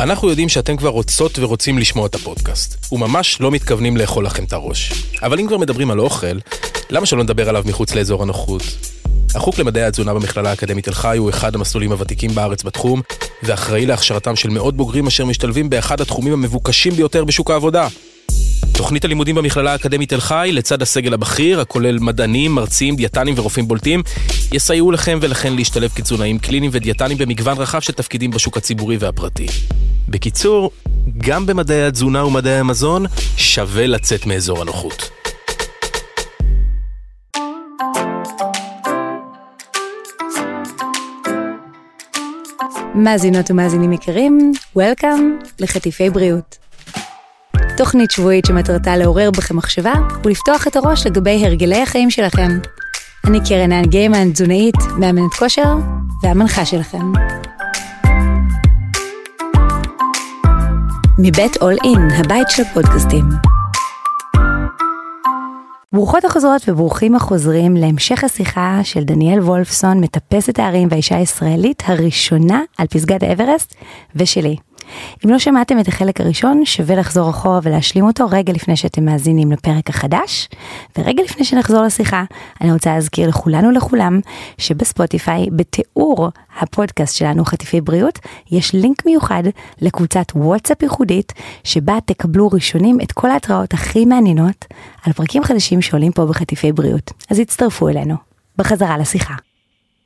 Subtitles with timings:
[0.00, 4.52] אנחנו יודעים שאתם כבר רוצות ורוצים לשמוע את הפודקאסט, וממש לא מתכוונים לאכול לכם את
[4.52, 4.92] הראש.
[5.22, 6.38] אבל אם כבר מדברים על אוכל,
[6.90, 8.62] למה שלא נדבר עליו מחוץ לאזור הנוחות?
[9.34, 13.02] החוג למדעי התזונה במכללה האקדמית תל חי הוא אחד המסלולים הוותיקים בארץ בתחום,
[13.42, 17.88] ואחראי להכשרתם של מאות בוגרים אשר משתלבים באחד התחומים המבוקשים ביותר בשוק העבודה.
[18.76, 24.02] תוכנית הלימודים במכללה האקדמית תל חי, לצד הסגל הבכיר, הכולל מדענים, מרצים, דיאטנים ורופאים בולטים,
[24.52, 29.46] יסייעו לכם ולכן להשתלב כתזונאים קליניים ודיאטנים במגוון רחב של תפקידים בשוק הציבורי והפרטי.
[30.08, 30.70] בקיצור,
[31.18, 35.10] גם במדעי התזונה ומדעי המזון, שווה לצאת מאזור הנוחות.
[42.94, 46.65] מאזינות ומאזינים יקרים, Welcome לחטיפי בריאות.
[47.76, 49.92] תוכנית שבועית שמטרתה לעורר בכם מחשבה
[50.24, 52.48] ולפתוח את הראש לגבי הרגלי החיים שלכם.
[53.26, 55.74] אני קרן האן גיימן, תזונאית, מאמנת כושר
[56.22, 57.12] והמנחה שלכם.
[61.18, 63.24] מבית אול אין, הבית של הפודקאסטים.
[65.92, 72.86] ברוכות החוזרות וברוכים החוזרים להמשך השיחה של דניאל וולפסון, מטפסת הערים והאישה הישראלית הראשונה על
[72.86, 73.74] פסגת האברסט,
[74.16, 74.56] ושלי.
[75.24, 79.52] אם לא שמעתם את החלק הראשון, שווה לחזור אחורה ולהשלים אותו רגע לפני שאתם מאזינים
[79.52, 80.48] לפרק החדש.
[80.98, 82.24] ורגע לפני שנחזור לשיחה,
[82.60, 84.20] אני רוצה להזכיר לכולנו לכולם,
[84.58, 88.18] שבספוטיפיי, בתיאור הפודקאסט שלנו, חטיפי בריאות,
[88.50, 89.42] יש לינק מיוחד
[89.80, 91.32] לקבוצת וואטסאפ ייחודית,
[91.64, 94.64] שבה תקבלו ראשונים את כל ההתראות הכי מעניינות
[95.02, 97.12] על פרקים חדשים שעולים פה בחטיפי בריאות.
[97.30, 98.14] אז הצטרפו אלינו.
[98.58, 99.34] בחזרה לשיחה.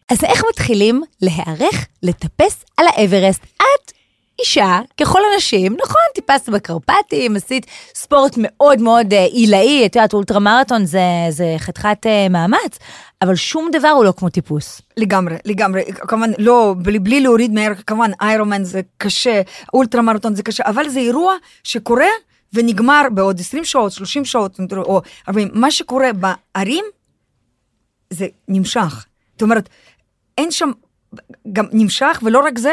[0.08, 3.42] אז איך מתחילים להיערך לטפס על האברסט?
[3.42, 3.92] את
[4.40, 10.38] אישה, ככל הנשים, נכון, טיפסת בקרפטים, עשית ספורט מאוד מאוד אה, עילאי, את יודעת, אולטרה
[10.38, 12.78] מרתון זה, זה חתיכת אה, מאמץ,
[13.22, 14.82] אבל שום דבר הוא לא כמו טיפוס.
[14.96, 19.42] לגמרי, לגמרי, כמובן, לא, בלי, בלי להוריד מערך, כמובן, איירומן זה קשה,
[19.74, 22.08] אולטרה מרתון זה קשה, אבל זה אירוע שקורה
[22.52, 26.84] ונגמר בעוד 20 שעות, 30 שעות, או 40, מה שקורה בערים,
[28.10, 29.06] זה נמשך.
[29.32, 29.68] זאת אומרת,
[30.38, 30.70] אין שם,
[31.52, 32.72] גם נמשך, ולא רק זה,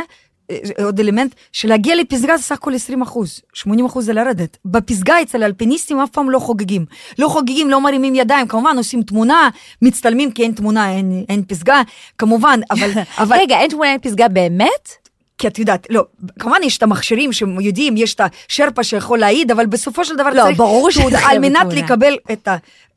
[0.84, 4.58] עוד אלמנט, שלהגיע לפסגה זה סך הכל 20 אחוז, 80 אחוז זה לרדת.
[4.66, 6.86] בפסגה אצל האלפיניסטים אף פעם לא חוגגים.
[7.20, 9.50] לא חוגגים, לא מרימים ידיים, כמובן עושים תמונה,
[9.82, 11.82] מצטלמים כי אין תמונה, אין, אין פסגה,
[12.18, 12.92] כמובן, אבל...
[13.22, 13.38] אבל...
[13.38, 15.08] רגע, אין תמונה, אין פסגה באמת?
[15.38, 16.06] כי את יודעת, לא,
[16.40, 20.44] כמובן יש את המכשירים שיודעים, יש את השרפה שיכול להעיד, אבל בסופו של דבר לא,
[20.44, 22.48] צריך ברור תעודה, על מנת לקבל את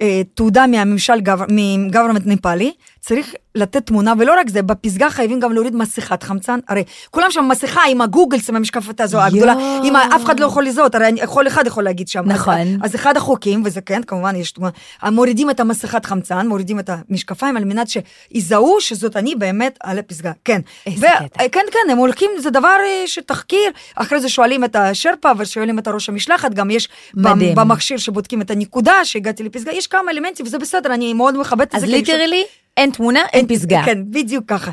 [0.01, 1.13] התעודה מהממשל,
[1.49, 6.85] מגוורמנט נפאלי, צריך לתת תמונה, ולא רק זה, בפסגה חייבים גם להוריד מסכת חמצן, הרי
[7.11, 10.95] כולם שם מסכה עם הגוגלס, עם המשקפת הזו הגדולה, עם אף אחד לא יכול לזהות,
[10.95, 12.23] הרי כל אחד יכול להגיד שם.
[12.27, 12.55] נכון.
[12.55, 14.71] אז, אז אחד החוקים, וזה כן, כמובן יש תמונה,
[15.05, 20.33] מורידים את המסכת חמצן, מורידים את המשקפיים, על מנת שיזהו שזאת אני באמת על הפסגה,
[20.45, 20.61] כן.
[20.87, 21.49] איזה קטע.
[21.49, 25.87] כן, כן, הם הולכים, זה דבר אה, שתחקיר, אחרי זה שואלים את השרפה ושואלים את
[25.87, 27.55] הראש המשלחת, גם יש מדהים.
[27.55, 31.75] במכשיר שבודקים את הנקודה שהגעתי לפסגה, יש כמה אלמנטים, וזה בסדר, אני מאוד מכבדת את
[31.75, 31.87] אז זה.
[31.87, 32.45] ליטרלי,
[32.81, 33.83] אין תמונה, אין פסגה.
[33.85, 34.71] כן, בדיוק ככה.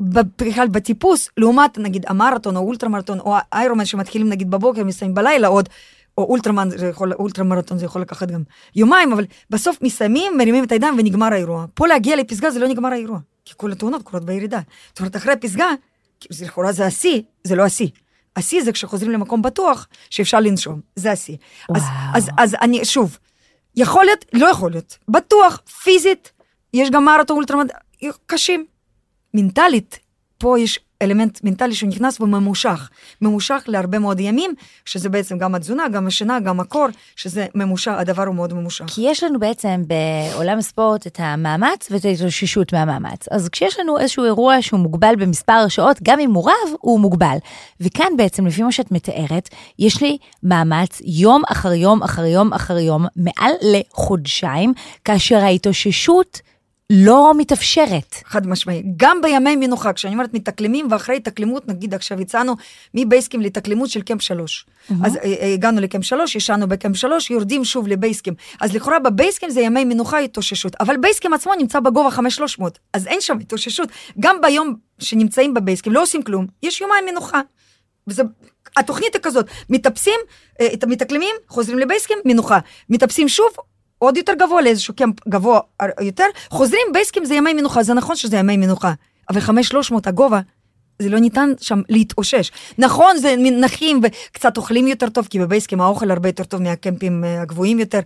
[0.00, 5.48] ובכלל בטיפוס, לעומת נגיד המרתון או אולטרה מרתון או האיירומן שמתחילים נגיד בבוקר, מסיימים בלילה
[5.48, 5.68] עוד,
[6.18, 8.42] או אולטרמן, זה יכול, אולטרה מרתון זה יכול לקחת גם
[8.76, 11.64] יומיים, אבל בסוף מסיימים, מרימים את הידיים ונגמר האירוע.
[11.74, 14.60] פה להגיע לפסגה זה לא נגמר האירוע, כי כל התאונות קורות בירידה.
[14.88, 15.68] זאת אומרת, אחרי הפסגה,
[16.30, 17.88] זה לכאורה זה השיא, זה לא השיא.
[18.36, 21.36] השיא זה כשחוזרים למקום בטוח, שאפשר לנשום, זה השיא.
[21.74, 21.82] אז,
[22.14, 23.18] אז, אז אני, שוב,
[23.76, 26.32] יכול להיות, לא יכול להיות, בטוח, פיזית,
[26.74, 27.68] יש גם מרתון אולטרמד,
[28.26, 28.66] קשים.
[29.34, 29.98] מנטלית,
[30.38, 32.88] פה יש אלמנט מנטלי שנכנס וממושך.
[33.22, 34.54] ממושך להרבה מאוד ימים,
[34.84, 38.84] שזה בעצם גם התזונה, גם השינה, גם הקור, שזה ממושך, הדבר הוא מאוד ממושך.
[38.86, 43.28] כי יש לנו בעצם בעולם הספורט את המאמץ ואת ההתאוששות מהמאמץ.
[43.30, 47.36] אז כשיש לנו איזשהו אירוע שהוא מוגבל במספר שעות, גם אם הוא רב, הוא מוגבל.
[47.80, 52.78] וכאן בעצם, לפי מה שאת מתארת, יש לי מאמץ יום אחר יום אחר יום אחר
[52.78, 54.72] יום, מעל לחודשיים,
[55.04, 56.40] כאשר ההתאוששות...
[56.92, 58.14] לא מתאפשרת.
[58.24, 58.82] חד משמעי.
[58.96, 62.54] גם בימי מנוחה, כשאני אומרת מתאקלמים ואחרי התאקלמות, נגיד עכשיו יצאנו
[62.94, 64.66] מבייסקים לתאקלמות של קמפ שלוש.
[64.66, 64.94] Mm-hmm.
[65.04, 68.34] אז אה, הגענו לקמפ שלוש, ישנו בקמפ שלוש, יורדים שוב לבייסקים.
[68.60, 73.20] אז לכאורה בבייסקים זה ימי מנוחה התאוששות, אבל בייסקים עצמו נמצא בגובה 5300, אז אין
[73.20, 73.88] שם התאוששות.
[74.20, 77.40] גם ביום שנמצאים בבייסקים, לא עושים כלום, יש יומיים מנוחה.
[78.06, 78.22] וזה,
[78.76, 80.20] התוכנית היא כזאת, מטפסים,
[80.60, 82.58] אה, מתאקלמים, חוזרים לבייסקים, מנוחה.
[82.90, 83.48] מטפסים שוב,
[83.98, 85.60] עוד יותר גבוה לאיזשהו קמפ גבוה
[86.00, 88.92] יותר, חוזרים בייסקים זה ימי מנוחה, זה נכון שזה ימי מנוחה,
[89.30, 90.40] אבל 5300 הגובה,
[90.98, 92.50] זה לא ניתן שם להתאושש.
[92.78, 97.78] נכון, זה נחים וקצת אוכלים יותר טוב, כי בבייסקים האוכל הרבה יותר טוב מהקמפים הגבוהים
[97.78, 98.00] יותר,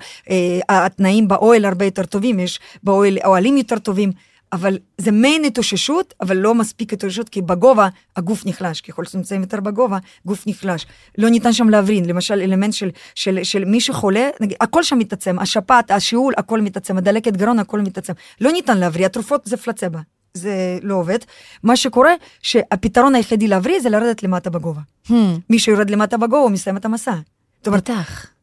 [0.68, 4.12] התנאים באוהל הרבה יותר טובים, יש באוהל אוהלים יותר טובים,
[4.52, 9.60] אבל זה מעין התאוששות, אבל לא מספיק התאוששות, כי בגובה הגוף נחלש, ככל שנמצאים יותר
[9.60, 10.86] בגובה, גוף נחלש.
[11.18, 15.38] לא ניתן שם להברין, למשל אלמנט של, של, של מי שחולה, נגיד, הכל שם מתעצם,
[15.38, 18.12] השפעת, השיעול, הכל מתעצם, הדלקת גרון, הכל מתעצם.
[18.40, 20.00] לא ניתן להבריא, התרופות זה פלצבה,
[20.34, 21.18] זה לא עובד.
[21.62, 22.12] מה שקורה,
[22.42, 24.80] שהפתרון היחידי להבריא זה לרדת למטה בגובה.
[25.08, 25.12] Hmm,
[25.50, 27.14] מי שיורד למטה בגובה, הוא מסיים את המסע.
[27.58, 27.90] זאת אומרת.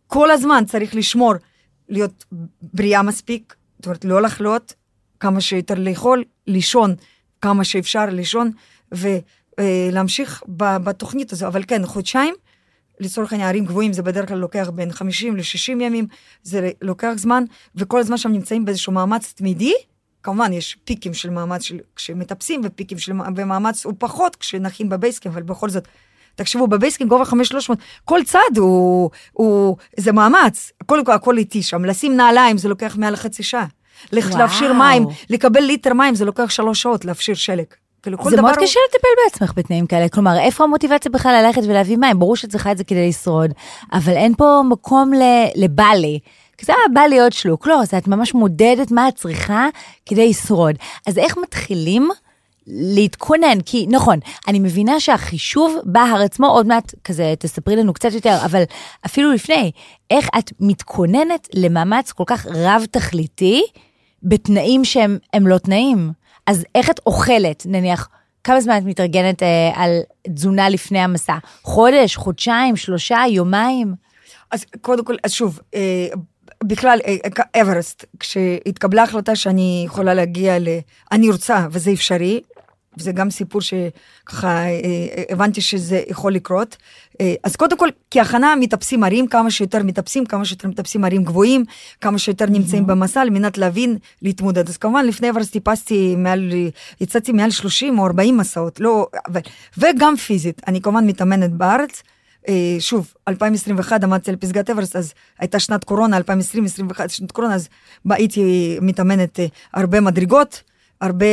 [0.07, 1.33] כל הזמן צריך לשמור,
[1.89, 2.25] להיות
[2.73, 4.73] בריאה מספיק, זאת אומרת, לא לחלות,
[5.19, 6.95] כמה שיותר לאכול, לישון
[7.41, 8.51] כמה שאפשר לישון,
[8.91, 11.47] ולהמשיך בתוכנית הזו.
[11.47, 12.35] אבל כן, חודשיים,
[12.99, 16.07] לצורך העניין, הרים גבוהים זה בדרך כלל לוקח בין 50 ל-60 ימים,
[16.43, 17.43] זה לוקח זמן,
[17.75, 19.73] וכל הזמן שם נמצאים באיזשהו מאמץ תמידי.
[20.23, 24.35] כמובן, יש peak ים של מאמץ של, כשמטפסים, ו peak ים של ומאמץ הוא פחות
[24.35, 25.87] כשנחים ב base camp, אבל בכל זאת,
[26.35, 31.63] תחשבו, ב base camp גובה 5300, כל צד הוא, הוא, זה מאמץ, הכל, הכל איטי
[31.63, 33.65] שם, לשים נעליים זה לוקח מעל חצי שעה.
[34.13, 34.37] וואו.
[34.37, 37.63] להפשיר מים, לקבל ליטר מים זה לוקח שלוש שעות להפשיר שלג.
[38.03, 41.61] כאילו, כל זה מאוד הוא- קשה לטפל בעצמך בתנאים כאלה, כלומר, איפה המוטיבציה בכלל ללכת
[41.67, 42.19] ולהביא מים?
[42.19, 43.51] ברור שאת צריכה את זה כדי לשרוד,
[43.93, 46.19] אבל אין פה מקום ל- לבא לי.
[46.57, 49.67] כי זה בא לי עוד שלוק, לא, זה את ממש מודדת מה את צריכה
[50.05, 50.75] כדי לשרוד.
[51.07, 52.09] אז איך מתחילים
[52.67, 53.61] להתכונן?
[53.65, 58.63] כי נכון, אני מבינה שהחישוב בהר עצמו, עוד מעט כזה תספרי לנו קצת יותר, אבל
[59.05, 59.71] אפילו לפני,
[60.11, 63.63] איך את מתכוננת למאמץ כל כך רב-תכליתי
[64.23, 66.11] בתנאים שהם הם לא תנאים?
[66.45, 68.09] אז איך את אוכלת, נניח,
[68.43, 69.99] כמה זמן את מתארגנת אה, על
[70.33, 71.37] תזונה לפני המסע?
[71.63, 73.95] חודש, חודשיים, שלושה, יומיים?
[74.51, 76.07] אז קודם כל, אז שוב, אה,
[76.63, 80.67] בכלל, אה, אברסט, כשהתקבלה החלטה שאני יכולה להגיע ל...
[81.11, 82.41] אני רוצה, וזה אפשרי,
[82.99, 86.77] וזה גם סיפור שככה אה, אה, הבנתי שזה יכול לקרות.
[87.21, 91.65] אה, אז קודם כל, כהכנה מטפסים ערים, כמה שיותר מטפסים, כמה שיותר מטפסים ערים גבוהים,
[92.01, 94.69] כמה שיותר נמצאים במסע, על מנת להבין, להתמודד.
[94.69, 96.51] אז כמובן, לפני אברסט טיפסתי מעל,
[97.01, 99.41] יצאתי מעל 30 או 40 מסעות, לא, אבל,
[99.77, 100.61] וגם פיזית.
[100.67, 102.03] אני כמובן מתאמנת בארץ.
[102.79, 107.69] שוב, 2021 עמדתי על פסגת אברסט, אז הייתה שנת קורונה, 2020, 2021, שנת קורונה, אז
[108.09, 109.39] הייתי מתאמנת
[109.73, 110.63] הרבה מדרגות,
[111.01, 111.25] הרבה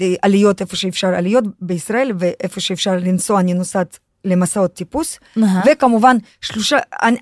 [0.00, 5.62] אה, עליות איפה שאפשר עליות בישראל, ואיפה שאפשר לנסוע, אני נוסעת למסעות טיפוס, אהה.
[5.66, 7.16] וכמובן, שלושה, אני,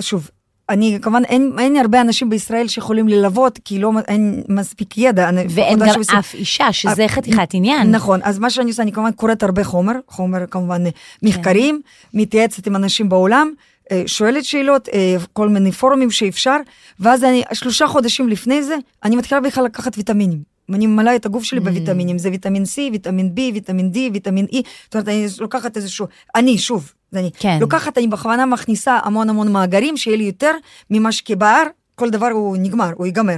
[0.00, 0.30] שוב,
[0.68, 5.28] אני, כמובן, אין, אין הרבה אנשים בישראל שיכולים ללוות, כי לא, אין מספיק ידע.
[5.28, 7.90] אני- ואין גם שעושים- אף אישה, שזה אה, חתיכת עניין.
[7.90, 10.82] נכון, אז מה שאני עושה, אני כמובן קוראת הרבה חומר, חומר כמובן
[11.22, 11.80] מחקרים,
[12.14, 13.50] מתייעצת עם אנשים בעולם,
[13.92, 16.56] אה, שואלת שאלות, אה, כל מיני פורומים שאפשר,
[17.00, 20.55] ואז אני, שלושה חודשים לפני זה, אני מתחילה בכלל לקחת ויטמינים.
[20.74, 24.56] אני ממלאה את הגוף שלי בוויטמינים, זה ויטמין C, ויטמין B, ויטמין D, ויטמין E,
[24.84, 27.58] זאת אומרת, אני לוקחת איזשהו, אני, שוב, אני, כן.
[27.60, 30.52] לוקחת, אני בכוונה מכניסה המון המון מאגרים, שיהיה לי יותר
[30.90, 31.62] ממה שכבהר,
[31.94, 33.36] כל דבר הוא נגמר, הוא ייגמר.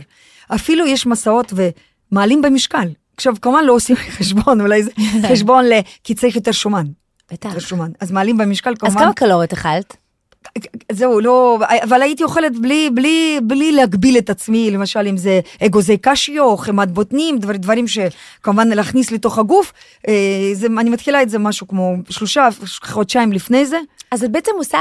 [0.55, 1.53] אפילו יש מסעות
[2.13, 2.89] ומעלים במשקל.
[3.17, 4.91] עכשיו, כמובן לא עושים חשבון, אולי זה
[5.31, 5.73] חשבון ל...
[6.05, 6.87] כי צריך יותר שומן.
[7.33, 7.49] בטח.
[7.49, 7.91] יותר שומן.
[8.01, 9.01] אז מעלים במשקל, אז כמובן.
[9.01, 9.97] כמה קלוריות אכלת?
[10.93, 15.97] זהו, לא, אבל הייתי אוכלת בלי, בלי, בלי להגביל את עצמי, למשל אם זה אגוזי
[15.99, 19.73] קשיו, חמת בוטנים, דבר, דברים שכמובן להכניס לתוך הגוף,
[20.09, 20.15] אה,
[20.53, 22.49] זה, אני מתחילה את זה משהו כמו שלושה
[22.83, 23.79] חודשיים לפני זה.
[24.11, 24.79] אז את בעצם עושה,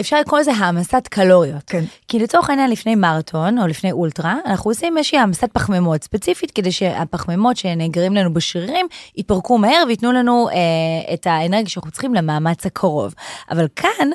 [0.00, 1.62] אפשר לקרוא לזה העמסת קלוריות.
[1.66, 1.84] כן.
[2.08, 6.72] כי לצורך העניין לפני מרתון או לפני אולטרה, אנחנו עושים איזושהי העמסת פחמימות ספציפית, כדי
[6.72, 13.14] שהפחמימות שנאגרים לנו בשרירים יתפרקו מהר וייתנו לנו אה, את האנרגיה שאנחנו צריכים למאמץ הקרוב.
[13.50, 14.10] אבל כאן...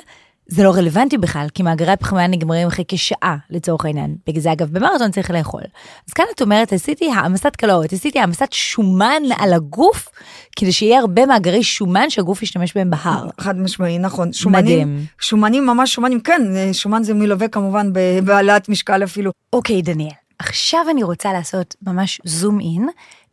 [0.48, 4.16] זה לא רלוונטי בכלל, כי מאגרי הפחמימה נגמרים אחרי כשעה, לצורך העניין.
[4.26, 5.62] בגלל זה, אגב, במרתון צריך לאכול.
[6.08, 10.08] אז כאן את אומרת, עשיתי העמסת קלוריות, עשיתי העמסת שומן על הגוף,
[10.56, 13.28] כדי שיהיה הרבה מאגרי שומן שהגוף ישתמש בהם בהר.
[13.40, 14.32] חד משמעי, נכון.
[14.32, 15.06] שומנים, מדהים.
[15.20, 17.92] שומנים, ממש שומנים, כן, אה, שומן זה מלווה כמובן
[18.24, 19.30] בהעלאת משקל אפילו.
[19.52, 22.88] אוקיי, דניאל, עכשיו אני רוצה לעשות ממש זום אין,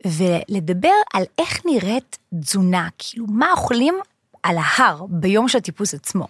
[0.06, 3.94] ולדבר על איך נראית תזונה, כאילו מה אוכלים
[4.44, 6.28] על ההר ביום של הטיפוס עצמו,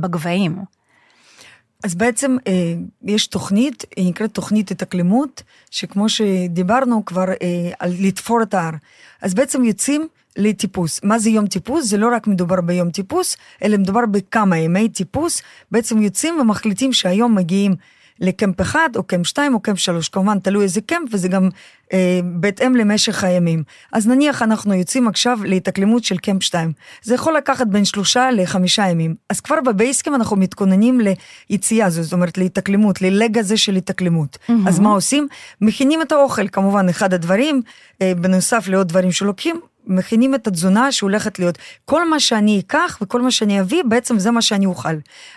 [0.00, 0.58] בגבהים.
[1.84, 8.42] אז בעצם אה, יש תוכנית, היא נקראת תוכנית התאקלמות, שכמו שדיברנו כבר אה, על לתפור
[8.42, 8.72] את ההר.
[9.22, 11.00] אז בעצם יוצאים לטיפוס.
[11.04, 11.84] מה זה יום טיפוס?
[11.84, 15.42] זה לא רק מדובר ביום טיפוס, אלא מדובר בכמה ימי טיפוס.
[15.70, 17.74] בעצם יוצאים ומחליטים שהיום מגיעים
[18.20, 20.08] לקמפ אחד, או קמפ שתיים, או קמפ שלוש.
[20.08, 21.48] כמובן, תלוי איזה קמפ, וזה גם
[21.92, 23.62] אה, בהתאם למשך הימים.
[23.92, 26.72] אז נניח אנחנו יוצאים עכשיו להתאקלמות של קמפ שתיים.
[27.02, 29.14] זה יכול לקחת בין שלושה לחמישה ימים.
[29.28, 31.00] אז כבר בבייסקים אנחנו מתכוננים
[31.50, 34.38] ליציאה הזו, זאת אומרת להתאקלמות, ללג הזה של התאקלמות.
[34.40, 34.68] Mm-hmm.
[34.68, 35.28] אז מה עושים?
[35.60, 37.62] מכינים את האוכל, כמובן, אחד הדברים,
[38.02, 41.58] אה, בנוסף לעוד דברים שלוקחים, מכינים את התזונה שהולכת להיות.
[41.84, 44.94] כל מה שאני אקח וכל מה שאני אביא, בעצם זה מה שאני אוכל.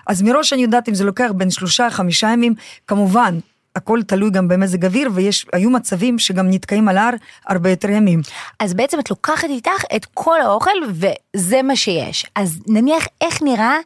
[0.07, 2.53] אז מראש אני יודעת אם זה לוקח בין שלושה, חמישה ימים,
[2.87, 3.39] כמובן,
[3.75, 5.09] הכל תלוי גם במזג אוויר,
[5.53, 7.13] והיו מצבים שגם נתקעים על ההר
[7.47, 8.21] הרבה יותר ימים.
[8.59, 12.25] אז בעצם את לוקחת איתך את כל האוכל וזה מה שיש.
[12.35, 13.77] אז נניח איך נראה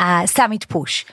[0.00, 1.04] הסאמיט פוש.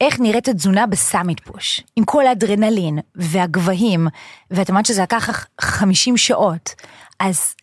[0.00, 4.06] איך נראית התזונה בסאמיט פוש, עם כל האדרנלין והגבהים,
[4.50, 6.74] ואת אמרת שזה לקח 50 שעות,
[7.20, 7.54] אז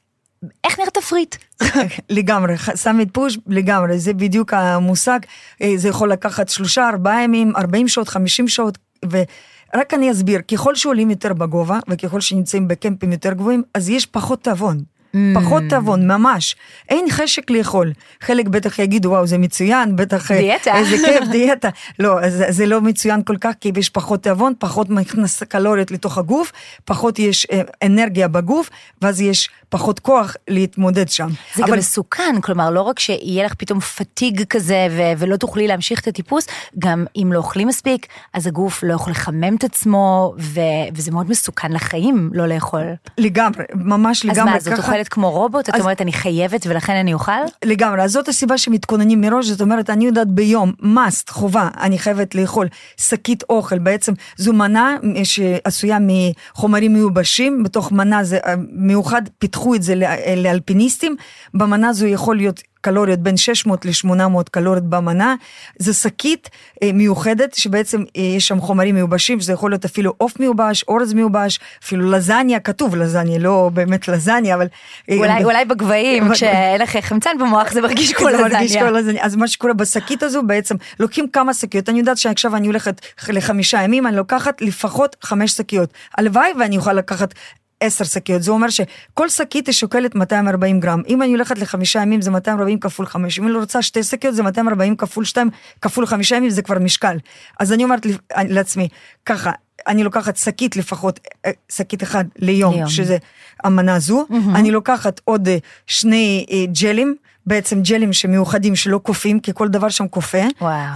[0.63, 1.35] איך נראה תפריט?
[2.09, 5.19] לגמרי, סאמיט פוש לגמרי, זה בדיוק המושג,
[5.61, 10.75] אה, זה יכול לקחת שלושה, ארבעה ימים, 40 שעות, 50 שעות, ורק אני אסביר, ככל
[10.75, 14.83] שעולים יותר בגובה, וככל שנמצאים בקמפים יותר גבוהים, אז יש פחות תיאבון.
[15.11, 15.17] Mm.
[15.35, 16.55] פחות תיאבון, ממש.
[16.89, 17.91] אין חשק לאכול.
[18.21, 20.31] חלק בטח יגידו, וואו, זה מצוין, בטח...
[20.31, 20.75] אה, דיאטה.
[20.75, 21.69] איזה כיף, דיאטה.
[21.99, 26.17] לא, זה, זה לא מצוין כל כך, כי יש פחות תיאבון, פחות מכנס קלוריות לתוך
[26.17, 26.51] הגוף,
[26.85, 28.69] פחות יש אה, אנרגיה בגוף,
[29.01, 31.29] ואז יש פחות כוח להתמודד שם.
[31.55, 31.71] זה אבל...
[31.71, 36.07] גם מסוכן, כלומר, לא רק שיהיה לך פתאום פתיג כזה ו- ולא תוכלי להמשיך את
[36.07, 36.47] הטיפוס,
[36.79, 40.59] גם אם לא אוכלים מספיק, אז הגוף לא יכול לחמם את עצמו, ו-
[40.95, 42.83] וזה מאוד מסוכן לחיים לא לאכול.
[43.17, 44.55] לגמרי, ממש לגמרי.
[44.55, 45.69] אז מה, זאת אוכלת כמו רובוט?
[45.69, 47.31] את אומרת, אני חייבת ולכן אני אוכל?
[47.65, 52.35] לגמרי, אז זאת הסיבה שמתכוננים מראש, זאת אומרת, אני יודעת ביום, must, חובה, אני חייבת
[52.35, 52.67] לאכול
[52.97, 59.83] שקית אוכל, בעצם זו מנה שעשויה מחומרים מיובשים, בתוך מנה זה אה, מיוחד, פיתחו את
[59.83, 59.95] זה
[60.37, 61.15] לאלפיניסטים,
[61.53, 65.35] במנה זו יכול להיות קלוריות, בין 600 ל-800 קלוריות במנה.
[65.79, 66.49] זו שקית
[66.83, 71.13] אה, מיוחדת, שבעצם אה, יש שם חומרים מיובשים, שזה יכול להיות אפילו עוף מיובש, אורז
[71.13, 74.67] מיובש, אפילו לזניה, כתוב לזניה, לא באמת לזניה, אבל...
[75.09, 78.47] אה, אולי, אולי בגבהים, כשאין לך חמצן במוח, זה מרגיש כמו לזניה.
[78.47, 79.25] מרגיש כמו לזניה.
[79.25, 81.89] אז מה שקורה בשקית הזו, בעצם לוקחים כמה שקיות.
[81.89, 85.93] אני יודעת שעכשיו אני הולכת לחמישה ימים, אני לוקחת לפחות חמש שקיות.
[86.17, 87.33] הלוואי ואני אוכל לקחת
[87.81, 91.01] עשר שקיות, זה אומר שכל שקית היא שוקלת 240 גרם.
[91.07, 94.43] אם אני הולכת לחמישה ימים זה 240 כפול חמש, אם אני רוצה שתי שקיות זה
[94.43, 95.49] 240 כפול שתיים,
[95.81, 97.17] כפול חמישה ימים זה כבר משקל.
[97.59, 98.05] אז אני אומרת
[98.37, 98.87] לעצמי,
[99.25, 99.51] ככה,
[99.87, 102.89] אני לוקחת שקית לפחות, אה, שקית אחד ליום, ליום.
[102.89, 103.17] שזה
[103.63, 104.55] המנה זו, mm-hmm.
[104.55, 105.57] אני לוקחת עוד אה,
[105.87, 107.15] שני אה, ג'לים.
[107.45, 110.47] בעצם ג'לים שמיוחדים שלא קופאים, כי כל דבר שם קופא.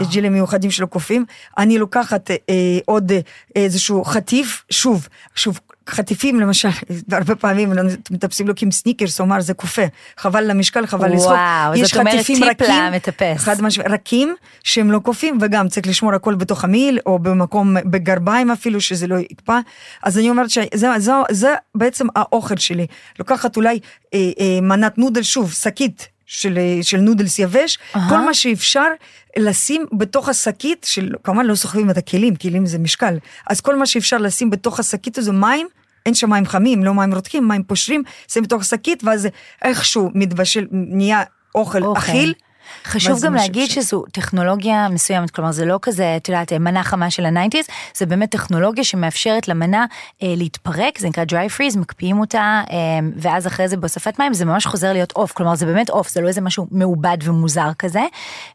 [0.01, 1.25] יש ג'לים מיוחדים שלא קופאים.
[1.57, 2.35] אני לוקחת אה,
[2.85, 3.19] עוד אה,
[3.55, 6.69] איזשהו חטיף, שוב, שוב, חטיפים למשל,
[7.11, 7.73] הרבה פעמים
[8.11, 9.81] מטפסים לו עם סניקרס, הוא אמר זה כופה,
[10.17, 11.31] חבל למשקל, חבל לסחוב.
[11.31, 12.39] וואו, זאת אומרת טיפ
[12.69, 13.37] למטפס.
[13.37, 18.51] חד משמעית, רכים שהם לא קופים, וגם צריך לשמור הכל בתוך המיל, או במקום, בגרביים
[18.51, 19.59] אפילו, שזה לא יקפא.
[20.03, 22.87] אז אני אומרת שזה זה, זה בעצם האוכל שלי.
[23.19, 23.79] לוקחת אולי
[24.13, 27.99] אה, אה, מנת noodle, שוב, שקית של, של noodles יבש, uh-huh.
[28.09, 28.87] כל מה שאפשר
[29.37, 33.17] לשים בתוך השקית, של, כמובן לא סוחבים את הכלים, כלים זה משקל,
[33.49, 35.67] אז כל מה שאפשר לשים בתוך השקית הזו מים,
[36.05, 39.27] אין שם מים חמים, לא מים רותחים, מים פושרים, שים בתוך השקית, ואז
[39.61, 41.23] איכשהו מתבשל, נהיה
[41.55, 41.83] אוכל.
[41.83, 42.01] אוקיי.
[42.03, 42.33] אכיל.
[42.85, 43.75] חשוב גם להגיד ש...
[43.75, 48.05] שזו טכנולוגיה מסוימת, כלומר זה לא כזה, את יודעת, מנה חמה של ה nineties, זה
[48.05, 49.85] באמת טכנולוגיה שמאפשרת למנה
[50.23, 52.75] אה, להתפרק, זה נקרא dry freeze, מקפיאים אותה, אה,
[53.15, 56.21] ואז אחרי זה בהוספת מים זה ממש חוזר להיות עוף, כלומר זה באמת עוף, זה
[56.21, 58.03] לא איזה משהו מעובד ומוזר כזה,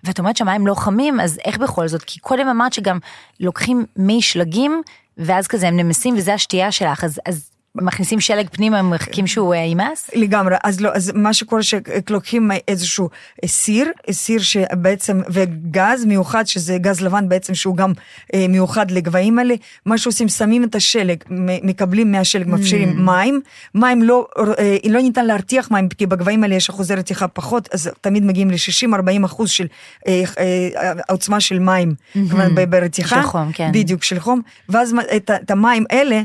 [0.05, 2.02] ואת אומרת שהמים לא חמים, אז איך בכל זאת?
[2.02, 2.99] כי קודם אמרת שגם
[3.40, 4.83] לוקחים מי שלגים,
[5.19, 9.55] ואז כזה הם נמסים וזה השתייה שלך, אז, אז מכניסים שלג פנימה, הם מחכים שהוא
[9.55, 10.11] אה, יימס?
[10.15, 13.09] לגמרי, אז לא, אז מה שקורה שלוקחים איזשהו
[13.47, 17.93] סיר, סיר שבעצם, וגז מיוחד, שזה גז לבן בעצם, שהוא גם
[18.35, 19.55] אה, מיוחד לגבהים האלה,
[19.87, 21.17] מה שעושים, שמים את השלג,
[21.62, 22.87] מקבלים מהשלג, mm.
[22.95, 23.41] מים,
[23.75, 24.27] מים לא,
[24.59, 28.50] אה, לא ניתן להרתיח מים, כי בגבהים האלה יש אחוזי רתיחה פחות, אז תמיד מגיעים
[28.50, 29.67] ל-60-40 אחוז של
[30.07, 32.67] אה, אה, עוצמה של מים, mm-hmm.
[32.69, 33.71] ברתיחה, של חום, כן.
[33.73, 36.21] בדיוק, של חום, ואז את, את המים האלה,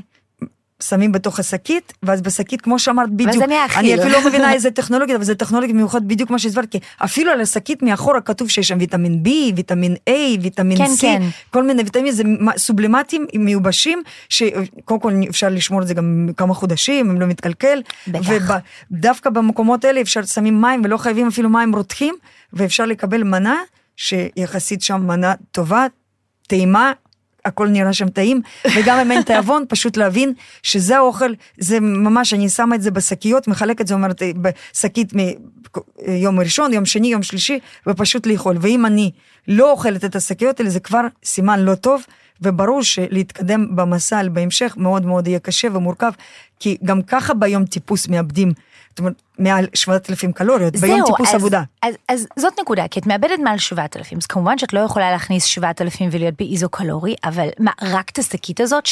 [0.83, 5.15] שמים בתוך השקית, ואז בשקית, כמו שאמרת, בדיוק, אני אני אפילו לא מבינה איזה טכנולוגיה,
[5.15, 8.77] אבל זה טכנולוגיה מיוחד בדיוק מה שהסברת, כי אפילו על השקית מאחורה כתוב שיש שם
[8.79, 11.21] ויטמין B, ויטמין A, ויטמין כן, C, כן.
[11.49, 12.23] כל מיני ויטמינים, זה
[12.57, 19.29] סובלימטים מיובשים, שקודם כל אפשר לשמור את זה גם כמה חודשים, אם לא מתקלקל, ודווקא
[19.29, 22.15] במקומות האלה אפשר שמים מים, ולא חייבים אפילו מים רותחים,
[22.53, 23.55] ואפשר לקבל מנה,
[23.97, 25.85] שיחסית שם מנה טובה,
[26.47, 26.91] טעימה,
[27.45, 28.41] הכל נראה שם טעים,
[28.75, 30.33] וגם אם אין תיאבון, פשוט להבין
[30.63, 36.73] שזה האוכל, זה ממש, אני שמה את זה בשקיות, מחלקת זה, אומרת, בשקית מיום ראשון,
[36.73, 38.57] יום שני, יום שלישי, ופשוט לאכול.
[38.61, 39.11] ואם אני
[39.47, 42.03] לא אוכלת את השקיות האלה, זה כבר סימן לא טוב,
[42.41, 46.11] וברור שלהתקדם במסע בהמשך מאוד מאוד יהיה קשה ומורכב,
[46.59, 48.51] כי גם ככה ביום טיפוס מאבדים
[48.95, 51.63] זאת אומרת, מעל 7,000 קלוריות ביום טיפוס אז, עבודה.
[51.81, 55.43] אז, אז זאת נקודה, כי את מאבדת מעל 7,000, אז כמובן שאת לא יכולה להכניס
[55.43, 58.83] 7,000 ולהיות באיזו קלורי, אבל מה, רק את השקית הזאת,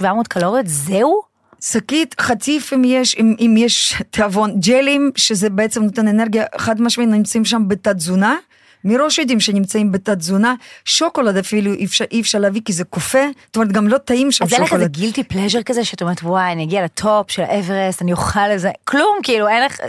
[0.00, 1.22] 600-700 קלוריות, זהו?
[1.60, 7.10] שקית, חציף אם יש, אם, אם יש תיאבון, ג'לים, שזה בעצם נותן אנרגיה, חד משמעית
[7.10, 8.36] נמצאים שם בתת תזונה,
[8.84, 13.24] מראש יודעים שנמצאים בתת תזונה, שוקולד אפילו אי אפשר, אי אפשר להביא כי זה כופה,
[13.46, 14.82] זאת אומרת גם לא טעים שם אז אין לך שוקולד.
[14.82, 18.70] איזה גילטי פלז'ר כזה שאת אומרת וואי אני אגיע לטופ של האברסט אני אוכל איזה
[18.84, 19.80] כלום כאילו אין לך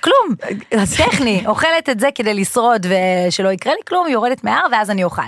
[0.00, 0.34] כלום
[0.96, 5.22] טכני אוכלת את זה כדי לשרוד ושלא יקרה לי כלום יורדת מהר ואז אני אוכל.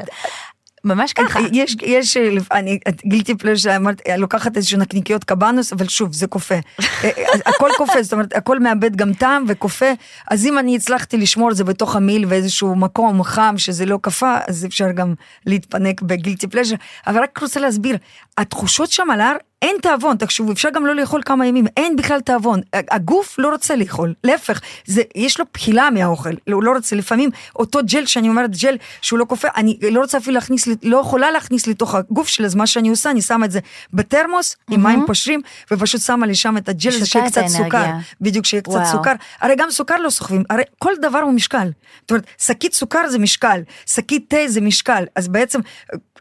[0.84, 1.40] ממש ככה.
[1.52, 6.12] יש, יש, אה, אני, את גילטי פלז'ר, אמרת, אה, לוקחת איזשהו נקניקיות קבנוס, אבל שוב,
[6.12, 6.26] זה.
[6.50, 9.92] אה, אז הכל כופה, זאת אומרת, הכל מאבד גם טעם וכופה,
[10.30, 14.38] אז אם אני הצלחתי לשמור את זה בתוך המיל באיזשהו מקום חם שזה לא קפא,
[14.48, 15.14] אז אפשר גם
[15.46, 16.76] להתפנק בגילטי פלז'ר.
[17.06, 17.96] אבל רק רוצה להסביר,
[18.38, 22.20] התחושות שם על ההר, אין תיאבון, תחשבו, אפשר גם לא לאכול כמה ימים, אין בכלל
[22.20, 22.60] תיאבון.
[22.72, 27.78] הגוף לא רוצה לאכול, להפך, זה, יש לו בחילה מהאוכל, הוא לא רוצה, לפעמים אותו
[27.84, 31.66] ג'ל שאני אומרת ג'ל שהוא לא כופה, אני לא רוצה אפילו להכניס, לא יכולה להכניס
[31.66, 33.60] לתוך הגוף שלי, אז מה שאני עושה, אני שמה את זה
[33.92, 35.40] בתרמוס, עם מים פושרים,
[35.70, 37.98] ופשוט שמה לי שם את הג'ל הזה, שיהיה קצת סוכר, האנרגיה.
[38.20, 38.86] בדיוק, שיהיה קצת וואו.
[38.92, 41.70] סוכר, הרי גם סוכר לא סוחבים, הרי כל דבר הוא משקל.
[42.00, 45.60] זאת אומרת, שקית סוכר זה משקל, שקית תה זה משקל, אז בעצם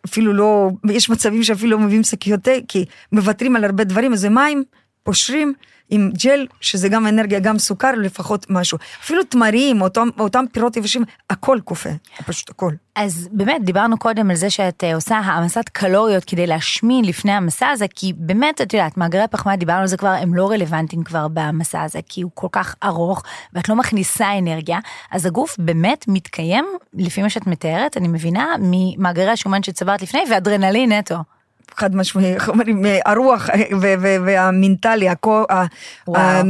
[0.06, 4.20] אפילו לא, יש מצבים שאפילו לא מביאים שקיות תה, כי מוותרים על הרבה דברים, אז
[4.20, 4.64] זה מים,
[5.04, 5.54] פושרים.
[5.90, 8.78] עם ג'ל, שזה גם אנרגיה, גם סוכר, לפחות משהו.
[9.04, 11.90] אפילו תמרים, אותם, אותם פירות יבשים, הכל כופה,
[12.26, 12.74] פשוט הכל.
[12.96, 17.68] אז באמת דיברנו קודם על זה שאת אה, עושה העמסת קלוריות כדי להשמין לפני המסע
[17.68, 21.28] הזה כי באמת את יודעת מאגרי פחמן דיברנו על זה כבר הם לא רלוונטיים כבר
[21.34, 24.80] במסע הזה כי הוא כל כך ארוך ואת לא מכניסה אנרגיה
[25.12, 30.92] אז הגוף באמת מתקיים לפי מה שאת מתארת אני מבינה ממאגרי השומן שצברת לפני ואדרנלין
[30.92, 31.16] נטו.
[31.76, 33.50] חד משמעי, איך אומרים, הרוח
[33.82, 35.08] ו- ו- והמנטלי.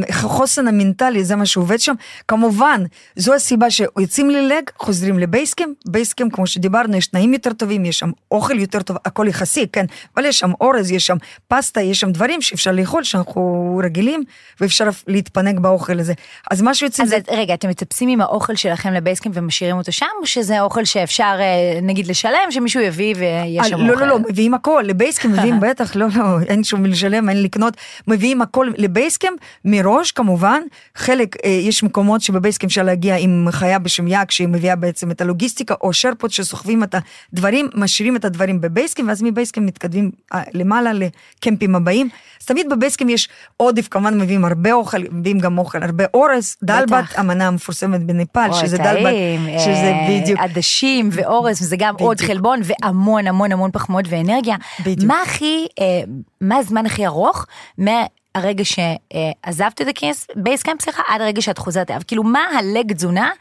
[0.10, 1.94] החוסן המנטלי, זה מה שעובד שם.
[2.28, 2.84] כמובן,
[3.16, 8.12] זו הסיבה שיוצאים ללג, חוזרים לבייסקאם, בייסקאם, כמו שדיברנו, יש תנאים יותר טובים, יש שם
[8.32, 9.86] אוכל יותר טוב, הכל יחסי, כן,
[10.16, 14.24] אבל יש שם אורז, יש שם פסטה, יש שם דברים שאפשר לאכול, שאנחנו רגילים,
[14.62, 16.14] ואפשר להתפנק באוכל הזה.
[16.52, 17.18] אז מה שיוצאים אז זה...
[17.32, 21.80] רגע אתם מטפסים עם האוכל שלכם לבייסקאמפ ומשאירים אותו שם או שזה אוכל שאפשר אה,
[21.82, 24.06] נגיד לשלם שמישהו יביא ויש אה, שם לא, אוכל.
[24.06, 28.42] לא, לא, מביאים הכל, לבייסקאם מביאים בטח, לא, לא, אין שום לשלם, אין לקנות, מביאים
[28.42, 29.34] הכל לבייסקאם
[29.66, 30.62] מראש כמובן,
[30.96, 35.22] חלק, אה, יש מקומות שבבייסקאם אפשר להגיע עם חיה בשם יאק שהיא מביאה בעצם את
[35.22, 36.96] הלוגיסטיקה, או שרפות שסוחבים את
[37.34, 42.10] הדברים, משאירים את הדברים בבייסקאם, ואז מבייסקאם מתקדמים אה, למעלה לקמפים הבאים.
[42.42, 46.04] אז תמיד ב base camp יש עודף, כמובן מביאים הרבה אוכל, מביאים גם אוכל, הרבה
[46.14, 50.40] אורז, דל בהט, המנה המפורסמת בנפאל, שזה טעים, דל בהט, שזה אה, בדיוק.
[50.40, 52.22] עדשים ואורז וזה גם עוד.
[52.22, 54.56] חלבון והמון המון המון פחמות ואנרגיה.
[54.80, 54.99] בדיוק.
[55.08, 56.02] מה הכי, אה,
[56.42, 57.46] מה הזמן הכי ארוך
[57.78, 62.02] מהרגע שעזבת את הכיס, base camp סליחה, עד הרגע שאת חוזרת אליו?
[62.08, 63.32] כאילו מה ה leg תזונה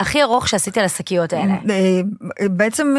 [0.00, 1.54] הכי ארוך שעשית על השקיות האלה?
[1.70, 2.00] אה,
[2.48, 2.94] בעצם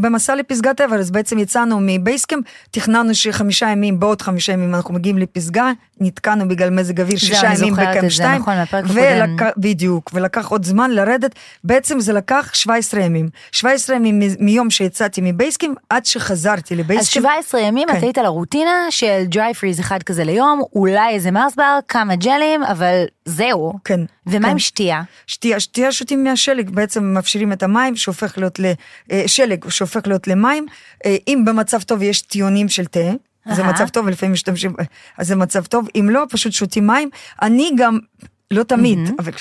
[0.00, 4.94] במסע לפסגת אוורסט בעצם יצאנו מ base camp, תכננו שחמישה ימים, בעוד חמישה ימים אנחנו
[4.94, 9.50] מגיעים לפסגה, נתקענו בגלל מזג אוויר שישה ימים בקמפ את זה, 2, נכון, הקודם.
[9.56, 15.78] בדיוק, ולקח עוד זמן לרדת, בעצם זה לקח 17 ימים, 17 ימים מיום שיצאתי מבייסקאמפ
[15.90, 17.24] עד שחזרתי אז לבייסקאמפ.
[17.24, 17.96] 17 ימים כן.
[17.98, 22.62] את היית על הרוטינה של דרי פריז אחד כזה ליום, אולי איזה מרסבר, כמה ג'לים,
[22.62, 23.72] אבל זהו.
[23.84, 24.00] כן.
[24.26, 24.50] ומה כן.
[24.50, 25.02] עם שתייה?
[25.26, 28.60] שתייה, שתייה שותים מהשלג, בעצם מאפשרים את המים שהופך להיות
[29.10, 30.66] לשלג, שהופך להיות למים.
[31.04, 33.10] אה, אם במצב טוב יש טיעונים של תה,
[33.54, 33.72] זה אהה.
[33.72, 34.74] מצב טוב, ולפעמים משתמשים,
[35.18, 37.10] אז זה מצב טוב, אם לא, פשוט שותים מים.
[37.42, 37.98] אני גם,
[38.50, 39.32] לא תמיד, אבל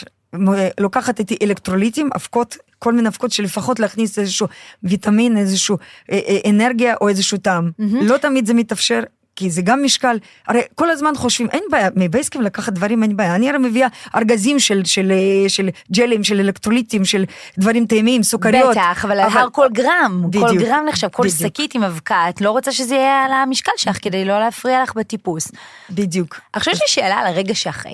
[0.79, 4.47] לוקחת איתי אלקטרוליטים, אבקות, כל מיני אבקות שלפחות להכניס איזשהו
[4.83, 5.77] ויטמין, איזשהו
[6.11, 7.71] אה, אה, אנרגיה או איזשהו טעם.
[7.79, 9.03] לא תמיד זה מתאפשר.
[9.35, 10.17] כי זה גם משקל,
[10.47, 14.59] הרי כל הזמן חושבים, אין בעיה, מבייסקים לקחת דברים אין בעיה, אני הרי מביאה ארגזים
[14.59, 17.25] של, של, אה, של ג'לים, של אלקטרוליטים, של
[17.57, 18.71] דברים טעימים, סוכריות.
[18.71, 21.39] בטח, אבל הר כל גרם, כל בדיוק, גרם נחשב, כל בדיוק.
[21.39, 24.93] שקית עם אבקה, את לא רוצה שזה יהיה על המשקל שלך כדי לא להפריע לך
[24.95, 25.51] בטיפוס.
[25.89, 26.39] בדיוק.
[26.53, 27.93] עכשיו יש לי שאלה על הרגע שאחרי.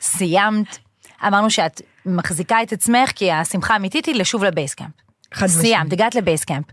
[0.00, 0.78] סיימת,
[1.26, 4.90] אמרנו שאת מחזיקה את עצמך כי השמחה האמיתית היא לשוב לבייסקאמפ.
[5.34, 5.66] חד משמעית.
[5.66, 6.64] סיימת, הגעת לבייסקאמפ.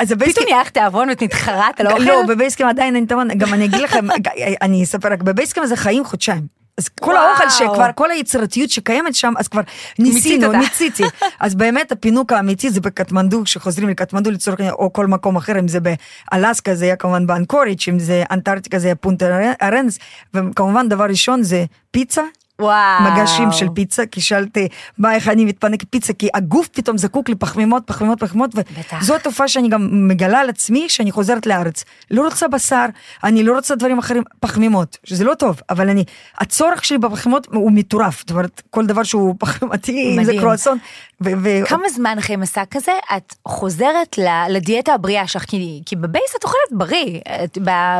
[0.00, 2.02] אז פתאום הבייסקים, נהיה לך תיאבון ואת נתחרט על האוכל?
[2.02, 4.06] לא, בבייסקים עדיין אין תמון, גם אני אגיד לכם,
[4.62, 6.60] אני אספר רק, בבייסקים זה חיים חודשיים.
[6.78, 7.28] אז כל וואו.
[7.28, 9.60] האוכל שכבר, כל היצירתיות שקיימת שם, אז כבר
[9.98, 10.52] ניסינו.
[10.52, 11.02] ניסיתי.
[11.40, 15.68] אז באמת הפינוק האמיתי זה בקטמנדו, כשחוזרים לקטמנדו לצורך העניין, או כל מקום אחר, אם
[15.68, 15.78] זה
[16.32, 19.98] באלסקה זה היה כמובן באנקוריץ', אם זה אנטארקטיקה זה היה פונטה ארנס,
[20.34, 22.22] וכמובן דבר ראשון זה פיצה.
[22.60, 23.02] וואו.
[23.02, 24.68] מגשים של פיצה, כי שאלתי
[24.98, 28.50] מה איך אני מתפנק פיצה, כי הגוף פתאום זקוק לפחמימות, פחמימות, פחמימות.
[29.00, 31.84] וזו התופעה שאני גם מגלה על עצמי כשאני חוזרת לארץ.
[32.10, 32.86] לא רוצה בשר,
[33.24, 36.04] אני לא רוצה דברים אחרים, פחמימות, שזה לא טוב, אבל אני,
[36.38, 40.32] הצורך שלי בפחמימות הוא מטורף, זאת אומרת, כל דבר שהוא פחמימתי, אם זה.
[40.40, 40.78] קרואסון,
[41.24, 44.18] ו- ו- כמה זמן אחרי מסע כזה את חוזרת
[44.48, 45.44] לדיאטה הבריאה שלך?
[45.44, 47.58] כי, כי בבייס את אוכלת בריא, את,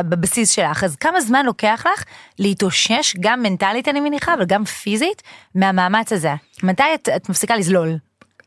[0.09, 2.03] בבסיס שלך, אז כמה זמן לוקח לך
[2.41, 5.21] להתאושש, גם מנטלית אני מניחה, אבל גם פיזית,
[5.55, 6.33] מהמאמץ הזה?
[6.63, 7.97] מתי את, את מפסיקה לזלול?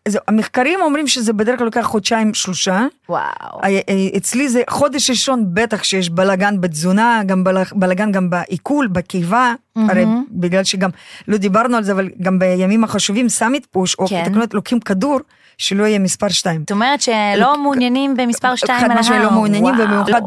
[0.08, 2.86] אז המחקרים אומרים שזה בדרך כלל לוקח חודשיים שלושה.
[3.08, 3.22] וואו.
[3.64, 3.80] אה, אה,
[4.16, 10.04] אצלי זה חודש ראשון בטח שיש בלאגן בתזונה, גם בל- בלאגן גם בעיכול, בקיבה, הרי
[10.30, 10.90] בגלל שגם,
[11.28, 14.24] לא דיברנו על זה, אבל גם בימים החשובים, summit push, או כן.
[14.24, 15.20] תקנות, לוקחים כדור,
[15.58, 16.60] שלא יהיה מספר שתיים.
[16.60, 18.80] זאת אומרת שלא מעוניינים במספר 2 על ההר.
[18.80, 19.74] חד משמעית לא מעוניינים.
[19.74, 20.22] ובמיוחד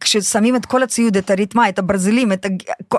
[0.00, 2.32] כששמים את כל הציוד, את הריתמה, את הברזלים,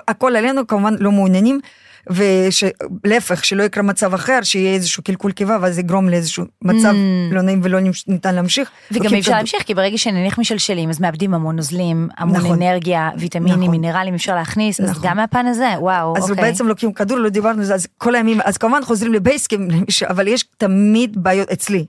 [0.08, 1.60] הכל עלינו, כמובן לא מעוניינים.
[2.09, 6.93] ולהפך, שלא יקרה מצב אחר, שיהיה איזשהו קלקול קיבה, ואז יגרום לאיזשהו מצב
[7.31, 8.69] לא נעים ולא ניתן להמשיך.
[8.69, 8.97] Mm.
[8.97, 9.31] וגם אי אפשר.
[9.31, 12.61] להמשיך, כי ברגע שנניח משלשלים, אז מאבדים המון נוזלים, המון נכון.
[12.61, 13.71] אנרגיה, ויטמינים, נכון.
[13.71, 15.09] מינרלים אפשר להכניס, אז נכון.
[15.09, 16.45] גם מהפן הזה, וואו, אז אוקיי.
[16.45, 19.67] בעצם לוקחים כדור, לא דיברנו על זה, אז כל הימים, אז כמובן חוזרים לבייסקים,
[20.09, 21.85] אבל יש תמיד בעיות אצלי,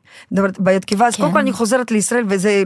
[0.59, 1.22] בעיות קיבה, אז כן.
[1.22, 2.62] קודם כל אני חוזרת לישראל וזה,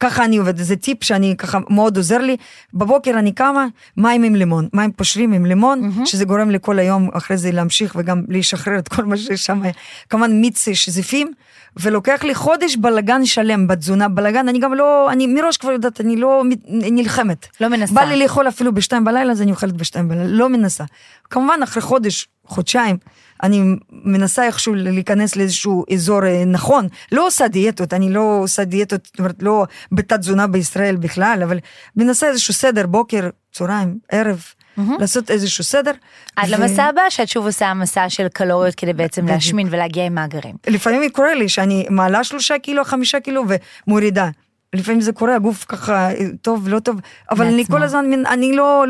[0.00, 2.36] ככה אני עובדת, זה טיפ שאני ככה מאוד עוזר לי,
[2.74, 7.10] בבוקר אני קמה, מים עם לימון, מים פושרים עם לימון, שזה גורם לי כל היום
[7.12, 9.62] אחרי זה להמשיך וגם לשחרר את כל מה שיש שם,
[10.10, 11.32] כמובן מיץ שזיפים.
[11.76, 16.16] ולוקח לי חודש בלגן שלם בתזונה, בלגן, אני גם לא, אני מראש כבר יודעת, אני
[16.16, 17.46] לא מת- נלחמת.
[17.60, 17.94] לא מנסה.
[17.94, 20.84] בא לי לאכול אפילו בשתיים בלילה, אז אני אוכלת בשתיים בלילה, לא מנסה.
[21.30, 22.96] כמובן, אחרי חודש, חודשיים,
[23.42, 26.86] אני מנסה איכשהו להיכנס לאיזשהו אזור אה, נכון.
[27.12, 31.58] לא עושה דיאטות, אני לא עושה דיאטות, זאת אומרת, לא בתת תזונה בישראל בכלל, אבל
[31.96, 34.42] מנסה איזשהו סדר, בוקר, צהריים, ערב,
[34.98, 35.92] לעשות איזשהו סדר.
[36.36, 39.34] עד ו- למסע הבא, שאת שוב עושה מסע של קלוריות כדי בעצם בדיוק.
[39.34, 40.54] להשמין ולהגיע עם מאגרים.
[40.66, 43.44] לפעמים קורה לי שאני מעלה שלושה קילו, חמישה קילו
[43.86, 44.28] ומורידה.
[44.74, 46.08] לפעמים זה קורה, הגוף ככה
[46.42, 47.76] טוב, לא טוב, אבל אני מעצמו.
[47.76, 48.84] כל הזמן, אני לא,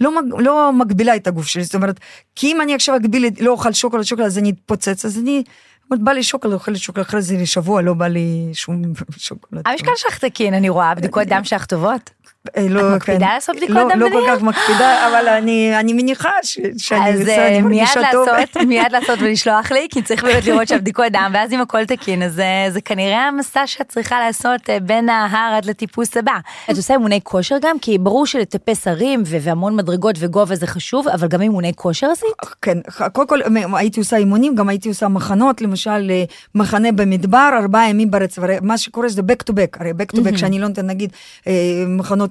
[0.00, 2.00] לא, מג- לא מגבילה את הגוף שלי, זאת אומרת,
[2.36, 5.42] כי אם אני עכשיו אגביל, לא אוכל שוקולד, שוקולד, אז אני אתפוצץ, אז אני,
[5.90, 8.82] אומרת, בא לי שוקולד, אוכלת שוקולד, אחרי זה שבוע לא בא לי שום
[9.16, 9.62] שוקולד.
[9.66, 12.10] המשקל שלך תקין, אני רואה, בדיקות דם שלך טובות.
[12.56, 13.34] אה, לא, מקפידה כן.
[13.34, 14.36] לעשות בדיקות לא, דם לא כל בדרך?
[14.36, 18.28] כך מקפידה, אבל אני, אני מניחה ש, שאני אז בסדר, אה, אני מרגישה טוב.
[18.28, 22.22] לעשות, מיד לעשות ולשלוח לי, כי צריך באמת לראות שהבדיקות דם, ואז אם הכל תקין,
[22.22, 26.32] אז אה, זה כנראה המסע שאת צריכה לעשות אה, בין ההר עד לטיפוס הבא.
[26.70, 31.28] את עושה אימוני כושר גם, כי ברור שלטפס הרים והמון מדרגות וגובה זה חשוב, אבל
[31.28, 32.28] גם אימוני כושר עשית?
[32.62, 32.78] כן,
[33.12, 36.10] קודם כל מ- הייתי עושה אימונים, גם הייתי עושה מחנות, למשל
[36.54, 40.20] מחנה במדבר, ארבעה ימים ברצף, הרי מה שקורה זה back to back, הרי back to
[40.20, 41.12] back, שאני לא נותן נגיד
[41.46, 41.52] אה,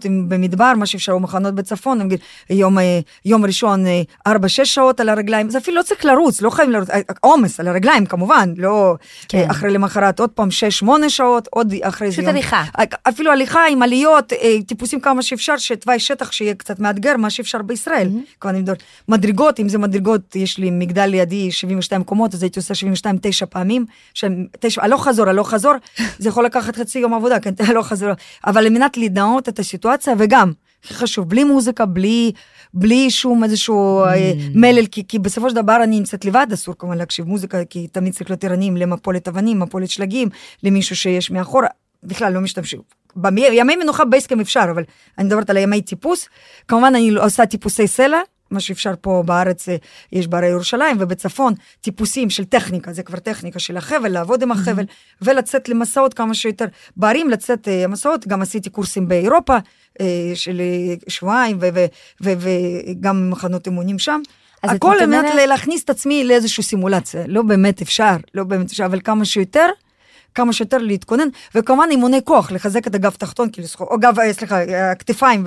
[0.05, 4.75] מחנות במדבר, מה שאפשר, או מחנות בצפון, נגיד יום, אה, יום ראשון אה, ארבע, שש
[4.75, 8.05] שעות על הרגליים, זה אפילו לא צריך לרוץ, לא חייבים לרוץ, אה, עומס על הרגליים
[8.05, 8.95] כמובן, לא
[9.27, 9.37] כן.
[9.37, 12.35] אה, אחרי למחרת עוד פעם שש, שמונה שעות, עוד אחרי זה פשוט יום.
[12.35, 12.63] הליכה.
[13.03, 17.61] אפילו הליכה עם עליות, אה, טיפוסים כמה שאפשר, שתוואי שטח שיהיה קצת מאתגר, מה שאפשר
[17.61, 18.09] בישראל.
[18.39, 18.73] כבר אני מדבר,
[19.07, 23.45] מדרגות, אם זה מדרגות, יש לי מגדל לידי 72 קומות, אז הייתי עושה 72 תשע
[23.45, 23.85] פעמים,
[24.59, 25.73] תשע, הלוך חזור, הלוך חזור,
[26.19, 28.09] זה יכול לקחת חצי יום עבודה, כן, הלוך חזור,
[28.47, 30.51] אבל על מנת לדעות את הסיטואציה, וגם,
[30.83, 32.31] הכי חשוב, בלי מוזיקה, בלי,
[32.73, 36.97] בלי שום איזשהו אה, מלל, כי, כי בסופו של דבר אני נמצאת לבד, אסור כמובן
[36.97, 40.29] להקשיב מוזיקה, כי תמיד צריך להיות ערניים למפולת אבנים, מפולת שלגים,
[40.63, 41.67] למישהו שיש מאחורה,
[42.03, 42.79] בכלל לא משתמשים.
[43.15, 44.83] בימי מנוחה בייסקאם אפשר, אבל
[45.17, 46.29] אני מדברת על הימי טיפוס.
[46.67, 48.19] כמובן אני לא עושה טיפוסי סלע,
[48.51, 49.75] מה שאפשר פה בארץ, אה,
[50.11, 54.83] יש בהרי ירושלים ובצפון, טיפוסים של טכניקה, זה כבר טכניקה של החבל, לעבוד עם החבל,
[55.21, 56.65] ולצאת למסעות כמה שיותר.
[56.97, 59.57] בערים לצאת אה, מסעות, גם עשיתי קורסים באירופה
[60.01, 61.57] אה, של אה, שבועיים,
[62.21, 64.21] וגם מחנות אימונים שם.
[64.63, 68.99] הכל על מנת להכניס את עצמי לאיזושהי סימולציה, לא באמת אפשר, לא באמת אפשר, אבל
[69.03, 69.69] כמה שיותר.
[70.35, 74.91] כמה שיותר להתכונן, וכמובן אימוני כוח, לחזק את הגב תחתון, או גב, אה, סליחה, אה,
[74.91, 75.45] הכתפיים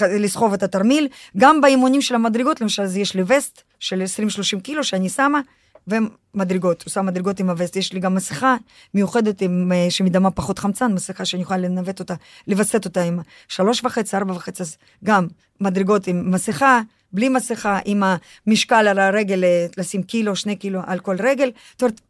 [0.00, 1.08] ולסחוב את התרמיל.
[1.36, 5.40] גם באימונים של המדרגות, למשל, אז יש לי וסט של 20-30 קילו שאני שמה,
[5.88, 7.76] ומדרגות, עושה מדרגות עם הווסט.
[7.76, 8.56] יש לי גם מסכה
[8.94, 12.14] מיוחדת עם, אה, שמדמה פחות חמצן, מסכה שאני יכולה לנווט אותה,
[12.46, 15.26] לווסת אותה עם שלוש וחצי, ארבע וחצי, אז גם
[15.60, 16.80] מדרגות עם מסכה.
[17.12, 18.02] בלי מסכה, עם
[18.46, 19.44] המשקל על הרגל,
[19.76, 21.50] לשים קילו, שני קילו על כל רגל.
[21.72, 22.00] זאת אומרת,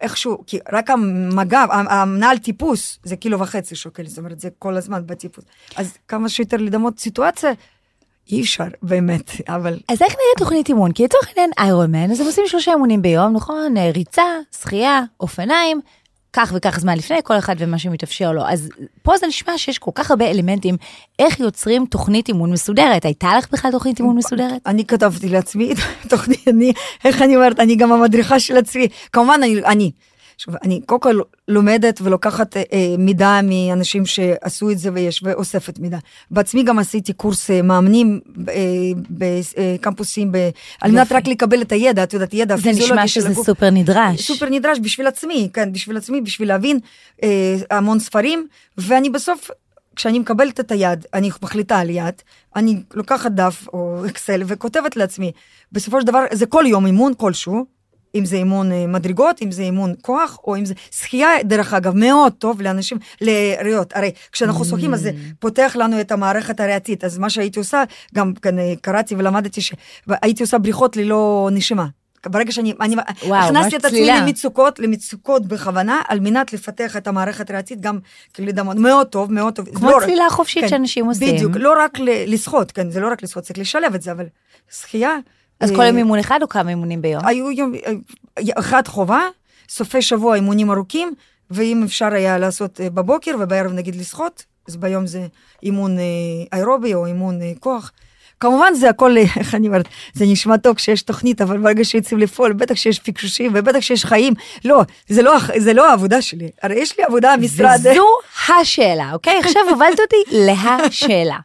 [0.00, 5.06] איכשהו, כי רק המג"ב, המנהל טיפוס, זה קילו וחצי שוקל, זאת אומרת, זה כל הזמן
[5.06, 5.44] בטיפוס.
[5.76, 7.52] אז כמה שיותר לדמות סיטואציה,
[8.30, 9.78] אי אפשר, באמת, אבל...
[9.88, 10.92] אז איך נראית תוכנית אימון?
[10.92, 13.76] כי לצורך העניין איירון מן, אז הם עושים שלושה אימונים ביום, נכון?
[13.76, 14.24] אה, ריצה,
[14.60, 15.80] שחייה, אופניים,
[16.36, 18.42] כך וכך זמן לפני, כל אחד ומה שמתאפשר לו.
[18.48, 18.68] אז
[19.02, 20.76] פה זה נשמע שיש כל כך הרבה אלמנטים,
[21.18, 23.04] איך יוצרים תוכנית אימון מסודרת.
[23.04, 24.60] הייתה לך בכלל תוכנית אימון מסודרת?
[24.66, 25.74] אני כתבתי לעצמי
[26.10, 26.72] תוכנית, אני,
[27.04, 28.88] איך אני אומרת, אני גם המדריכה של עצמי.
[29.12, 29.90] כמובן, אני, אני,
[30.38, 35.78] שוב, אני קודם כל לומדת ולוקחת אה, אה, מידע מאנשים שעשו את זה ויש, ואוספת
[35.78, 35.98] מידע.
[36.30, 38.20] בעצמי גם עשיתי קורס אה, מאמנים
[39.10, 40.36] בקמפוסים, ב,
[40.80, 41.12] על מנת.
[41.12, 43.46] רק לקבל את הידע, את יודעת, ידע זה פיזיולוגי נשמע של שזה הגוף.
[43.46, 44.20] סופר נדרש.
[44.20, 46.78] סופר נדרש בשביל עצמי, כן, בשביל עצמי, בשביל להבין
[47.22, 48.46] אה, המון ספרים,
[48.78, 49.50] ואני בסוף,
[49.96, 52.14] כשאני מקבלת את היד, אני מחליטה על יד,
[52.56, 55.32] אני לוקחת דף או אקסל וכותבת לעצמי,
[55.72, 57.75] בסופו של דבר, זה כל יום אימון כלשהו,
[58.16, 61.94] אם זה אימון אה, מדרגות, אם זה אימון כוח, או אם זה שחייה, דרך אגב,
[61.96, 63.96] מאוד טוב לאנשים, לריאות.
[63.96, 67.04] הרי כשאנחנו שוחים, אז זה פותח לנו את המערכת הריאתית.
[67.04, 71.86] אז מה שהייתי עושה, גם כאן אה, קראתי ולמדתי שהייתי עושה בריחות ללא נשימה.
[72.26, 74.06] ברגע שאני אני, וואו, הכנסתי את עצמי.
[74.06, 77.98] למצוקות, למצוקות בכוונה, על מנת לפתח את המערכת הריאתית גם
[78.36, 78.76] כלי דמות.
[78.76, 79.68] מאוד טוב, מאוד טוב.
[79.74, 81.34] כמו לא רק- צלילה חופשית כן, שאנשים עושים.
[81.34, 84.24] בדיוק, לא רק לשחות, כן, זה לא רק לשחות, צריך לשלב את זה, אבל
[84.80, 85.16] שחייה...
[85.60, 87.26] אז אה, כל יום אימון אחד או כמה אימונים ביום?
[87.26, 87.92] היו יום, אה,
[88.54, 89.20] אחד חובה,
[89.68, 91.14] סופי שבוע אימונים ארוכים,
[91.50, 95.26] ואם אפשר היה לעשות אה, בבוקר ובערב נגיד לשחות, אז ביום זה
[95.62, 97.92] אימון אה, אירובי או אימון אה, כוח.
[98.40, 102.20] כמובן זה הכל, אה, איך אני אומרת, זה נשמע טוב כשיש תוכנית, אבל ברגע שיוצאים
[102.20, 106.50] לפעול, בטח שיש פיקשושים ובטח שיש חיים, לא, זה לא, זה לא העבודה שלי.
[106.62, 107.78] הרי יש לי עבודה, משרד.
[107.80, 108.06] וזו
[108.48, 109.38] השאלה, אוקיי?
[109.38, 111.36] עכשיו הובלת אותי להשאלה.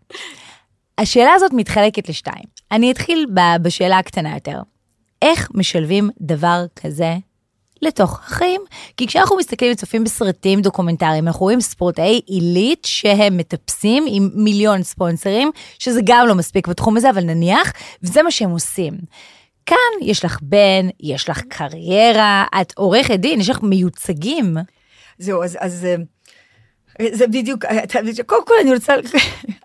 [0.97, 2.60] השאלה הזאת מתחלקת לשתיים.
[2.71, 3.25] אני אתחיל
[3.61, 4.59] בשאלה הקטנה יותר.
[5.21, 7.15] איך משלבים דבר כזה
[7.81, 8.61] לתוך החיים?
[8.97, 15.51] כי כשאנחנו מסתכלים וצופים בסרטים דוקומנטריים, אנחנו רואים ספורטאי עילית שהם מטפסים עם מיליון ספונסרים,
[15.79, 18.93] שזה גם לא מספיק בתחום הזה, אבל נניח, וזה מה שהם עושים.
[19.65, 24.57] כאן יש לך בן, יש לך קריירה, את עורכת דין, יש לך מיוצגים.
[25.17, 25.95] זהו, אז, אז אה,
[27.11, 27.65] זה בדיוק,
[28.25, 28.93] קודם כל אני רוצה,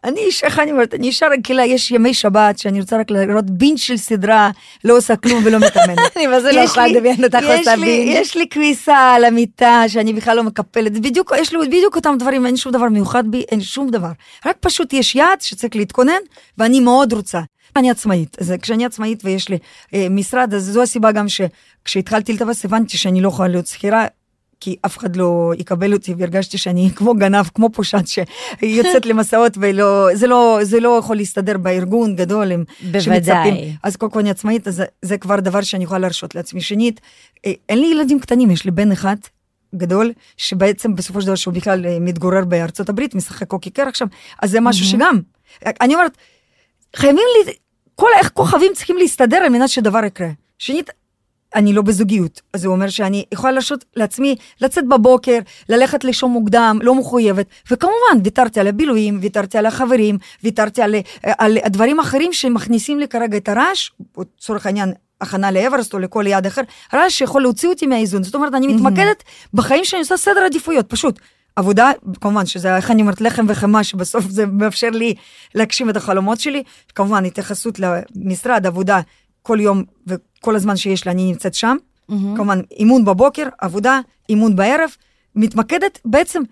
[0.05, 3.51] אני אישה, איך אני אומרת, אני אישה רגילה, יש ימי שבת שאני רוצה רק לראות
[3.51, 4.51] בינג' של סדרה,
[4.85, 5.99] לא עושה כלום ולא מתאמנת.
[6.17, 8.09] אני מה זה לא יכולה לדמיין אותך עושה בינג'.
[8.09, 12.47] יש לי כביסה על המיטה שאני בכלל לא מקפלת, בדיוק, יש לי בדיוק אותם דברים,
[12.47, 14.11] אין שום דבר מיוחד בי, אין שום דבר.
[14.47, 16.21] רק פשוט יש יעד שצריך להתכונן,
[16.59, 17.41] ואני מאוד רוצה.
[17.77, 19.59] אני עצמאית, אז כשאני עצמאית ויש לי
[19.95, 24.07] אה, משרד, אז זו הסיבה גם שכשהתחלתי לטפס הבנתי שאני לא יכולה להיות שכירה,
[24.61, 30.09] כי אף אחד לא יקבל אותי והרגשתי שאני כמו גנב, כמו פושט שיוצאת למסעות ולא,
[30.15, 33.01] זה לא, זה לא יכול להסתדר בארגון גדול עם בוודאי.
[33.03, 33.77] שמצפים.
[33.83, 36.61] אז קודם כל אני עצמאית, אז זה, כבר דבר שאני יכולה להרשות לעצמי.
[36.61, 37.01] שנית,
[37.47, 39.17] אה, אין לי ילדים קטנים, יש לי בן אחד
[39.75, 44.07] גדול, שבעצם בסופו של דבר שהוא בכלל אה, מתגורר בארצות הברית, משחק קוקי קרח שם,
[44.43, 45.21] אז זה משהו שגם,
[45.81, 46.17] אני אומרת,
[46.97, 47.53] חייבים לי,
[47.95, 50.29] כל איך כוכבים צריכים להסתדר על מנת שדבר יקרה.
[50.59, 50.91] שנית,
[51.57, 55.39] אני לא בזוגיות, אז זה אומר שאני יכולה להרשות לעצמי לצאת בבוקר,
[55.69, 61.59] ללכת לישון מוקדם, לא מחויבת, וכמובן ויתרתי על הבילויים, ויתרתי על החברים, ויתרתי על, על
[61.65, 66.63] הדברים אחרים שמכניסים לי כרגע את הרעש, לצורך העניין הכנה לאברסט או לכל יעד אחר,
[66.95, 71.19] רעש שיכול להוציא אותי מהאיזון, זאת אומרת אני מתמקדת בחיים שאני עושה סדר עדיפויות, פשוט.
[71.57, 71.91] עבודה,
[72.21, 75.15] כמובן שזה, איך אני אומרת, לחם וחמאה, שבסוף זה מאפשר לי
[75.55, 76.63] להגשים את החלומות שלי.
[76.95, 77.81] כמובן, התייחסות
[78.17, 79.01] למשרד, עבודה,
[79.47, 81.77] כל יום וכל הזמן שיש לי, אני נמצאת שם.
[82.37, 84.91] כמובן, אימון בבוקר, עבודה, אימון בערב,
[85.35, 86.43] מתמקדת בעצם,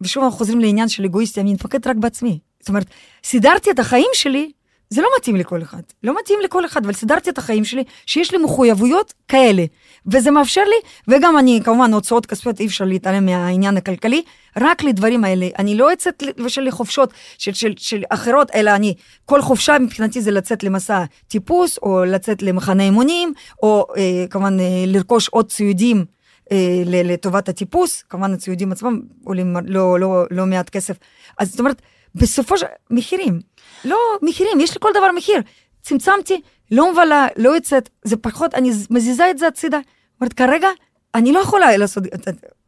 [0.00, 2.38] ושוב אנחנו חוזרים לעניין של אגואיסטי, אני מתמקדת רק בעצמי.
[2.60, 2.86] זאת אומרת,
[3.24, 4.50] סידרתי את החיים שלי,
[4.94, 8.32] זה לא מתאים לכל אחד, לא מתאים לכל אחד, אבל סידרתי את החיים שלי, שיש
[8.32, 9.64] לי מחויבויות כאלה,
[10.06, 10.76] וזה מאפשר לי,
[11.08, 14.22] וגם אני, כמובן, הוצאות כספיות, אי אפשר להתעלם מהעניין הכלכלי,
[14.56, 15.48] רק לדברים האלה.
[15.58, 20.30] אני לא יוצאת ושל חופשות של, של, של אחרות, אלא אני, כל חופשה מבחינתי זה
[20.30, 26.04] לצאת למסע טיפוס, או לצאת למחנה אימונים, או אה, כמובן אה, לרכוש עוד ציודים.
[26.52, 30.96] אה, לטובת הטיפוס, כמובן הציודים עצמם עולים לא, לא, לא מעט כסף.
[31.38, 31.82] אז זאת אומרת,
[32.14, 33.40] בסופו של מחירים,
[33.84, 35.40] לא מחירים, יש לכל דבר מחיר.
[35.82, 39.78] צמצמתי, לא מבלה, לא יוצאת, זה פחות, אני מזיזה את זה הצידה.
[40.20, 40.68] אומרת, כרגע
[41.14, 42.04] אני לא יכולה לעשות,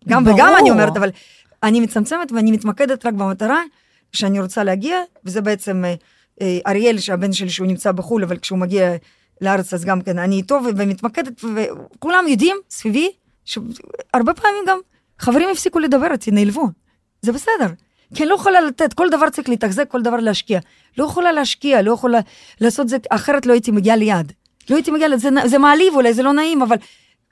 [0.08, 0.36] גם ברור.
[0.36, 1.10] וגם אני אומרת, אבל
[1.62, 3.62] אני מצמצמת ואני מתמקדת רק במטרה
[4.12, 5.94] שאני רוצה להגיע, וזה בעצם אה,
[6.40, 8.92] אה, אריאל, שהבן שלי שהוא נמצא בחו"ל, אבל כשהוא מגיע
[9.40, 13.10] לארץ אז גם כן אני איתו ומתמקדת, וכולם יודעים סביבי,
[13.44, 14.78] שהרבה פעמים גם
[15.18, 16.68] חברים הפסיקו לדבר איתי, נעלבו.
[17.22, 17.66] זה בסדר.
[18.14, 20.60] כי אני לא יכולה לתת, כל דבר צריך להתחזק, כל דבר להשקיע.
[20.98, 22.20] לא יכולה להשקיע, לא יכולה
[22.60, 24.32] לעשות זה, אחרת לא הייתי מגיעה ליעד.
[24.70, 26.76] לא הייתי מגיעה, זה, זה מעליב אולי, זה לא נעים, אבל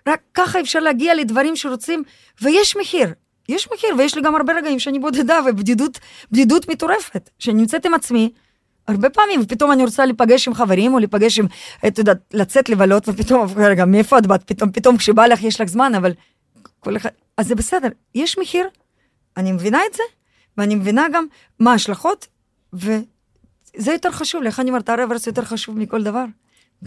[0.09, 2.03] רק ככה אפשר להגיע לדברים שרוצים,
[2.43, 3.09] ויש מחיר.
[3.49, 5.99] יש מחיר, ויש לי גם הרבה רגעים שאני בודדה ובדידות
[6.33, 8.31] בדידות מטורפת, שאני נמצאת עם עצמי,
[8.89, 11.47] הרבה פעמים, ופתאום אני רוצה להיפגש עם חברים, או להיפגש עם,
[11.87, 14.43] את יודעת, לצאת לבלות, ופתאום, רגע, מאיפה את באת?
[14.43, 16.13] פתאום, פתאום כשבא לך יש לך זמן, אבל
[16.81, 18.67] כל אחד, אז זה בסדר, יש מחיר,
[19.37, 20.03] אני מבינה את זה,
[20.59, 21.27] ואני מבינה גם
[21.61, 22.27] מה ההשלכות,
[22.73, 26.25] וזה יותר חשוב לי, איך אני אומרת, הרוורס יותר חשוב מכל דבר.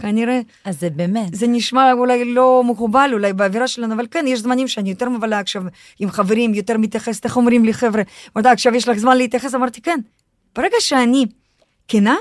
[0.00, 1.34] כנראה, אז זה באמת.
[1.34, 5.38] זה נשמע אולי לא מקובל, אולי באווירה שלנו, אבל כן, יש זמנים שאני יותר מבלה
[5.38, 5.62] עכשיו
[5.98, 8.02] עם חברים, יותר מתייחסת, איך אומרים לי, חבר'ה,
[8.36, 9.54] אמרתי, עכשיו יש לך זמן להתייחס?
[9.54, 10.00] אמרתי, כן.
[10.56, 11.26] ברגע שאני
[11.88, 12.16] כנה,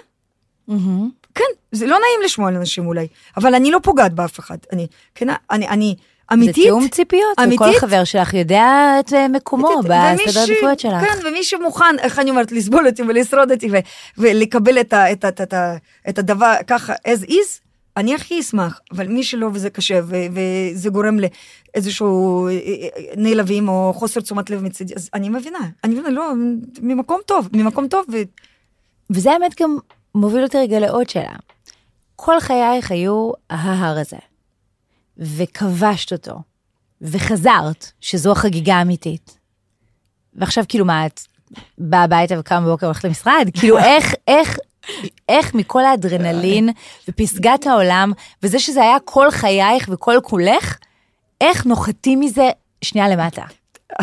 [0.67, 1.09] מהמם.
[1.35, 3.07] כן, זה לא נעים לשמוע על אנשים אולי,
[3.37, 4.57] אבל אני לא פוגעת באף אחד.
[4.71, 5.95] אני כנה, אני, אני
[6.33, 6.55] אמיתית.
[6.55, 7.81] זה תיאום ציפיות, וכל אמיתית.
[7.81, 9.93] חבר שלך יודע את אה, מקומו בסדר
[10.39, 11.01] העדיפויות שלך.
[11.01, 13.77] כן, ומי שמוכן, איך אני אומרת, לסבול אותי ולשרוד אותי ו-
[14.17, 15.75] ולקבל את, ה, את, ה, את, ה,
[16.09, 17.61] את הדבר ככה as is,
[17.97, 22.53] אני הכי אשמח, אבל מי שלא וזה קשה, ו- וזה גורם לאיזשהו אה,
[23.17, 26.31] נעלבים או חוסר תשומת לב מצידי, אז אני מבינה, אני מבינה, לא,
[26.81, 28.17] ממקום טוב, ממקום טוב, ו...
[29.09, 29.77] וזה האמת גם
[30.15, 31.35] מוביל אותי רגע לעוד שאלה.
[32.15, 34.17] כל חייך היו ההר הזה,
[35.19, 36.41] וכבשת אותו,
[37.01, 39.37] וחזרת, שזו החגיגה האמיתית.
[40.35, 41.19] ועכשיו כאילו מה, את
[41.77, 43.49] באה הביתה וקמה בבוקר והולכת למשרד?
[43.53, 44.57] כאילו איך, איך,
[45.29, 46.69] איך מכל האדרנלין
[47.07, 48.11] ופסגת העולם,
[48.43, 50.77] וזה שזה היה כל חייך וכל כולך,
[51.41, 52.49] איך נוחתים מזה
[52.81, 53.43] שנייה למטה?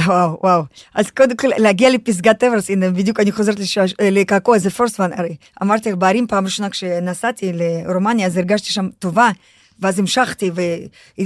[0.06, 0.62] וואו, וואו.
[0.94, 5.12] אז קודם כל, להגיע לפסגת אברס, הנה, בדיוק אני חוזרת לש- לקעקוע, זה פרסט וואן,
[5.12, 9.30] הרי אמרתי לך, בערים פעם ראשונה כשנסעתי לרומניה, אז הרגשתי שם טובה,
[9.84, 10.50] ואז המשכתי,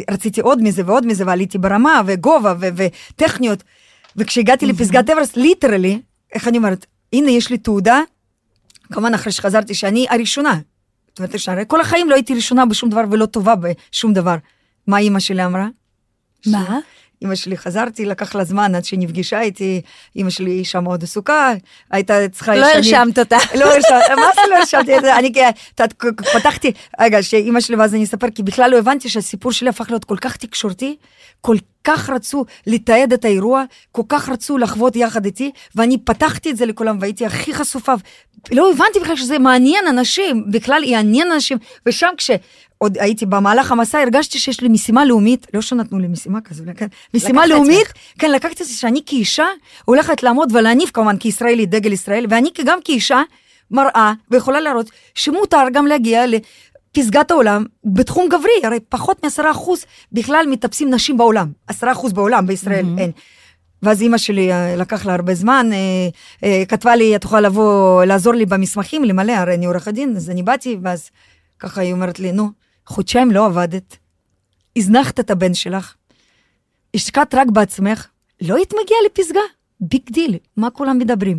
[0.08, 3.62] ורציתי עוד מזה ועוד מזה, ועליתי ברמה, וגובה, ו- וטכניות.
[4.16, 6.00] וכשהגעתי לפסגת אברס, ליטרלי,
[6.34, 8.00] איך אני אומרת, הנה, יש לי תעודה,
[8.92, 10.60] כמובן אחרי שחזרתי, שאני הראשונה.
[11.08, 14.36] זאת אומרת, הרי כל החיים לא הייתי ראשונה בשום דבר ולא טובה בשום דבר.
[14.86, 15.68] מה אימא שלי אמרה?
[16.46, 16.78] מה?
[17.24, 19.80] אמא שלי, חזרתי, לקח לה זמן עד שנפגשה איתי,
[20.16, 21.52] אמא שלי אישה מאוד עסוקה,
[21.90, 22.56] הייתה צריכה...
[22.56, 23.36] לא הרשמת אותה.
[23.54, 25.16] לא הרשמתי, מה זה לא הרשמתי את זה?
[25.16, 25.32] אני
[26.34, 30.04] פתחתי, רגע, שאימא שלי, ואז אני אספר, כי בכלל לא הבנתי שהסיפור שלי הפך להיות
[30.04, 30.96] כל כך תקשורתי,
[31.40, 36.56] כל כך רצו לתעד את האירוע, כל כך רצו לחוות יחד איתי, ואני פתחתי את
[36.56, 37.94] זה לכולם, והייתי הכי חשופה.
[38.50, 42.10] לא הבנתי בכלל שזה מעניין אנשים, בכלל יעניין אנשים, ושם
[42.78, 46.86] כשעוד הייתי במהלך המסע, הרגשתי שיש לי משימה לאומית, לא שנתנו לי משימה כזו, כן,
[47.14, 47.92] משימה לאומית, לעצמך.
[48.18, 49.46] כן, לקחתי את זה שאני כאישה
[49.84, 53.22] הולכת לעמוד ולהניף כמובן כישראלי דגל ישראל, ואני גם כאישה
[53.70, 60.46] מראה ויכולה להראות שמותר גם להגיע לפסגת העולם בתחום גברי, הרי פחות מעשרה אחוז בכלל
[60.50, 63.10] מטפסים נשים בעולם, עשרה אחוז בעולם, בישראל אין.
[63.82, 65.78] ואז אימא שלי, אה, לקח לה הרבה זמן, אה,
[66.44, 70.30] אה, כתבה לי, את יכולה לבוא, לעזור לי במסמכים, למלא, הרי אני עורכת דין, אז
[70.30, 71.10] אני באתי, ואז
[71.58, 72.50] ככה היא אומרת לי, נו,
[72.88, 73.96] חודשיים לא עבדת,
[74.76, 75.94] הזנחת את הבן שלך,
[76.94, 78.06] השקעת רק בעצמך,
[78.40, 79.40] לא היית מגיעה לפסגה,
[79.80, 81.38] big deal, מה כולם מדברים?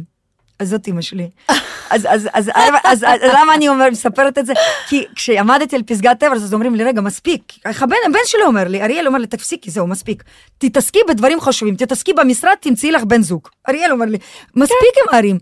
[0.60, 1.30] אז זאת אימא שלי.
[1.92, 4.54] אז, אז, אז, אז, אז, אז למה אני אומר, מספרת את זה?
[4.88, 7.54] כי כשעמדתי על פסגת אוורסט, אז אומרים לי, רגע, מספיק.
[7.66, 10.24] הבן, הבן שלי אומר לי, אריאל אומר לי, תפסיקי, זהו, מספיק.
[10.58, 13.48] תתעסקי בדברים חשובים, תתעסקי במשרד, תמצאי לך בן זוג.
[13.70, 14.18] אריאל אומר לי,
[14.56, 15.38] מספיק עם ההרים.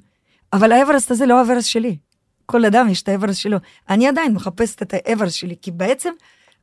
[0.53, 1.97] אבל האוורסט הזה לא האוורסט שלי.
[2.51, 3.57] כל אדם יש את האוורסט שלו.
[3.89, 6.09] אני עדיין מחפשת את האוורסט שלי, כי בעצם,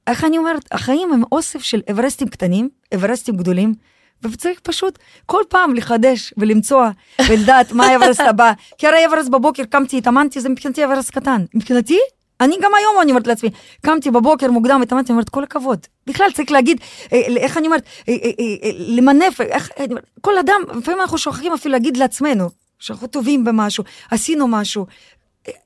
[0.07, 3.75] איך אני אומרת, החיים הם אוסף של אוורסטים קטנים, אברסטים גדולים,
[4.23, 6.87] וצריך פשוט כל פעם לחדש ולמצוא
[7.29, 8.53] ולדעת מה האברסט הבא.
[8.79, 11.45] כי הרי האברסט בבוקר קמתי, התאמנתי, זה מבחינתי האברסט קטן.
[11.55, 11.99] מבחינתי,
[12.41, 15.87] אני גם היום אני אומרת לעצמי, קמתי בבוקר מוקדם, התאמנתי, אני אומרת, כל הכבוד.
[16.07, 16.81] בכלל צריך להגיד,
[17.13, 18.31] אה, איך אני אומרת, אה, אה,
[18.63, 19.85] אה, למנף, איך, אה,
[20.21, 24.87] כל אדם, לפעמים אנחנו שוכחים אפילו להגיד לעצמנו, שאנחנו טובים במשהו, עשינו משהו.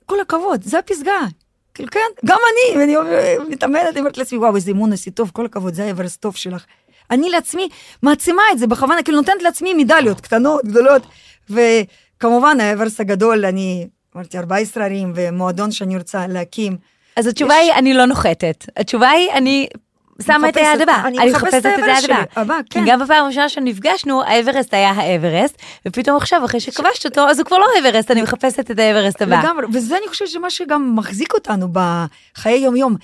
[0.06, 1.20] כל הכבוד, זה הפסגה.
[1.74, 2.94] כאילו, כן, גם אני, ואני
[3.48, 6.64] מתאמנת, אני אומרת לעצמי, וואו, איזה אימון עשית טוב, כל הכבוד, זה האברסט טוב שלך.
[7.10, 7.68] אני לעצמי
[8.02, 11.02] מעצימה את זה בכוונה, כאילו נותנת לעצמי מדליות קטנות, גדולות,
[11.50, 16.76] וכמובן האברסט הגדול, אני אמרתי 14 ערים ומועדון שאני רוצה להקים.
[17.16, 18.64] אז התשובה היא, אני לא נוחתת.
[18.76, 19.68] התשובה היא, אני
[20.22, 21.02] שמה את היעד הבא.
[21.06, 22.84] אני מחפשת את שלי, הבא, כי כן.
[22.86, 27.58] גם בפעם הראשונה שנפגשנו, האברסט היה האברסט, ופתאום עכשיו, אחרי שכבשת אותו, אז הוא כבר
[27.58, 29.40] לא האברסט, אני מחפשת את האברסט הבא.
[29.40, 32.96] לגמרי, וזה אני חושבת שמה שגם מחזיק אותנו בחיי יום-יום.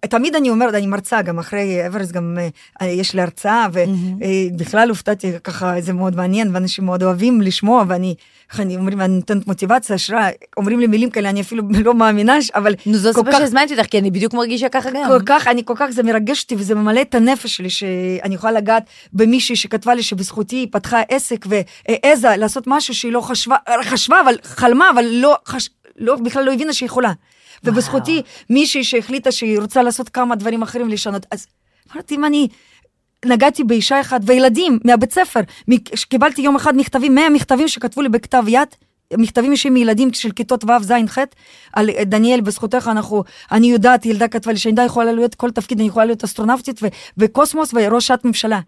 [0.00, 2.38] תמיד אני אומרת, אני מרצה, גם אחרי אברסט גם
[2.82, 8.14] אה, יש לי הרצאה, ובכלל הופתעתי ככה, זה מאוד מעניין, ואנשים מאוד אוהבים לשמוע, ואני,
[8.60, 12.74] אני אומרים, אני נותנת מוטיבציה, השראה, אומרים לי מילים כאלה, אני אפילו לא מאמינה, אבל
[12.86, 15.08] נו, זו הסיבה שהזמנתי אותך, כי אני בדיוק מרגישה ככה גם.
[15.08, 18.52] כל כך, אני כל כך, זה מרגש אותי וזה ממלא את הנפש שלי, שאני יכולה
[18.52, 24.20] לגעת במישהי שכתבה לי שבזכותי היא פתחה עסק והעזה לעשות משהו שהיא לא חשבה, חשבה,
[24.20, 27.12] אבל חלמה, אבל לא, חש, לא בכלל לא הבינה שהיא יכולה.
[27.64, 31.26] ובזכותי מישהי שהחליטה שהיא רוצה לעשות כמה דברים אחרים לשנות.
[31.30, 31.46] אז
[31.92, 32.48] אמרתי, אם אני
[33.24, 35.40] נגעתי באישה אחת וילדים מהבית ספר,
[36.08, 38.68] קיבלתי יום אחד מכתבים, 100 מכתבים שכתבו לי בכתב יד,
[39.18, 41.18] מכתבים אישיים מילדים של כיתות ו', ז', ח',
[41.72, 45.78] על אה, דניאל, בזכותך אנחנו, אני יודעת, ילדה כתבה לי די יכולה להיות כל תפקיד,
[45.78, 46.80] אני יכולה להיות אסטרונאוטית
[47.18, 48.60] וקוסמוס וראשת ממשלה.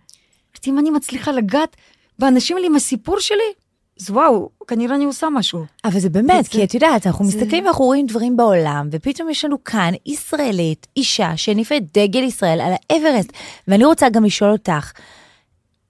[0.55, 1.77] אמרתי, אם אני מצליחה לגעת
[2.19, 3.63] באנשים האלה עם הסיפור שלי,
[4.00, 5.64] אז וואו, כנראה אני עושה משהו.
[5.85, 9.30] אבל זה באמת, זה- כי את יודעת, אנחנו זה- מסתכלים ואנחנו רואים דברים בעולם, ופתאום
[9.30, 13.33] יש לנו כאן ישראלית, אישה שהניפה את דגל ישראל על האברסט.
[13.69, 14.92] ואני רוצה גם לשאול אותך,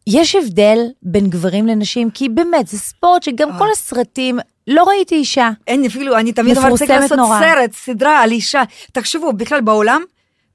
[0.07, 2.11] יש הבדל בין גברים לנשים?
[2.11, 3.59] כי באמת, זה ספורט שגם אה.
[3.59, 5.51] כל הסרטים, לא ראיתי אישה.
[5.67, 7.41] אין אפילו, אני תמיד מפורסמת לעשות נורא.
[7.41, 8.63] סרט, סדרה על אישה.
[8.93, 10.03] תחשבו, בכלל בעולם,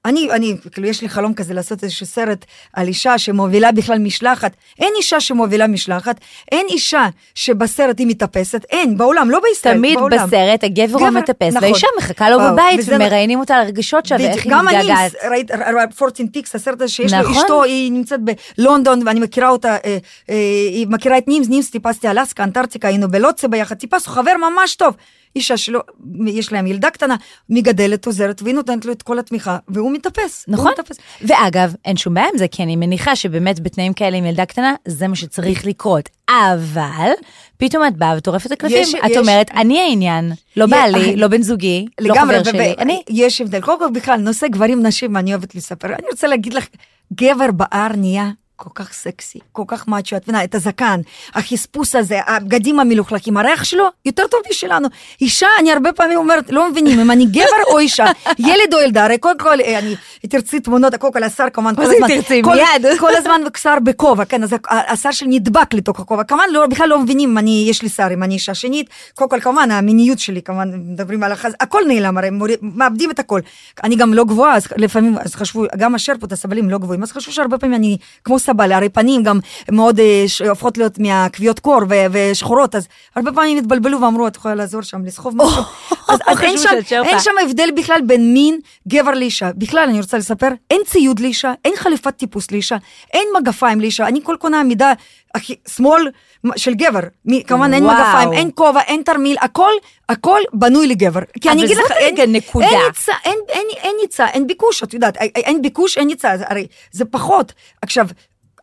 [0.06, 4.52] אני, אני, כאילו, יש לי חלום כזה לעשות איזשהו סרט על אישה שמובילה בכלל משלחת.
[4.80, 6.20] אין אישה שמובילה משלחת,
[6.52, 10.28] אין אישה שבסרט היא מטפסת, אין, בעולם, לא בישראל, תמיד בעולם.
[10.28, 11.64] בסרט הגבר הוא מטפס, נכון.
[11.64, 14.18] והאישה מחכה לו וואו, בבית וזה- ומראיינים אותה על הרגשות שלה.
[14.18, 15.12] ואיך היא גם אני, מתגעגעת.
[15.32, 17.36] ראית, 14 Peaks, הסרט הזה שיש לו נכון.
[17.36, 18.20] אשתו, היא נמצאת
[18.58, 19.98] בלונדון, ואני מכירה אותה, אה,
[20.30, 20.36] אה,
[20.72, 24.94] היא מכירה את נימס, נימס טיפסתי אלסקה, אנטארקטיקה, היינו בלוצה ביחד, טיפסנו, חבר ממש טוב.
[25.36, 25.80] אישה שלו,
[26.28, 27.16] יש להם ילדה קטנה,
[27.50, 30.46] מגדלת, עוזרת, והיא נותנת לו את כל התמיכה, והוא מטפס.
[30.48, 30.72] הוא נכון.
[30.80, 30.98] מטפס.
[31.22, 34.74] ואגב, אין שום בעיה עם זה, כי אני מניחה שבאמת בתנאים כאלה עם ילדה קטנה,
[34.88, 36.10] זה מה שצריך לקרות.
[36.30, 37.12] אבל,
[37.58, 38.78] פתאום את באה וטורפת את הקלפים.
[38.82, 42.50] יש- את יש- אומרת, אני העניין, לא י- בעלי, לא בן זוגי, לא לגמרי, חבר
[42.50, 43.02] ו- שלי, אני.
[43.10, 43.62] יש הבדל.
[43.62, 45.88] קודם כל בכלל, נושא גברים נשים, אני אוהבת לספר.
[45.88, 46.68] אני רוצה להגיד לך,
[47.14, 48.30] גבר בהר נהיה
[48.60, 51.00] כל כך סקסי, כל כך מאצ'ו, את מבינה, את הזקן,
[51.36, 54.88] החספוס הזה, הבגדים המלוכלכים, הריח שלו יותר טוב משלנו.
[55.22, 58.06] אישה, אני הרבה פעמים אומרת, לא מבינים אם אני גבר או אישה,
[58.40, 59.96] ילד או ילדה, הרי קודם כל, אה, אני
[60.30, 62.42] תרצי תמונות, קודם כל השר כמובן, כל הזמן, תרצי?
[62.44, 63.00] כל- מיד.
[63.00, 67.00] כל הזמן שר בכובע, כן, אז השר שלי נדבק לתוך הכובע, כמובן לא, בכלל לא
[67.00, 70.42] מבינים אם אני, יש לי שר, אם אני אישה שנית, קודם כל כמובן המיניות שלי,
[70.42, 71.54] כמובן מדברים על החז...
[71.60, 72.30] הכל נעלם, הרי
[72.62, 73.40] מאבדים את הכל.
[73.84, 77.32] אני גם לא גבוהה, אז לפעמים, אז חשבו, גם השרפות, הסבלים לא גבוהים, אז חשבו
[77.32, 79.40] שהרבה פעמים אני כמו סבל, הרי פנים גם
[79.72, 81.80] מאוד אה, הופכות להיות מהכוויות קור
[82.12, 85.64] ושחורות, אז הרבה פעמים התבלבלו ואמרו, את יכולה לעזור שם, לסחוב משהו.
[86.08, 86.70] אז, אז אין, שם.
[87.04, 89.50] אין הבדל בכלל בין מין גבר לאישה.
[89.58, 92.78] בכלל, אני רוצה לספר, אין ציוד לאישה, אין חליפת טיפוס לאישה,
[93.14, 94.08] אין מגפיים לאישה.
[94.08, 94.94] אני כל קונה מידה
[95.36, 96.08] הכי שמאל
[96.56, 97.00] של גבר.
[97.48, 97.84] כמובן אין.
[97.84, 99.72] מגפיים, אין כובע, אין תרמיל, הכל,
[100.10, 101.20] הכל בנוי לגבר.
[101.42, 102.66] כי אני אגיד לך, אין, רגע נקודה.
[102.66, 106.32] אין היצע, אין, אין, אין היצע, אין ביקוש, את יודעת, אין- אין ביקוש, אין היצע,
[106.34, 107.54] אז הרי זה פחות.
[107.82, 108.08] עכשיו,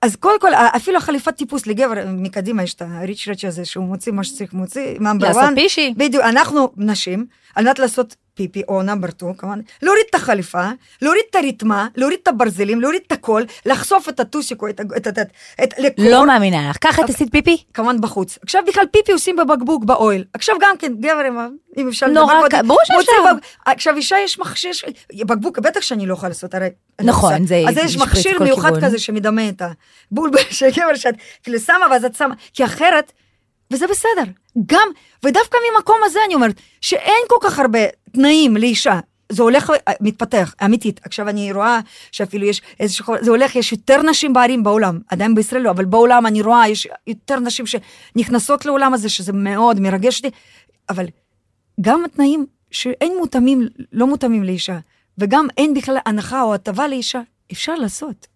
[0.07, 4.13] אז קודם כל, אפילו החליפת טיפוס לגבר, מקדימה יש את הריץ' רץ' הזה, שהוא מוציא
[4.13, 5.53] מה שצריך מוציא, נאמבר לעשות 1.
[5.55, 5.95] פישי.
[5.97, 10.69] בדיוק, אנחנו נשים, על מנת לעשות פיפי או נאמבר 2, כמובן, להוריד את החליפה,
[11.03, 15.07] להוריד את הרתמה, להוריד את הברזלים, להוריד את הכל, לחשוף את הטוסיקו, את, ה- את,
[15.07, 15.19] את,
[15.65, 16.05] את, לקור.
[16.11, 16.77] לא מאמינה לך.
[16.81, 17.65] ככה את עשית פיפי?
[17.75, 18.39] כמובן בחוץ.
[18.43, 20.25] עכשיו בכלל פיפי עושים בבקבוק באוהל.
[20.35, 21.39] עכשיו גם כן, גבר, אם-
[21.77, 23.13] אם אפשר נורא קל, ברור שאפשר.
[23.67, 24.73] עכשיו אישה יש מכשיר,
[25.25, 26.69] בקבוק, בטח שאני לא יכולה לעשות, הרי...
[27.01, 27.47] נכון.
[27.47, 28.85] זה אז יש מכשיר מיוחד.
[28.85, 29.63] כזה שמדמה את
[30.11, 33.13] הבולבול של גבר שאת כאילו שמה ואז את שמה, כי אחרת,
[33.71, 34.23] וזה בסדר.
[34.67, 34.89] גם,
[35.25, 37.79] ודווקא ממקום הזה אני אומרת, שאין כל כך הרבה
[38.13, 39.01] תנאים לאישה.
[39.33, 41.01] זה הולך ומתפתח, אמיתית.
[41.05, 41.81] עכשיו אני רואה
[42.13, 46.27] שאפילו יש איזשהו, זה הולך, יש יותר נשים בערים בעולם, עדיין בישראל לא, אבל בעולם
[46.27, 50.37] אני רואה, יש יותר נשים שנכנסות לעולם הזה, שזה מאוד מרגש אותי,
[50.89, 51.07] אבל
[51.81, 54.79] גם התנאים שאין מותאמים, לא מותאמים לאישה,
[55.19, 57.21] וגם אין בכלל הנחה או הטבה לאישה,
[57.53, 58.27] אפשר לעשות.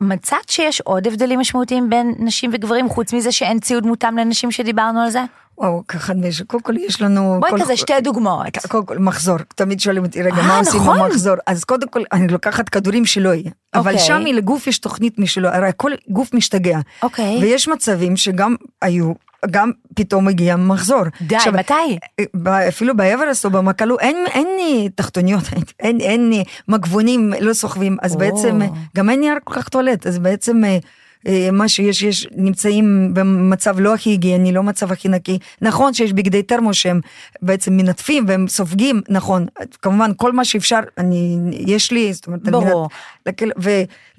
[0.00, 5.00] מצאת שיש עוד הבדלים משמעותיים בין נשים וגברים, חוץ מזה שאין ציוד מותאם לנשים שדיברנו
[5.00, 5.20] על זה?
[5.58, 7.36] וואו, ככה, יש- קודם כל יש לנו...
[7.40, 8.58] בואי כל- כזה שתי דוגמאות.
[8.68, 10.98] קודם כל, מחזור, תמיד שואלים אותי, רגע, אה, מה עושים נכון.
[10.98, 11.34] במחזור?
[11.46, 13.50] אז קודם כל, אני לוקחת כדורים שלא יהיה.
[13.74, 14.06] אבל אוקיי.
[14.06, 16.78] שם לגוף יש תוכנית משלו, הרי כל גוף משתגע.
[17.02, 17.38] אוקיי.
[17.42, 19.12] ויש מצבים שגם היו,
[19.50, 21.02] גם פתאום הגיע מחזור.
[21.20, 21.98] די, עכשיו, מתי?
[22.34, 27.52] ב- אפילו באברסט או במקלו, אין, אין אה, תחתוניות, אין, אין, אין אה, מגבונים, לא
[27.52, 28.18] סוחבים, אז או.
[28.18, 28.66] בעצם אה,
[28.96, 30.78] גם אין נייר כל כך טואלט, אז בעצם אה,
[31.26, 35.38] אה, מה שיש, יש, נמצאים במצב לא הכי היגייני, לא מצב הכי נקי.
[35.62, 37.00] נכון שיש בגדי תרמו שהם
[37.42, 39.46] בעצם מנטפים והם סופגים, נכון,
[39.82, 42.88] כמובן כל מה שאפשר, אני, יש לי, זאת אומרת, ברור.
[43.26, 43.42] מנת-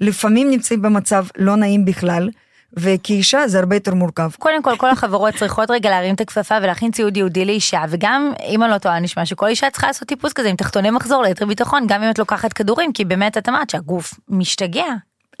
[0.00, 2.28] ולפעמים נמצאים במצב לא נעים בכלל,
[2.76, 4.30] וכאישה זה הרבה יותר מורכב.
[4.38, 8.62] קודם כל, כל החברות צריכות רגע להרים את הכפפה ולהכין ציוד ייעודי לאישה, וגם, אם
[8.62, 11.86] אני לא טועה, נשמע שכל אישה צריכה לעשות טיפוס כזה עם תחתוני מחזור ליתר ביטחון,
[11.88, 14.86] גם אם את לוקחת כדורים, כי באמת את אמרת שהגוף משתגע.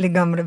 [0.02, 0.42] לגמרי,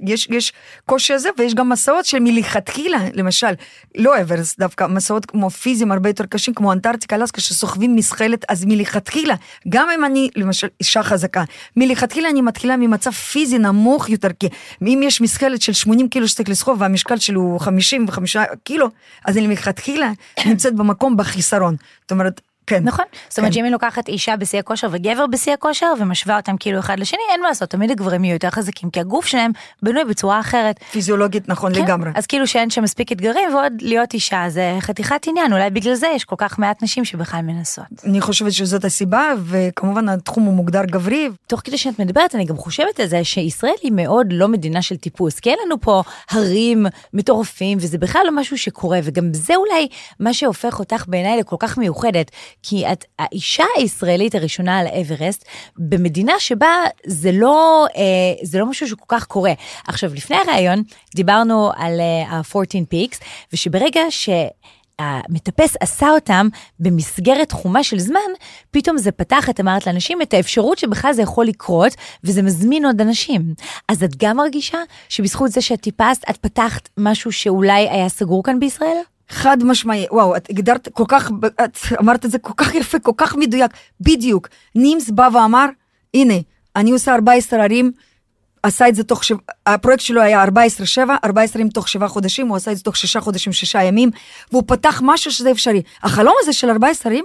[0.00, 0.52] ויש יש
[0.86, 3.52] קושי הזה, ויש גם מסעות שמלכתחילה, למשל,
[3.94, 8.64] לא אברסט דווקא, מסעות כמו פיזיים הרבה יותר קשים, כמו אנטארקטיקה, אלסקה, שסוחבים מסחלת, אז
[8.64, 9.34] מלכתחילה,
[9.68, 11.44] גם אם אני, למשל, אישה חזקה,
[11.76, 14.48] מלכתחילה אני מתחילה ממצב פיזי נמוך יותר, כי
[14.82, 18.86] אם יש מסחלת של 80 קילו שצריך לסחוב, והמשקל שלו הוא 55 קילו,
[19.24, 20.12] אז אני מלכתחילה
[20.46, 21.76] נמצאת במקום בחיסרון.
[22.02, 22.82] זאת אומרת, כן.
[22.84, 23.04] נכון?
[23.28, 23.54] זאת אומרת כן.
[23.54, 27.40] שאם היא לוקחת אישה בשיא הכושר וגבר בשיא הכושר ומשווה אותם כאילו אחד לשני, אין
[27.42, 29.50] מה לעשות, תמיד הגברים יהיו יותר חזקים, כי הגוף שלהם
[29.82, 30.80] בנוי בצורה אחרת.
[30.92, 31.82] פיזיולוגית, נכון, כן?
[31.82, 32.10] לגמרי.
[32.14, 36.06] אז כאילו שאין שם מספיק אתגרים ועוד להיות אישה זה חתיכת עניין, אולי בגלל זה
[36.14, 37.84] יש כל כך מעט נשים שבכלל מנסות.
[38.04, 42.56] אני חושבת שזאת הסיבה, וכמובן התחום הוא מוגדר גברי, תוך כדי שאת מדברת, אני גם
[42.56, 46.86] חושבת על זה שישראל היא מאוד לא מדינה של טיפוס, כי אין לנו פה הרים
[47.12, 49.88] מטורפים, וזה בכלל לא משהו שקורה, וגם זה אולי
[50.20, 52.30] מה שהופך אותך בעיניי לכל כך מיוחדת,
[52.62, 55.44] כי את האישה הישראלית הראשונה על האברסט,
[55.78, 58.02] במדינה שבה זה לא, אה,
[58.42, 59.52] זה לא משהו שכל כך קורה.
[59.86, 60.82] עכשיו, לפני הראיון
[61.14, 64.28] דיברנו על אה, ה-14 Peaks, ושברגע ש...
[65.00, 66.48] שהמטפס עשה אותם
[66.80, 68.20] במסגרת תחומה של זמן,
[68.70, 71.92] פתאום זה פתח, את אמרת לאנשים, את האפשרות שבכלל זה יכול לקרות,
[72.24, 73.54] וזה מזמין עוד אנשים.
[73.88, 74.78] אז את גם מרגישה
[75.08, 78.96] שבזכות זה שאת טיפסת, את פתחת משהו שאולי היה סגור כאן בישראל?
[79.28, 81.30] חד משמעי, וואו, את הגדרת כל כך,
[81.64, 83.70] את אמרת את זה כל כך יפה, כל כך מדויק,
[84.00, 84.48] בדיוק.
[84.74, 85.66] נימס בא ואמר,
[86.14, 86.34] הנה,
[86.76, 87.92] אני עושה 14 ערים,
[88.62, 90.48] עשה את זה תוך שבע, הפרויקט שלו היה 14-7,
[91.24, 94.10] 14 ימים תוך שבעה חודשים, הוא עשה את זה תוך שישה חודשים, שישה ימים,
[94.52, 95.82] והוא פתח משהו שזה אפשרי.
[96.02, 97.24] החלום הזה של 14 ערים,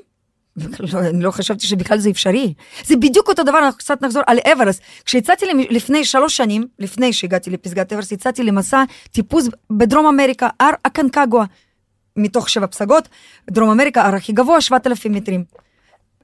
[0.58, 2.54] לא, אני לא חשבתי שבכלל זה אפשרי.
[2.86, 4.82] זה בדיוק אותו דבר, אנחנו קצת נחזור על אברסט.
[5.06, 11.45] כשיצאתי לפני שלוש שנים, לפני שהגעתי לפסגת אברסט, יצאתי למסע טיפוס בדרום אמריקה, הר הקנקגואה.
[12.22, 13.07] מתוך שבע פסגות,
[13.51, 15.43] דרום אמריקה, הר הכי גבוה, 7,000 מטרים.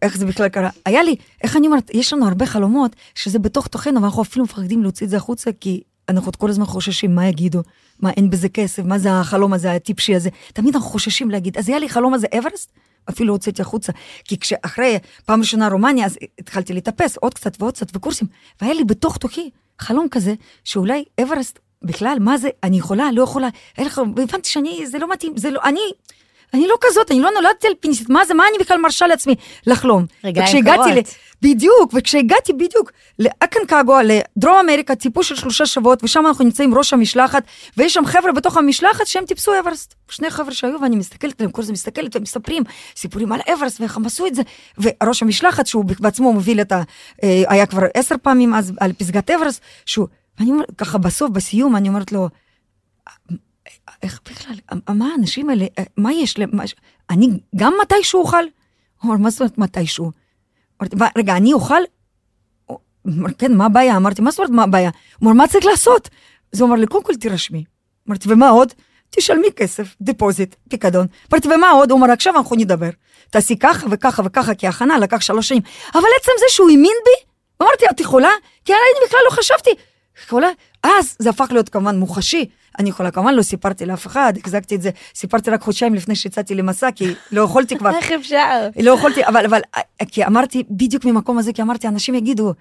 [0.01, 0.69] איך זה בכלל קרה?
[0.85, 4.83] היה לי, איך אני אומרת, יש לנו הרבה חלומות שזה בתוך תוכנו, ואנחנו אפילו מפחדים
[4.83, 7.61] להוציא את זה החוצה, כי אנחנו כל הזמן חוששים מה יגידו,
[7.99, 10.29] מה אין בזה כסף, מה זה החלום הזה, הטיפשי הזה.
[10.53, 12.71] תמיד אנחנו חוששים להגיד, אז היה לי חלום הזה אברסט,
[13.09, 13.91] אפילו הוצאתי החוצה.
[14.23, 18.27] כי כשאחרי פעם ראשונה רומניה, אז התחלתי לטפס עוד קצת ועוד קצת וקורסים,
[18.61, 20.33] והיה לי בתוך תוכי חלום כזה,
[20.63, 23.47] שאולי אברסט בכלל, מה זה, אני יכולה, לא יכולה,
[24.15, 25.79] והבנתי שאני, זה לא מתאים, זה לא, אני,
[26.53, 29.35] אני לא כזאת, אני לא נולדתי אלפיניסטית, מה זה, מה אני בכלל מרשה לעצמי
[29.67, 30.05] לחלום?
[30.23, 30.87] רגליים קרות.
[30.87, 30.99] ל...
[31.41, 37.43] בדיוק, וכשהגעתי בדיוק לאקנקגואה, לדרום אמריקה, טיפוס של שלושה שבועות, ושם אנחנו נמצאים ראש המשלחת,
[37.77, 39.93] ויש שם חבר'ה בתוך המשלחת שהם טיפסו אברסט.
[40.09, 42.63] שני חבר'ה שהיו, ואני מסתכלת עליהם, כל הזמן מסתכלת, והם מספרים
[42.95, 44.41] סיפורים על אברסט, ואיך הם עשו את זה.
[44.77, 46.81] וראש המשלחת, שהוא בעצמו מוביל את ה...
[47.23, 50.07] אה, היה כבר עשר פעמים אז על פסגת אברסט, שהוא
[50.39, 52.29] ואני אומרת, ככה בסוף, בסיום, אני אומרת לו,
[54.03, 54.55] איך בכלל,
[54.89, 55.65] מה האנשים האלה,
[55.97, 56.49] מה יש להם,
[57.09, 58.43] אני גם מתישהו אוכל?
[59.01, 60.11] הוא אמר, מה זאת אומרת מתישהו?
[61.17, 61.81] רגע, אני אוכל?
[62.65, 62.79] הוא
[63.37, 63.95] כן, מה הבעיה?
[63.95, 64.89] אמרתי, מה זאת אומרת, מה הבעיה?
[65.19, 66.09] הוא אמר, מה צריך לעשות?
[66.53, 67.63] אז הוא אמר לי, קודם כל תירשמי.
[68.07, 68.73] אמרתי, ומה עוד?
[69.09, 71.07] תשלמי כסף, דיפוזיט, פיקדון.
[71.31, 71.91] אמרתי, ומה עוד?
[71.91, 72.89] הוא אמר, עכשיו אנחנו נדבר.
[73.29, 75.61] תעשי ככה וככה וככה, כי ההכנה לקח שלוש שנים.
[75.93, 77.27] אבל עצם זה שהוא האמין בי,
[77.61, 78.31] אמרתי, את יכולה?
[78.65, 79.69] כי אני בכלל לא חשבתי.
[80.25, 80.47] יכולה,
[80.83, 82.45] אז זה הפך להיות כמובן מוחשי.
[82.79, 86.55] אני יכולה, כמובן לא סיפרתי לאף אחד, החזקתי את זה, סיפרתי רק חודשיים לפני שיצאתי
[86.55, 87.89] למסע, כי לא יכולתי כבר.
[87.89, 88.67] איך אפשר?
[88.81, 89.61] לא יכולתי, אבל, אבל,
[90.07, 92.53] כי אמרתי, בדיוק ממקום הזה, כי אמרתי, אנשים יגידו,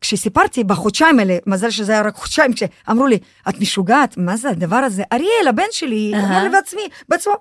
[0.00, 4.76] כשסיפרתי בחודשיים האלה, מזל שזה היה רק חודשיים, כשאמרו לי, את משוגעת, מה זה הדבר
[4.76, 5.02] הזה?
[5.12, 7.32] אריאל, הבן שלי, אמר לי בעצמי, בעצמו,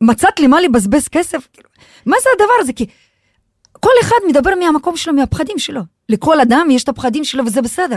[0.00, 1.48] מצאת לי מה לבזבז כסף?
[2.06, 2.72] מה זה הדבר הזה?
[2.72, 2.86] כי
[3.80, 5.80] כל אחד מדבר מהמקום שלו, מהפחדים שלו.
[6.08, 7.96] לכל אדם יש את הפחדים שלו וזה בסדר.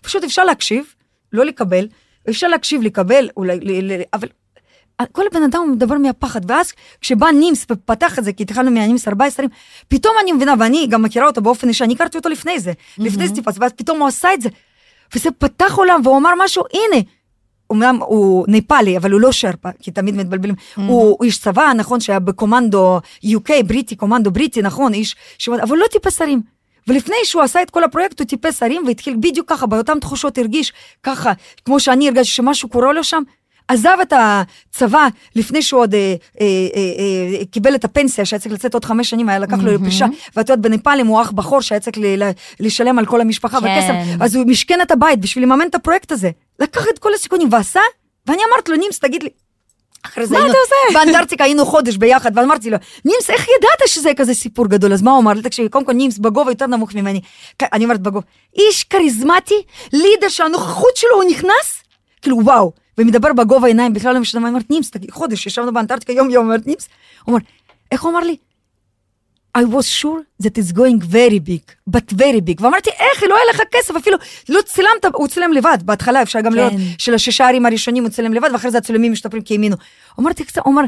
[0.00, 0.84] פשוט אפשר להקשיב,
[1.32, 1.88] לא לקבל,
[2.30, 4.28] אפשר להקשיב, לקבל, אולי, ל, ל, אבל
[5.12, 9.46] כל בן אדם מדבר מהפחד, ואז כשבא נימס ופתח את זה, כי התחלנו מהנימס 14,
[9.88, 13.04] פתאום אני מבינה, ואני גם מכירה אותו באופן אישי, אני הכרתי אותו לפני זה, mm-hmm.
[13.04, 14.48] לפני סטיפס, ואז פתאום הוא עשה את זה,
[15.14, 17.02] וזה פתח עולם, והוא אמר משהו, הנה,
[17.70, 20.54] אומנם הוא ניפאלי, אבל הוא לא שרפה, כי תמיד מתבלבלים.
[20.54, 20.80] Mm-hmm.
[20.80, 25.48] הוא, הוא איש צבא, נכון, שהיה בקומנדו UK, בריטי, קומנדו בריטי, נכון, איש, ש...
[25.48, 26.42] אבל לא טיפס שרים.
[26.88, 30.72] ולפני שהוא עשה את כל הפרויקט, הוא טיפס שרים והתחיל בדיוק ככה, באותן תחושות הרגיש
[31.02, 31.32] ככה,
[31.64, 33.22] כמו שאני הרגשתי שמשהו קורה לו שם.
[33.70, 36.46] עזב את הצבא לפני שהוא עוד אה, אה,
[36.76, 40.06] אה, אה, קיבל את הפנסיה, שהיה צריך לצאת עוד חמש שנים, היה לקח לו לפרישה,
[40.36, 41.96] ואת יודעת, בנפאלים הוא אח בכור שהיה צריך
[42.60, 43.66] לשלם על כל המשפחה כן.
[43.66, 46.30] וכסף, אז הוא משכן את הבית בשביל לממן את הפרויקט הזה.
[46.60, 47.80] לקח את כל הסיכונים ועשה,
[48.26, 49.28] ואני אמרתי לו, נימס, תגיד לי,
[50.02, 50.98] אחרי זה מה היינו, אתה עושה?
[50.98, 54.92] באנטארקטיקה היינו חודש ביחד, ואמרתי לו, נימס, איך ידעת שזה כזה סיפור גדול?
[54.92, 55.42] אז מה הוא אמר לי?
[55.42, 57.20] תקשיבי, קודם כל נימס בגובה יותר נמוך ממני.
[57.62, 59.62] אני אומרת בגובה, איש כריזמטי,
[59.92, 61.82] לידר שהנוכחות שלו הוא נכנס,
[62.22, 65.72] כאילו וואו, ומדבר בגובה עיניים, בכלל לא משנה מה, אני אומרת, נימס, תגיד, חודש, ישבנו
[65.72, 66.88] באנטארקטיקה יום יום, אומרת נימס,
[67.24, 67.44] הוא אומר,
[67.92, 68.36] איך הוא אמר לי?
[69.58, 72.62] I was sure that it's going very big, but very big.
[72.62, 74.16] ואמרתי, איך, לא היה לך כסף, אפילו
[74.48, 76.56] לא צילמת, הוא צילם לבד, בהתחלה אפשר גם כן.
[76.56, 79.76] לראות של השישה ערים הראשונים הוא צילם לבד, ואחרי זה הצילומים משתפרים כי האמינו.
[80.20, 80.82] אמרתי, הוא אמר,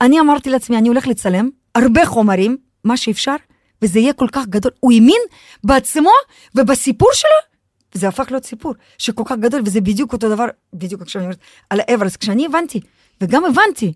[0.00, 3.36] אני אמרתי לעצמי, אני הולך לצלם הרבה חומרים, מה שאפשר,
[3.82, 4.72] וזה יהיה כל כך גדול.
[4.80, 5.20] הוא האמין
[5.64, 6.10] בעצמו
[6.54, 7.49] ובסיפור שלו,
[7.94, 11.38] וזה הפך להיות סיפור שכל כך גדול, וזה בדיוק אותו דבר, בדיוק עכשיו אני אומרת,
[11.70, 12.80] על האברסט, כשאני הבנתי,
[13.20, 13.92] וגם הבנתי,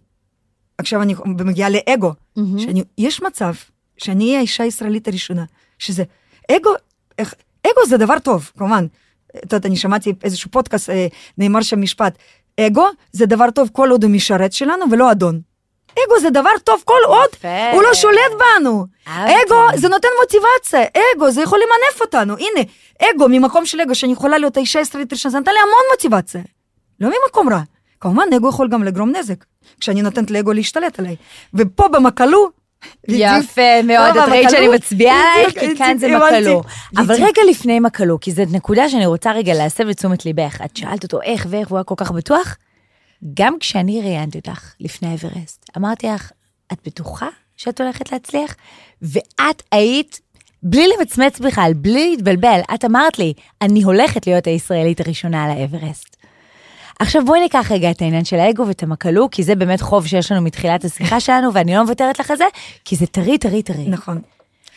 [0.79, 2.43] עכשיו אני מגיעה לאגו, mm-hmm.
[2.99, 3.55] שיש מצב
[3.97, 5.45] שאני אהיה האישה הישראלית הראשונה,
[5.79, 6.05] שזה
[6.51, 6.71] אגו,
[7.19, 7.35] איך,
[7.67, 8.87] אגו זה דבר טוב, כמובן.
[9.37, 11.07] את יודעת, אני שמעתי איזשהו פודקאסט, אה,
[11.39, 12.19] נאמר שם משפט,
[12.61, 15.41] אגו זה דבר טוב כל עוד הוא משרת שלנו ולא אדון.
[16.07, 17.29] אגו זה דבר טוב כל עוד
[17.73, 18.87] הוא לא שולט בנו.
[19.07, 20.81] אגו זה נותן מוטיבציה,
[21.17, 22.35] אגו זה יכול למנף אותנו.
[22.39, 22.65] הנה,
[23.03, 26.41] אגו ממקום של אגו שאני יכולה להיות האישה הישראלית הראשונה, זה נתן לי המון מוטיבציה.
[27.01, 27.61] לא ממקום רע.
[28.01, 29.45] כמובן, אגו יכול גם לגרום נזק,
[29.81, 31.17] כשאני נותנת לאגו להשתלט עליי.
[31.55, 32.49] ופה במקלו,
[33.09, 36.63] יפה מאוד, את ראית שאני מצביעה עלייך, כי כאן זה מקלו.
[36.97, 40.59] אבל רגע לפני מקלו, כי זו נקודה שאני רוצה רגע להסב את תשומת ליבך.
[40.65, 42.57] את שאלת אותו איך ואיך, הוא היה כל כך בטוח?
[43.35, 46.33] גם כשאני ראיינתי אותך לפני אברסט, אמרתי לך,
[46.73, 48.55] את בטוחה שאת הולכת להצליח?
[49.03, 50.21] ואת היית,
[50.63, 56.17] בלי למצמץ בכלל, בלי להתבלבל, את אמרת לי, אני הולכת להיות הישראלית הראשונה על האברסט.
[56.99, 60.33] עכשיו בואי ניקח רגע את העניין של האגו ואת המקלו, כי זה באמת חוב שיש
[60.33, 62.45] לנו מתחילת השיחה שלנו, ואני לא מוותרת לך על זה,
[62.85, 63.89] כי זה טרי, טרי, טרי.
[63.89, 64.21] נכון.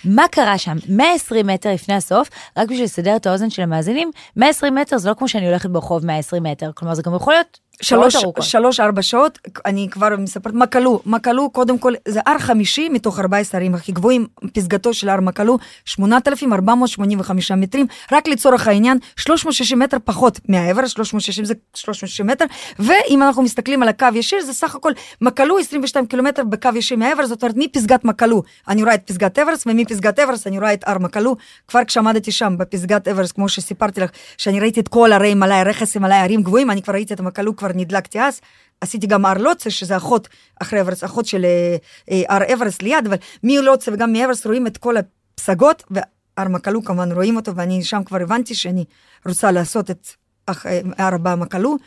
[0.06, 0.78] מה קרה שם?
[0.90, 5.14] 120 מטר לפני הסוף, רק בשביל לסדר את האוזן של המאזינים, 120 מטר זה לא
[5.14, 8.16] כמו שאני הולכת ברחוב 120 מטר, כלומר זה גם יכול להיות שלוש.
[8.42, 13.60] שלוש, ארבע שעות, אני כבר מספרת, מקלו, מקלו, קודם כל, זה הר חמישי מתוך 14
[13.60, 20.40] הערים הכי גבוהים, פסגתו של הר מקלו, 8,485 מטרים, רק לצורך העניין, 360 מטר פחות
[20.50, 22.46] מהעבר, 360 זה 360 מטר,
[22.80, 27.26] ואם אנחנו מסתכלים על הקו ישיר, זה סך הכל מקלו 22 קילומטר בקו ישיר מהעבר,
[27.26, 30.98] זאת אומרת, מפסגת מקלו, אני רואה את פסגת אברס, ומפסגת אברס אני רואה את הר
[30.98, 31.36] מקלו,
[31.68, 35.98] כבר כשעמדתי שם בפסגת אברס, כמו שסיפרתי לך, שאני ראיתי את כל הרי מלאי רכס
[35.98, 38.42] מלאי ערים גבוהים, אני כבר ראיתי את המקלו, כבר נדלקתי אז,
[38.82, 40.28] עשיתי גם הר לוצה, שזה אחות,
[40.62, 41.76] אחרי אברס, אחות של אה,
[42.12, 47.12] אה, הר אברס ליד, אבל מלוצה וגם מאברס רואים את כל הפסגות, והר מקלו כמובן
[47.12, 48.86] רואים אותו, ואני שם כבר הבנתי שאני
[49.26, 50.08] רוצה לעשות את
[50.46, 51.78] אח- אה, הר במקלו.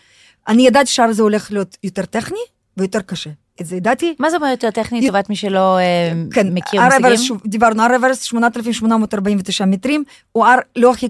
[0.48, 2.38] אני ידעתי שההר הזה הולך להיות יותר טכני
[2.76, 3.30] ויותר קשה.
[3.60, 4.14] את זה ידעתי.
[4.18, 7.38] מה זה אומר יותר טכני לטובת מי שלא אה, כן, מכיר הר מושגים?
[7.46, 11.08] דיברנו, הר אברסט 8,849 מטרים, הוא הר לא הכי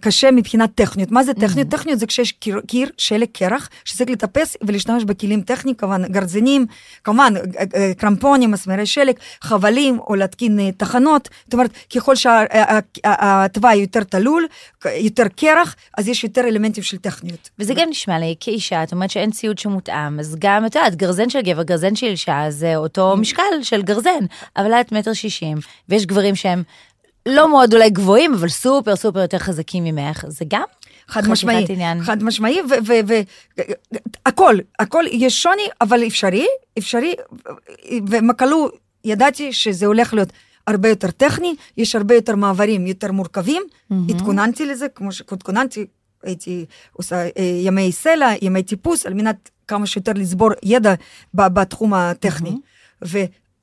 [0.00, 1.10] קשה מבחינת טכניות.
[1.10, 1.68] מה זה טכניות?
[1.68, 6.66] טכניות זה כשיש קיר, קיר שלג קרח, שצריך לטפס ולהשתמש בכלים טכניים, כמובן גרזינים,
[7.04, 11.28] כמובן אה, אה, קרמפונים, מסמרי שלג, חבלים, או להתקין אה, תחנות.
[11.44, 14.46] זאת אומרת, ככל שהתוואי יותר תלול,
[14.84, 17.50] יותר קרח, אז יש יותר אלמנטים של טכניות.
[17.58, 21.30] וזה גם נשמע לי כאישה, את אומרת שאין ציוד שמותאם, אז גם, את יודעת, גרזן
[21.30, 24.24] של גבר, גרזן של אישה, זה אותו משקל של גרזן,
[24.56, 25.58] אבל את מטר שישים,
[25.88, 26.62] ויש גברים שהם
[27.26, 30.64] לא מאוד אולי גבוהים, אבל סופר סופר יותר חזקים ממך, זה גם
[31.08, 32.02] חד משמעי, עניין.
[32.02, 32.60] חד משמעי,
[34.26, 36.46] והכל, הכל, יש שוני, אבל אפשרי,
[36.78, 37.14] אפשרי,
[38.08, 38.68] ומקלו,
[39.04, 40.32] ידעתי שזה הולך להיות
[40.66, 43.62] הרבה יותר טכני, יש הרבה יותר מעברים יותר מורכבים,
[44.08, 45.86] התכוננתי לזה, כמו שהתכוננתי,
[46.22, 47.30] הייתי עושה אה,
[47.62, 50.94] ימי סלע, ימי טיפוס, על מנת כמה שיותר לצבור ידע
[51.34, 52.56] בתחום הטכני.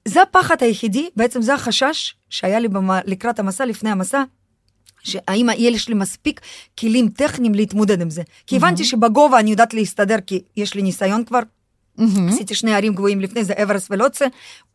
[0.07, 4.23] וזה הפחד היחידי, בעצם זה החשש שהיה לי במה, לקראת המסע, לפני המסע,
[5.03, 6.41] שהאם יש לי מספיק
[6.79, 8.21] כלים טכניים להתמודד עם זה.
[8.47, 11.39] כי הבנתי שבגובה אני יודעת להסתדר, כי יש לי ניסיון כבר.
[12.27, 14.25] עשיתי שני ערים גבוהים לפני זה, אברס ולוצה.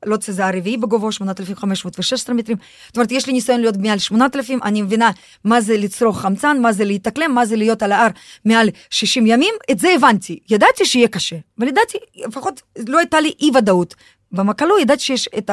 [0.07, 2.57] לוצה זה הרביעי בגובה, 8,516 מטרים.
[2.87, 5.11] זאת אומרת, יש לי ניסיון להיות מעל 8,000, אני מבינה
[5.45, 8.09] מה זה לצרוך חמצן, מה זה להתאקלם, מה זה להיות על ההר
[8.45, 10.39] מעל 60 ימים, את זה הבנתי.
[10.51, 13.95] ידעתי שיהיה קשה, אבל ידעתי, לפחות לא הייתה לי אי ודאות.
[14.33, 15.51] במקלו ידעתי שיש את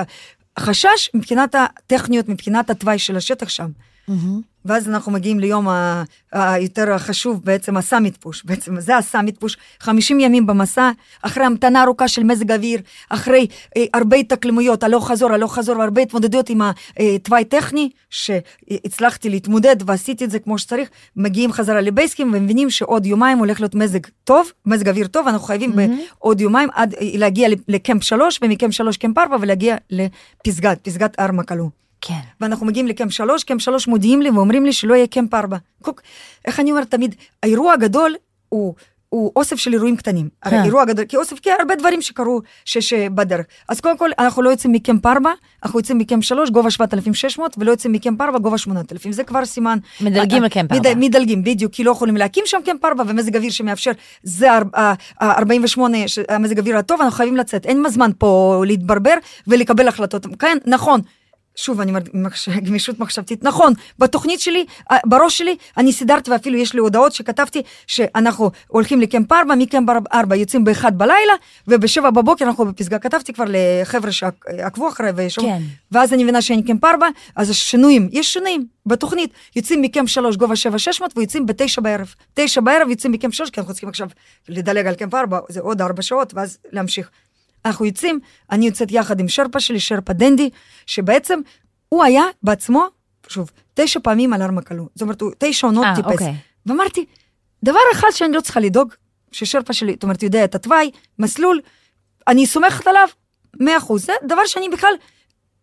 [0.58, 3.70] החשש מבחינת הטכניות, מבחינת התוואי של השטח שם.
[4.66, 8.44] ואז אנחנו מגיעים ליום ה- היותר החשוב, בעצם הסאמיט פוש.
[8.46, 9.58] בעצם זה הסאמיט פוש.
[9.80, 10.92] 50 ימים במסע,
[11.22, 13.48] אחרי המתנה ארוכה של מזג אוויר, אחרי
[13.78, 16.62] אה, הרבה התאקלמויות, הלוך חזור, הלוך חזור, והרבה התמודדויות עם
[16.98, 23.38] התוואי טכני, שהצלחתי להתמודד ועשיתי את זה כמו שצריך, מגיעים חזרה לבייסקים ומבינים שעוד יומיים
[23.38, 25.72] הולך להיות מזג טוב, מזג אוויר טוב, אנחנו חייבים
[26.20, 31.32] בעוד יומיים עד אה, להגיע לקמפ 3, ומקמפ 3 קמפ 4 ולהגיע לפסגת, פסגת הר
[31.32, 31.85] מקלו.
[32.08, 32.20] כן.
[32.42, 35.58] ואנחנו מגיעים לקמפ שלוש, קמפ שלוש מודיעים לי ואומרים לי שלא יהיה קמפ ארבע.
[36.46, 38.16] איך אני אומרת תמיד, האירוע הגדול
[38.50, 38.76] הוא...
[39.10, 40.30] הוא אוסף של אירועים קטנים.
[40.44, 40.64] הרי כן.
[40.64, 43.46] אירוע גדול, כי אוסף, כי הרבה דברים שקרו ש- שבדרך.
[43.70, 45.30] אז קודם כל, אנחנו לא יוצאים מקמפ 4,
[45.64, 49.12] אנחנו יוצאים מקמפ 3, גובה 7,600, ולא יוצאים מקמפ 4, גובה 8,000.
[49.12, 49.78] זה כבר סימן.
[50.02, 51.00] מדלגים אה, לקמפ מד- ארבע.
[51.00, 53.92] מדלגים, בדיוק, כי לא יכולים להקים שם קמפ 4, ומזג אוויר שמאפשר,
[54.24, 55.80] זה ה-48,
[56.30, 57.66] המזג אוויר הטוב, אנחנו חייבים לצאת.
[57.66, 59.14] אין זמן פה להתברבר
[59.48, 60.26] ולקבל החלטות.
[60.40, 61.02] כן, נכון.
[61.56, 63.44] שוב, אני מחש- גמישות מחשבתית.
[63.44, 64.66] נכון, בתוכנית שלי,
[65.06, 70.36] בראש שלי, אני סידרתי, ואפילו יש לי הודעות שכתבתי, שאנחנו הולכים לקמפ 4, מקמפ 4
[70.36, 71.34] יוצאים ב-1 בלילה,
[71.68, 73.00] וב-7 בבוקר אנחנו בפסגה.
[73.00, 75.62] כתבתי כבר לחבר'ה שעקבו אחריי, ושום- כן.
[75.92, 79.30] ואז אני מבינה שאני קמפ 4, אז השינויים, יש שינויים בתוכנית.
[79.56, 82.14] יוצאים מקמפ 3, גובה 7,600, ויוצאים ב-9 בערב.
[82.34, 84.08] 9 בערב יוצאים מקמפ 3, כי אנחנו צריכים עכשיו
[84.50, 87.10] לדלג על קמפ 4, זה עוד 4 שעות, ואז להמשיך.
[87.66, 88.20] אנחנו יוצאים,
[88.52, 90.50] אני יוצאת יחד עם שרפה שלי, שרפה דנדי,
[90.86, 91.40] שבעצם
[91.90, 92.86] הוא היה בעצמו,
[93.28, 94.88] שוב, תשע פעמים על הר מקלו.
[94.96, 96.12] זאת אומרת, הוא תשע עונות אה, טיפס.
[96.12, 96.36] אוקיי.
[96.66, 97.06] ואמרתי,
[97.64, 98.94] דבר אחד שאני לא צריכה לדאוג,
[99.32, 101.62] ששרפה שלי, זאת אומרת, יודע את התוואי, מסלול,
[102.28, 103.08] אני סומכת עליו,
[103.60, 104.06] מאה אחוז.
[104.06, 104.94] זה דבר שאני בכלל,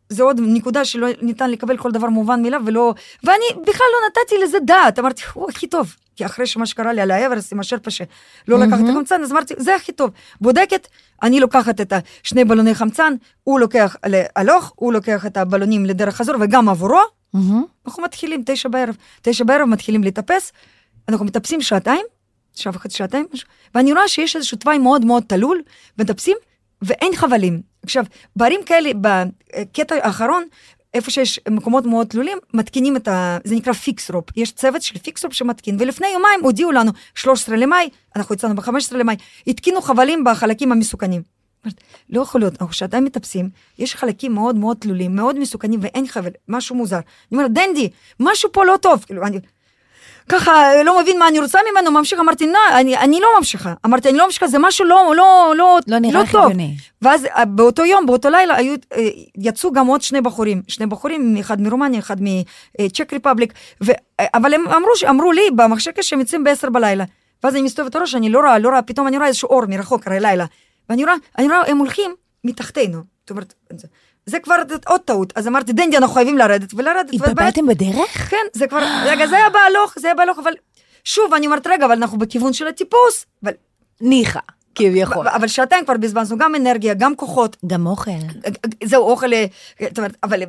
[0.09, 2.95] זה עוד נקודה שלא ניתן לקבל כל דבר מובן מאליו, ולא...
[3.25, 5.97] ואני בכלל לא נתתי לזה דעת, אמרתי, הוא הכי טוב.
[6.17, 9.55] כי אחרי שמה שקרה לי על האברסט עם השרפה שלא לקח את החמצן, אז אמרתי,
[9.57, 10.11] זה הכי טוב.
[10.41, 10.89] בודקת,
[11.23, 11.93] אני לוקחת את
[12.23, 17.01] השני בלוני חמצן, הוא לוקח להלוך, הוא לוקח את הבלונים לדרך חזור, וגם עבורו,
[17.35, 17.65] מהמם.
[17.87, 18.97] אנחנו מתחילים תשע בערב.
[19.23, 20.53] תשע בערב מתחילים לטפס,
[21.09, 22.07] אנחנו מטפסים שעתיים,
[22.55, 23.27] שעה וחצי, שעתיים,
[23.75, 25.63] ואני רואה שיש איזשהו תוואי מאוד מאוד תלול,
[25.99, 26.37] מטפסים,
[26.83, 27.63] ואין חבלים.
[27.83, 28.05] עכשיו,
[28.37, 30.45] בהרים כאלה, בקטע האחרון,
[30.95, 33.39] איפה שיש מקומות מאוד תלולים, מתקינים את ה...
[33.45, 34.25] זה נקרא fix rope.
[34.37, 38.97] יש צוות של fix rope שמתקין, ולפני יומיים הודיעו לנו, 13 למאי, אנחנו יצאנו ב-15
[38.97, 39.17] למאי,
[39.47, 41.23] התקינו חבלים בחלקים המסוכנים.
[42.11, 46.31] לא יכול להיות, אנחנו שעתיים מטפסים, יש חלקים מאוד מאוד תלולים, מאוד מסוכנים ואין חבל,
[46.49, 46.97] משהו מוזר.
[46.97, 47.89] אני אומרת, דנדי,
[48.21, 49.05] משהו פה לא טוב.
[49.07, 49.39] כאילו, אני
[50.29, 53.75] ככה לא מבין מה אני רוצה ממנו, ממשיך, אמרתי, לא, אני, אני לא ממשיכה.
[53.87, 56.47] אמרתי, אני לא ממשיכה, זה משהו לא, לא, לא, לא נראה לא טוב.
[56.47, 56.77] חיוני.
[57.03, 59.09] ואז אה, באותו יום, באותו לילה, היו, אה,
[59.39, 63.53] יצאו גם עוד שני בחורים, שני בחורים, אחד מרומניה, אחד מצ'ק ריפבליק,
[63.85, 67.05] ו, אה, אבל הם אמרו, אמרו לי במחשב שהם יוצאים בעשר בלילה.
[67.45, 70.07] ואז אני מסתובבת ראש, אני לא רואה, לא רואה, פתאום אני רואה איזשהו אור מרחוק,
[70.07, 70.45] הרי לילה.
[70.89, 72.15] ואני רואה, אני רואה, הם הולכים
[72.45, 72.99] מתחתנו.
[73.21, 73.55] זאת אומרת,
[74.27, 74.55] זה, כבר
[74.87, 75.33] עוד טעות.
[75.37, 77.13] אז אמרתי, דנדי, אנחנו חייבים לרדת, ולרדת.
[77.13, 78.31] התבלבלתם בדרך?
[78.31, 80.53] כן, זה כבר, רגע, זה היה בהלוך, זה היה בהלוך, אבל
[81.05, 83.53] שוב, אני אומרת, רגע, אבל אנחנו בכיוון של הטיפוס, אבל,
[84.01, 84.41] ניחא,
[84.75, 85.29] כביכול.
[85.29, 88.11] אבל שעתיים כבר בזבזנו, גם אנרגיה, גם כוחות, גם אוכל.
[88.85, 89.45] זהו, אוכל, אה,
[89.81, 90.43] זאת אומרת, אבל,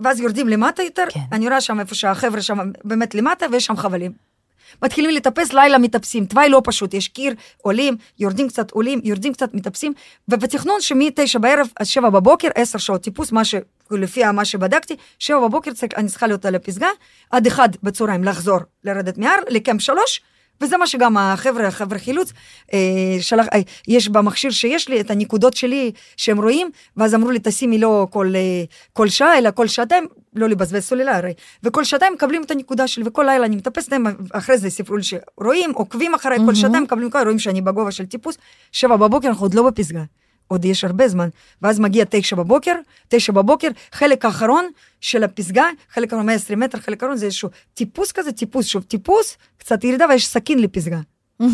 [0.00, 1.20] ואז יורדים למטה יותר, כן.
[1.32, 4.33] אני רואה שם איפה שהחבר'ה שם באמת למטה, ויש שם חבלים.
[4.82, 9.54] מתחילים לטפס, לילה מטפסים, תוואי לא פשוט, יש קיר, עולים, יורדים קצת, עולים, יורדים קצת,
[9.54, 9.92] מטפסים,
[10.28, 13.54] ובתכנון שמתשע בערב עד שבע בבוקר, עשר שעות טיפוס, מה ש...
[13.90, 16.88] לפי מה שבדקתי, שבע בבוקר צריך, אני צריכה להיות על הפסגה,
[17.30, 20.20] עד אחד בצהריים לחזור, לרדת מהר, לקמפ שלוש,
[20.60, 22.32] וזה מה שגם החבר'ה, החבר'ה חילוץ,
[22.72, 22.78] אה,
[23.20, 27.78] שלח, אה, יש במכשיר שיש לי את הנקודות שלי שהם רואים, ואז אמרו לי, תשימי
[27.78, 31.32] לא כל, אה, כל שעה, אלא כל שעתיים, לא לבזבז סוללה הרי.
[31.62, 35.02] וכל שעתיים מקבלים את הנקודה שלי, וכל לילה אני מטפסת להם, אחרי זה סיפרו לי
[35.02, 38.38] שרואים, עוקבים אחריי, כל שעתיים מקבלים כל, רואים שאני בגובה של טיפוס,
[38.72, 40.02] שבע בבוקר אנחנו עוד לא בפסגה.
[40.48, 41.28] עוד יש הרבה זמן,
[41.62, 42.74] ואז מגיע תשע בבוקר,
[43.08, 44.68] תשע בבוקר, חלק האחרון
[45.00, 49.36] של הפסגה, חלק האחרון 120 מטר, חלק האחרון זה איזשהו טיפוס כזה, טיפוס, שוב טיפוס,
[49.56, 51.00] קצת ירידה ויש סכין לפסגה.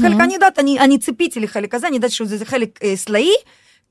[0.03, 3.33] חלק, אני יודעת, אני, אני ציפיתי לחלק הזה, אני יודעת שזה זה חלק אה, סלעי,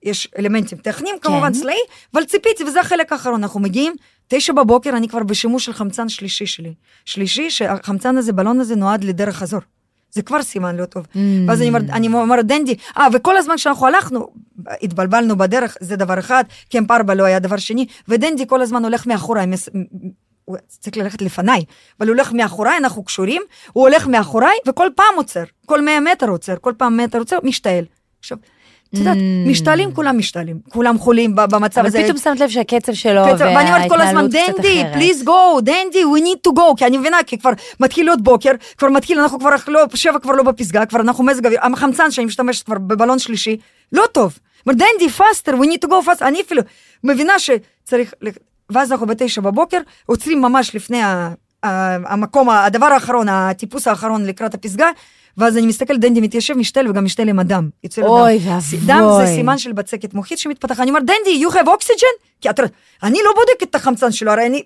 [0.04, 1.60] יש אלמנטים טכניים כמובן, כן.
[1.60, 1.80] סלעי,
[2.14, 3.93] אבל ציפיתי, וזה החלק האחרון, אנחנו מגיעים,
[4.28, 6.74] תשע בבוקר, אני כבר בשימוש של חמצן שלישי שלי.
[7.06, 9.60] שלישי, שהחמצן הזה, בלון הזה נועד לדרך חזור.
[10.12, 11.05] זה כבר סימן לא טוב.
[11.14, 11.18] Mm.
[11.47, 14.28] ואז אני אומרת, אני אומרת, דנדי, אה, וכל הזמן שאנחנו הלכנו,
[14.82, 19.07] התבלבלנו בדרך, זה דבר אחד, קמפ ארבע לא היה דבר שני, ודנדי כל הזמן הולך
[19.07, 19.70] מאחוריי, מס-
[20.45, 21.64] הוא צריך ללכת לפניי,
[21.99, 23.41] אבל הוא הולך מאחוריי, אנחנו קשורים,
[23.74, 27.86] הוא הולך מאחוריי, וכל פעם עוצר, כל 100 מטר עוצר, כל פעם מטר עוצר, משתעל.
[28.20, 28.38] עכשיו,
[28.93, 29.49] את יודעת, Mm.
[29.49, 32.01] משתעלים, כולם משתעלים, כולם חולים במצב אבל הזה.
[32.03, 34.83] פתאום שמת לב שהקצב שלו קצב, ואני אומרת כל הזמן, וההתנהלות דנדי.
[34.93, 38.51] פליז גו, דנדי, we need to go, כי אני מבינה, כי כבר מתחיל להיות בוקר,
[38.77, 42.25] כבר מתחיל, אנחנו כבר לא, שבע כבר לא בפסגה, כבר אנחנו מזג אוויר, החמצן שאני
[42.25, 43.57] משתמשת כבר בבלון שלישי,
[43.93, 44.39] לא טוב.
[44.67, 46.61] דנדי, faster, we need to go faster, אני אפילו
[47.03, 48.13] מבינה שצריך,
[48.69, 51.01] ואז אנחנו בתשע בבוקר, עוצרים ממש לפני
[51.63, 54.87] המקום, הדבר האחרון, הטיפוס האחרון לקראת הפסגה,
[55.39, 57.69] ואז אני מסתכל, דנדי מתיישב, משתל וגם משתל עם הדם.
[57.83, 58.13] יוצא לו דם.
[58.13, 58.79] אוי ואבוי.
[58.85, 60.79] דם זה סימן של בצקת מוחית שמתפתחת.
[60.79, 62.23] אני אומר, דנדי, you have oxygen?
[62.41, 62.59] כי את...
[63.03, 64.63] אני לא בודקת את החמצן שלו, הרי אני...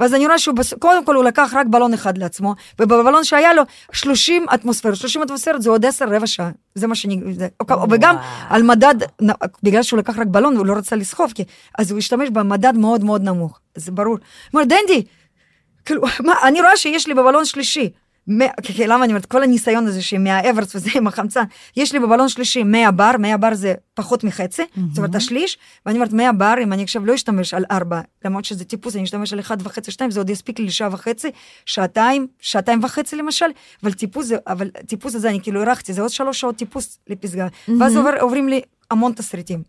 [0.00, 0.74] ואז אני רואה שהוא, בס...
[0.74, 3.62] קודם כל הוא לקח רק בלון אחד לעצמו, ובבלון שהיה לו
[3.92, 7.20] 30 אטמוספירות, 30 אטמוספירות זה עוד 10 רבע שעה, זה מה שאני...
[7.34, 7.48] זה...
[7.90, 8.16] וגם
[8.48, 8.94] על מדד,
[9.62, 11.44] בגלל שהוא לקח רק בלון, הוא לא רצה לסחוב, כי...
[11.78, 14.12] אז הוא השתמש במדד מאוד מאוד נמוך, זה ברור.
[14.12, 14.18] הוא
[14.54, 15.02] אומר, דנדי,
[15.84, 17.90] כאילו, מה, אני רואה שיש לי בבלון שלישי.
[18.26, 21.42] מאה- כי- כי למה אני אומרת, כל הניסיון הזה שמהאברס וזה עם החמצן,
[21.76, 25.98] יש לי בבלון שלישי 100 בר, 100 בר זה פחות מחצי, זאת אומרת השליש, ואני
[25.98, 29.32] אומרת 100 בר, אם אני עכשיו לא אשתמש על 4, למרות שזה טיפוס, אני אשתמש
[29.32, 31.30] על 1 וחצי, 2, זה עוד יספיק לי לשעה וחצי,
[31.66, 33.46] שעתיים, שעתיים וחצי למשל,
[33.82, 37.46] אבל טיפוס, זה, אבל טיפוס הזה אני כאילו הארכתי, זה עוד שלוש שעות טיפוס לפסגה,
[37.80, 38.60] ואז עובר, עוברים לי
[38.90, 39.62] המון תסריטים.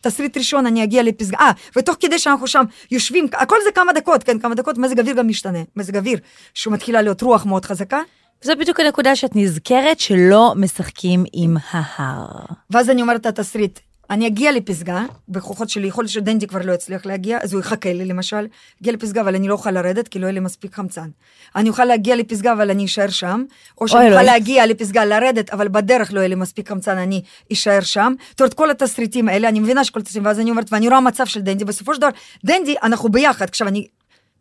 [0.00, 4.22] תסריט ראשון, אני אגיע לפסגה, אה, ותוך כדי שאנחנו שם יושבים, הכל זה כמה דקות,
[4.22, 6.18] כן, כמה דקות, מזג אוויר גם משתנה, מזג אוויר,
[6.54, 8.00] שהוא מתחילה להיות רוח מאוד חזקה,
[8.42, 12.44] זו בדיוק הנקודה שאת נזכרת שלא משחקים עם ההר.
[12.70, 13.78] ואז אני אומרת את התסריט,
[14.10, 17.92] אני אגיע לפסגה, בכוחות שלי, יכול להיות שדנדי כבר לא יצליח להגיע, אז הוא יחכה
[17.92, 18.46] לי למשל,
[18.82, 21.08] אגיע לפסגה, אבל אני לא אוכל לרדת, כי לא יהיה לי מספיק חמצן.
[21.56, 23.44] אני אוכל להגיע לפסגה, אבל אני אשאר שם,
[23.80, 24.26] או שאני אוכל אלוהים.
[24.26, 28.12] להגיע לפסגה, לרדת, אבל בדרך לא יהיה לי מספיק חמצן, אני אשאר שם.
[28.30, 31.26] זאת אומרת, כל התסריטים האלה, אני מבינה שכל התסריטים, ואז אני אומרת, ואני רואה מצב
[31.26, 32.10] של דנדי, בסופו של דבר,
[32.44, 33.86] דנדי, אנחנו ביחד, עכשיו אני,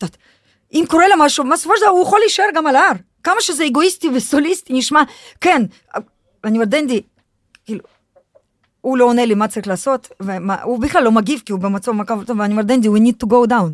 [0.01, 0.17] יודעת,
[0.73, 2.93] אם קורה לה משהו, בסופו של דבר הוא יכול להישאר גם על ההר.
[3.23, 5.03] כמה שזה אגואיסטי וסוליסטי נשמע,
[5.41, 5.63] כן,
[6.43, 7.01] אני אומרת, דנדי,
[7.65, 7.83] כאילו,
[8.81, 12.15] הוא לא עונה לי מה צריך לעשות, והוא בכלל לא מגיב כי הוא במצב מקו
[12.27, 13.73] טוב, ואני אומר, דנדי, we need to go down.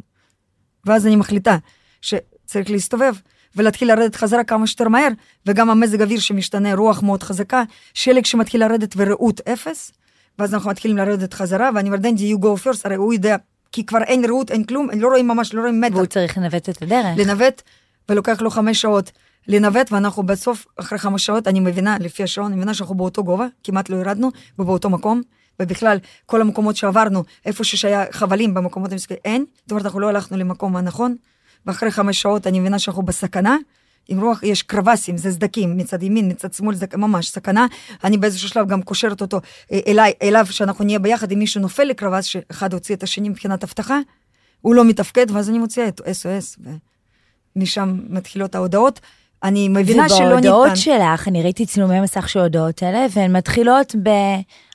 [0.86, 1.58] ואז אני מחליטה
[2.02, 3.16] שצריך להסתובב
[3.56, 5.08] ולהתחיל לרדת חזרה כמה שיותר מהר,
[5.46, 9.92] וגם המזג אוויר שמשתנה, רוח מאוד חזקה, שלג שמתחיל לרדת ורעות אפס,
[10.40, 13.36] ואז אנחנו מתחילים לרדת חזרה, ואני אומר, דנדי, you go first, הרי הוא יודע,
[13.72, 15.96] כי כבר אין רעות, אין כלום, לא רואים ממש, לא רואים מטר.
[15.96, 17.18] והוא צריך לנווט את הדרך.
[17.18, 17.62] לנווט,
[18.10, 19.12] ולוקח לו חמש שעות
[19.48, 23.48] לנווט, ואנחנו בסוף, אחרי חמש שעות, אני מבינה, לפי השעון, אני מבינה שאנחנו באותו גובה,
[23.64, 25.22] כמעט לא ירדנו, ובאותו מקום,
[25.60, 28.92] ובכלל, כל המקומות שעברנו, איפה שהיה חבלים במקומות
[29.26, 31.16] אין, זאת אומרת, אנחנו לא הלכנו למקום הנכון,
[31.66, 33.58] ואחרי חמש שעות אני מבינה שאנחנו בסכנה,
[34.08, 37.66] עם רוח, יש קרבסים, זה סדקים, מצד ימין, מצד שמאל, זה ממש סכנה.
[38.04, 39.42] אני באיזשהו שלב גם קושרת אותו
[39.72, 43.64] אה, אליי, אליו, שאנחנו נהיה ביחד, אם מישהו נופל לקרבס, שאחד הוציא את השני מבחינת
[43.64, 44.00] אבטחה,
[44.62, 46.60] הוא לא מתפקד, ואז אני מוציאה את SOS,
[47.56, 49.00] ומשם מתחילות ההודעות.
[49.46, 50.32] אני מבינה שלא ניתן.
[50.32, 54.10] ובהודעות שלך, אני ראיתי צילומי מסך של ההודעות האלה, והן מתחילות ב...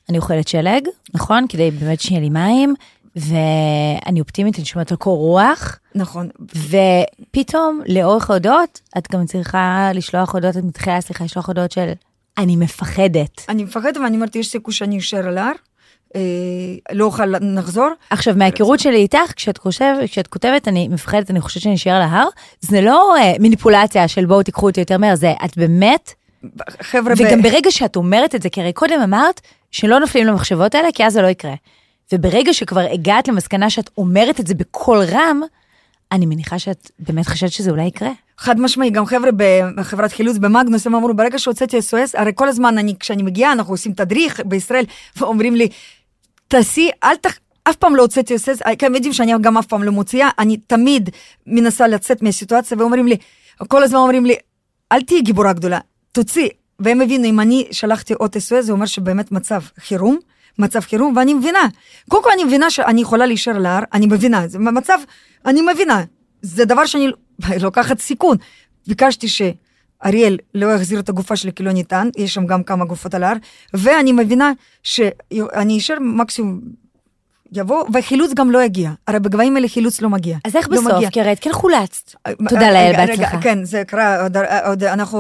[0.09, 1.47] אני אוכלת שלג, נכון?
[1.49, 2.75] כדי באמת שיהיה לי מים,
[3.17, 5.79] ואני אופטימית, אני שומעת על קור רוח.
[5.95, 6.29] נכון.
[6.41, 11.93] ופתאום, לאורך ההודעות, את גם צריכה לשלוח הודעות, את מתחילה, סליחה, לשלוח הודעות של
[12.39, 13.45] אני מפחדת.
[13.49, 15.53] אני מפחדת ואני אומרת, יש סיכוי שאני אשאר על ההר,
[16.17, 16.21] אה,
[16.93, 17.89] לא אוכל לחזור.
[18.11, 22.03] עכשיו, מההיכרות שלי איתך, כשאת, חושב, כשאת כותבת, אני מפחדת, אני חושבת שאני אשאר על
[22.03, 22.29] ההר,
[22.61, 26.13] זה לא אה, מניפולציה של בואו תיקחו אותי יותר מהר, זה את באמת...
[26.81, 27.43] חבר'ה, וגם ב...
[27.43, 29.41] ברגע שאת אומרת את זה, כי הרי קודם אמרת
[29.71, 31.55] שלא נופלים למחשבות האלה, כי אז זה לא יקרה.
[32.13, 35.41] וברגע שכבר הגעת למסקנה שאת אומרת את זה בקול רם,
[36.13, 38.11] אני מניחה שאת באמת חושבת שזה אולי יקרה.
[38.39, 39.31] חד משמעי, גם חבר'ה
[39.77, 43.75] בחברת חילוץ במאגנוס, הם אמרו, ברגע שהוצאתי SOS, הרי כל הזמן אני, כשאני מגיעה, אנחנו
[43.75, 44.85] עושים תדריך בישראל,
[45.17, 45.69] ואומרים לי,
[46.51, 47.27] תעשי, אל ת...
[47.65, 50.57] אף פעם לא הוצאתי SOS, כי הם יודעים שאני גם אף פעם לא מוציאה, אני
[50.57, 51.11] תמיד
[51.47, 53.17] מנסה לצאת מהסיטואציה, ואומרים לי,
[53.69, 54.35] כל הזמן אומרים לי,
[54.93, 55.79] אל תהיי גיבורה גדולה,
[56.13, 56.49] תוציא.
[56.79, 60.19] והם הבינו, אם אני שלחתי עוד SOS, זה אומר שבאמת מצב חירום,
[60.59, 61.69] מצב חירום, ואני מבינה.
[62.09, 64.99] קודם כל אני מבינה שאני יכולה להישאר להר, אני מבינה, זה מצב,
[65.47, 66.05] אני מבינה.
[66.43, 67.09] זה דבר שאני
[67.61, 68.37] לוקחת סיכון.
[68.87, 69.29] ביקשתי
[70.05, 73.23] שאריאל לא יחזיר את הגופה שלי כי לא ניתן, יש שם גם כמה גופות על
[73.23, 73.37] ההר,
[73.75, 76.61] ואני מבינה שאני אשאר מקסימום
[77.53, 78.91] יבוא, וחילוץ גם לא יגיע.
[79.07, 80.39] הרי בגבהים האלה חילוץ לא מגיע.
[80.45, 80.93] אז איך לא בסוף?
[80.93, 81.11] מגיע.
[81.11, 82.15] כי הרי את כן חולצת.
[82.27, 83.41] אה, תודה לאל, בהצלחה.
[83.41, 85.19] כן, זה קרה, עוד, עוד, אנחנו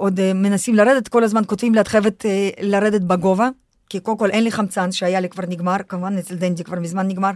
[0.00, 3.48] עוד מנסים לרדת, כל הזמן כותבים לי, את חייבת אה, לרדת בגובה.
[3.88, 7.08] כי קודם כל אין לי חמצן שהיה לי כבר נגמר, כמובן אצל דנדי כבר מזמן
[7.08, 7.30] נגמר,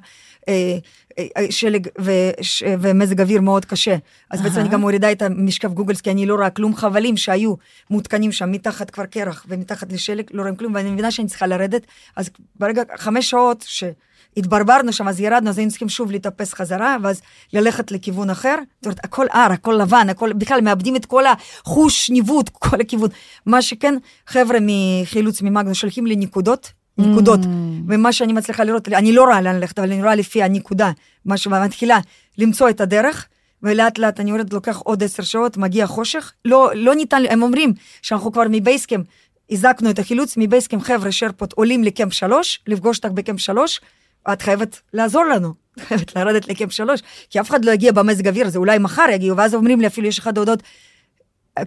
[0.48, 0.78] אה,
[1.18, 3.96] אה, שלג וש, ומזג אוויר מאוד קשה.
[4.30, 6.76] אז בעצם אני גם מורידה את המשקף גוגלס, כי אני לא רואה כלום.
[6.76, 7.54] חבלים שהיו
[7.90, 11.86] מותקנים שם מתחת כבר קרח ומתחת לשלג, לא רואים כלום, ואני מבינה שאני צריכה לרדת,
[12.16, 13.84] אז ברגע, חמש שעות ש...
[14.36, 17.22] התברברנו שם, אז ירדנו, אז היינו צריכים שוב להתאפס חזרה, ואז
[17.52, 18.56] ללכת לכיוון אחר.
[18.76, 23.08] זאת אומרת, הכל הר, הכל לבן, הכל, בכלל מאבדים את כל החוש ניווט, כל הכיוון.
[23.46, 23.94] מה שכן,
[24.26, 27.40] חבר'ה מחילוץ ממגנו שולחים לי נקודות, נקודות.
[27.40, 27.46] Mm.
[27.88, 30.90] ומה שאני מצליחה לראות, אני לא רואה לאן ללכת, אבל אני רואה לפי הנקודה,
[31.24, 31.98] מה שמתחילה
[32.38, 33.26] למצוא את הדרך.
[33.62, 37.72] ולאט לאט אני אומרת, לוקח עוד עשר שעות, מגיע חושך, לא, לא ניתן, הם אומרים
[38.02, 39.02] שאנחנו כבר מבייסקאם,
[39.50, 43.80] הזקנו את החילוץ, מבייסקאם חבר'ה שרפות עולים לקמפ שלוש, לפגוש אותך בקמפ שלוש,
[44.32, 47.00] את חייבת לעזור לנו, חייבת לרדת לקמפ שלוש,
[47.30, 50.08] כי אף אחד לא יגיע במזג אוויר הזה, אולי מחר יגיעו, ואז אומרים לי, אפילו
[50.08, 50.62] יש אחד הודעות,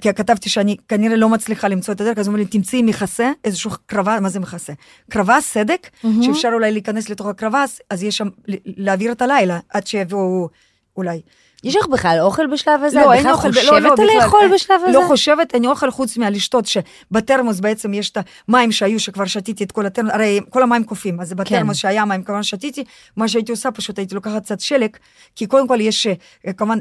[0.02, 3.72] כי כתבתי שאני כנראה לא מצליחה למצוא את הדרך, אז אומרים לי, תמצאי מכסה, איזשהו
[3.86, 4.74] קרבה, מה זה מכסה?
[5.10, 6.08] קרבס, סדק, mm-hmm.
[6.22, 8.28] שאפשר אולי להיכנס לתוך הקרבס, אז יש שם,
[8.66, 10.50] להעביר את הלילה, עד שיביאו
[10.98, 11.22] אולי.
[11.64, 13.00] יש לך בכלל אוכל בשלב הזה?
[13.00, 13.50] לא, אין אוכל.
[13.50, 14.98] את בכלל חושבת על לאכול בשלב הזה?
[14.98, 19.72] לא חושבת, אין אוכל חוץ מהלשתות, שבתרמוס בעצם יש את המים שהיו, שכבר שתיתי את
[19.72, 21.82] כל התרמוס, הרי כל המים קופאים, אז בתרמוס כן.
[21.82, 22.84] שהיה מים, כמובן שתיתי,
[23.18, 24.98] מה שהייתי עושה, פשוט הייתי לוקחת קצת שלג,
[25.36, 26.08] כי קודם כל יש,
[26.48, 26.80] אה, כמובן,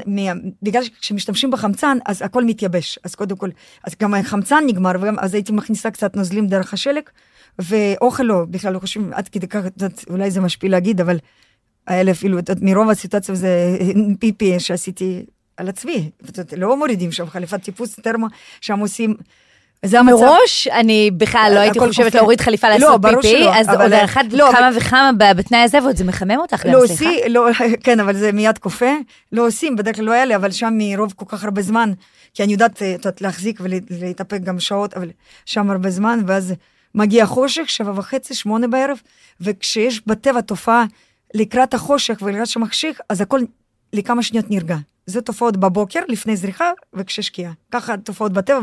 [0.63, 3.49] בגלל שכשמשתמשים בחמצן, אז הכל מתייבש, אז קודם כל,
[3.83, 7.03] אז גם החמצן נגמר, אז הייתי מכניסה קצת נוזלים דרך השלג,
[7.59, 9.61] ואוכל לא, בכלל לא חושבים, עד כדי כך,
[10.09, 11.17] אולי זה משפיל להגיד, אבל
[11.87, 13.77] האלה אפילו, מרוב הסיטואציה זה
[14.19, 15.25] פיפי שעשיתי
[15.57, 16.09] על עצמי,
[16.57, 18.27] לא מורידים שם חליפת טיפוס טרמו,
[18.61, 19.15] שם עושים.
[19.85, 20.15] זה המצב.
[20.15, 22.15] מראש, אני בכלל לא הייתי חושבת.
[22.15, 23.81] להוריד חליפה לא, לעשות לא, פיפי, אז אבל...
[23.81, 24.69] עוד אחת לא, כמה.
[24.75, 27.27] וכמה בתנאי הזה, ועוד זה מחמם אותך לא, סליחה.
[27.29, 27.47] לא,
[27.83, 28.91] כן, אבל זה מיד כופה.
[29.31, 31.91] לא עושים, בדרך כלל לא היה לי, אבל שם מרוב כל כך הרבה זמן,
[32.33, 33.59] כי אני יודעת, יודעת להחזיק
[33.89, 35.09] ולהתאפק גם שעות, אבל
[35.45, 36.53] שם הרבה זמן, ואז
[36.95, 38.97] מגיע חושך, שבע וחצי, שמונה בערב,
[39.41, 40.85] וכשיש בטבע תופעה
[41.33, 43.39] לקראת החושך ולקראת שמחשיך, אז הכל
[43.93, 44.77] לכמה שניות נרגע.
[45.05, 47.51] זה תופעות בבוקר, לפני זריחה וכששקיעה.
[47.71, 48.59] ככה תופעות בטבע,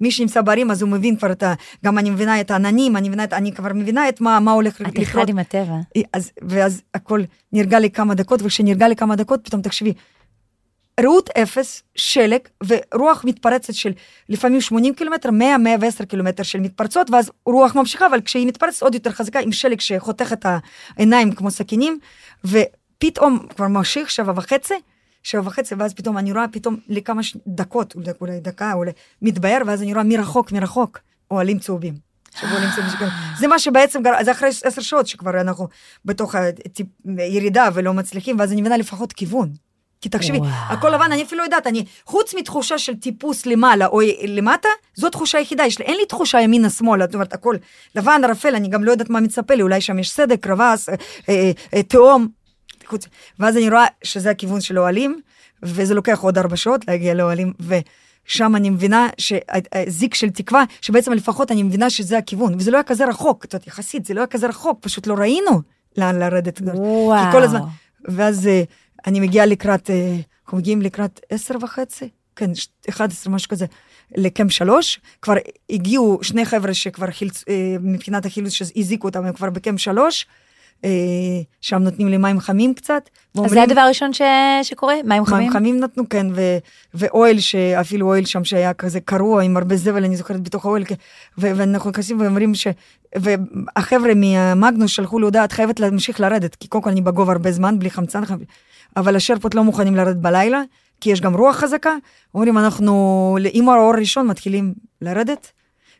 [0.00, 1.54] ומי שנמצא בערים אז הוא מבין כבר את ה...
[1.84, 3.32] גם אני מבינה את העננים, אני מבינה את...
[3.32, 4.96] אני כבר מבינה את מה, מה הולך לקרות.
[4.96, 5.74] את אחד עם הטבע.
[6.12, 7.22] אז, ואז הכל
[7.52, 9.92] נרגע לי כמה דקות, וכשנרגע לי כמה דקות, פתאום תחשבי,
[11.00, 13.92] ראות אפס, שלג, ורוח מתפרצת של
[14.28, 18.94] לפעמים 80 קילומטר, 100, 110 קילומטר של מתפרצות, ואז רוח ממשיכה, אבל כשהיא מתפרצת עוד
[18.94, 20.46] יותר חזקה, עם שלג שחותך את
[20.96, 21.98] העיניים כמו סכינים,
[22.44, 24.74] ופתאום כבר ממשיך שבע וחצי,
[25.22, 27.36] שבע וחצי, ואז פתאום אני רואה פתאום לכמה ש...
[27.46, 28.90] דקות, אולי, דקה, אולי
[29.22, 30.98] מתבהר, ואז אני רואה מרחוק, מרחוק,
[31.30, 31.94] אוהלים צהובים.
[33.38, 35.68] זה מה שבעצם, זה אחרי עשר שעות שכבר אנחנו
[36.04, 36.34] בתוך
[37.18, 39.52] הירידה ולא מצליחים, ואז אני מבינה לפחות כיוון.
[40.04, 40.50] כי תחשבי, וואו.
[40.68, 45.10] הכל לבן, אני אפילו לא יודעת, אני, חוץ מתחושה של טיפוס למעלה או למטה, זו
[45.10, 47.56] תחושה היחידה, יש לי, אין לי תחושה ימינה-שמאלה, זאת אומרת, הכל
[47.94, 50.94] לבן, ערפל, אני גם לא יודעת מה מצפה לי, אולי שם יש סדק, קרבס, אה,
[51.28, 52.28] אה, אה, תהום,
[52.86, 53.06] חוץ,
[53.38, 55.20] ואז אני רואה שזה הכיוון של האוהלים,
[55.62, 61.52] וזה לוקח עוד ארבע שעות להגיע לאוהלים, ושם אני מבינה שהזיק של תקווה, שבעצם לפחות
[61.52, 64.26] אני מבינה שזה הכיוון, וזה לא היה כזה רחוק, את יודעת, יחסית, זה לא היה
[64.26, 65.60] כזה רחוק, פשוט לא ראינו
[65.96, 66.60] לאן לרדת.
[66.74, 67.24] וואו.
[67.24, 67.60] כי כל הזמן,
[68.08, 68.62] ואז אה,
[69.06, 73.66] אני מגיעה לקראת, אה, אנחנו מגיעים לקראת עשר וחצי, כן, ש- 11, משהו כזה,
[74.16, 75.34] לקמפ שלוש, כבר
[75.70, 77.44] הגיעו שני חבר'ה שכבר חילצ...
[77.48, 80.26] אה, מבחינת החילוץ שהזיקו אותם, הם כבר בקמפ שלוש,
[80.84, 80.90] אה,
[81.60, 83.08] שם נותנים לי מים חמים קצת.
[83.44, 84.22] אז זה הדבר הראשון ש...
[84.62, 84.94] שקורה?
[85.04, 85.42] מים חמים?
[85.42, 86.58] מים חמים נתנו, כן, ו-
[86.94, 90.92] ואוהל, שאפילו אוהל שם שהיה כזה קרוע עם הרבה זבל, אני זוכרת בתוך האוהל, כ-
[91.38, 92.66] ו- ואנחנו נכנסים ואומרים ש...
[93.16, 97.52] והחבר'ה מהמגנוס שלחו לי הודעה, את חייבת להמשיך לרדת, כי קודם כל אני בגובה הרבה
[97.52, 98.22] זמן, בלי חמצן,
[98.96, 100.62] אבל השרפות לא מוכנים לרדת בלילה,
[101.00, 101.94] כי יש גם רוח חזקה,
[102.34, 105.52] אומרים אנחנו, עם האור הראשון מתחילים לרדת,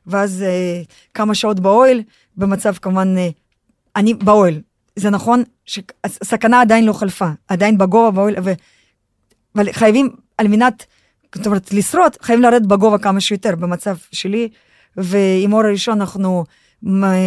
[0.06, 0.82] ואז אה,
[1.14, 2.02] כמה שעות באוהל,
[2.36, 3.28] במצב כמובן, אה,
[3.96, 4.60] אני באוהל,
[4.96, 8.52] זה נכון שהסכנה עדיין לא חלפה, עדיין בגובה באוהל, ו...
[9.56, 10.84] אבל חייבים, על מנת,
[11.34, 14.48] זאת אומרת, לשרוד, חייבים לרדת בגובה כמה שיותר, במצב שלי,
[14.96, 16.44] ועם אור הראשון אנחנו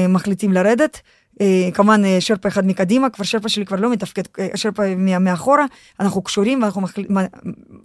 [0.10, 1.02] מחליטים לרדת.
[1.42, 5.66] אה, כמובן אה, שרפה אחד מקדימה, כבר שרפה שלי כבר לא מתפקד, אה, שרפה מאחורה,
[6.00, 7.04] אנחנו קשורים ואנחנו מחל...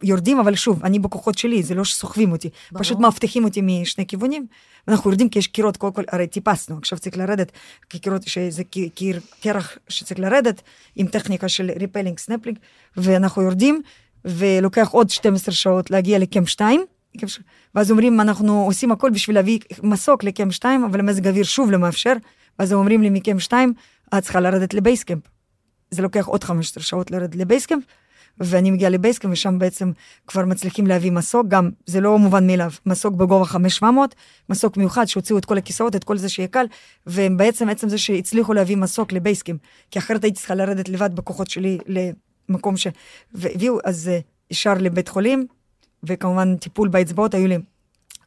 [0.02, 2.82] יורדים, אבל שוב, אני בכוחות שלי, זה לא שסוחבים אותי, ברור.
[2.84, 4.46] פשוט מאבטחים אותי משני כיוונים,
[4.88, 7.52] ואנחנו יורדים כי יש קירות, קודם כל, הרי טיפסנו, עכשיו צריך לרדת,
[7.90, 8.62] כי קירות, שזה
[8.94, 10.62] קיר- קרח שצריך לרדת,
[10.96, 12.58] עם טכניקה של rappelling, סנפלינג,
[12.96, 13.82] ואנחנו יורדים,
[14.24, 16.80] ולוקח עוד 12 שעות להגיע לקמפ 2,
[17.20, 17.40] קמפ ש-
[17.74, 21.78] ואז אומרים, אנחנו עושים הכל בשביל להביא מסוק לקמפ 2, אבל המזג האוויר שוב לא
[21.78, 22.12] מאפשר,
[22.58, 23.72] ואז הם אומרים לי מקמפ 2,
[24.18, 25.22] את צריכה לרדת לבייסקמפ.
[25.90, 27.84] זה לוקח עוד 15 שעות לרדת לבייסקמפ,
[28.38, 29.92] ואני מגיעה לבייסקמפ, ושם בעצם
[30.26, 34.14] כבר מצליחים להביא מסוק, גם זה לא מובן מאליו, מסוק בגובה 5700,
[34.48, 36.66] מסוק מיוחד שהוציאו את כל הכיסאות, את כל זה שיהיה קל,
[37.06, 41.78] ובעצם עצם זה שהצליחו להביא מסוק לבייסקמפ, כי אחרת הייתי צריכה לרדת לבד בכוחות שלי
[42.48, 42.86] למקום ש...
[43.34, 44.18] והביאו, אז אה,
[44.50, 45.46] ישר לבית חולים,
[46.04, 47.58] וכמובן טיפול באצבעות, היו לי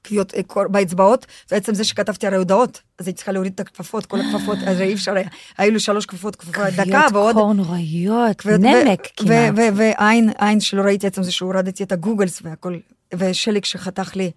[0.07, 4.17] כוויות אה, באצבעות, בעצם זה שכתבתי הרי הודעות, אז הייתי צריכה להוריד את הכפפות, כל
[4.21, 5.27] הכפפות, אז אי אפשר היה,
[5.57, 7.35] היו לי שלוש כפפות, כפפה דקה, כוויות ועוד...
[7.35, 9.53] קור נוראיות, כוויות- נמק כמעט.
[9.75, 12.77] ועין, עין שלא ראיתי עצם זה שהורדתי את הגוגלס והכל,
[13.13, 14.31] ושלג שחתך לי,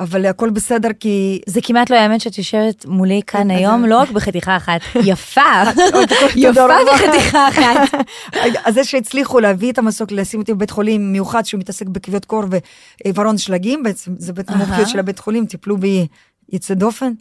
[0.00, 1.40] אבל הכל בסדר כי...
[1.46, 5.40] זה כמעט לא יאמן שאת יושבת מולי כאן היום, לא רק בחתיכה אחת, יפה,
[6.36, 6.66] יפה.
[6.94, 7.98] בחתיכה אחת.
[8.64, 12.42] אז זה שהצליחו להביא את המסוק, לשים אותי בבית חולים מיוחד שהוא מתעסק בכוויות קור
[13.04, 14.56] ועיוורון שלגים, בעצם זה אהה.
[14.56, 16.06] המומחיות של הבית חולים, טיפלו בי
[16.52, 17.12] יוצא דופן,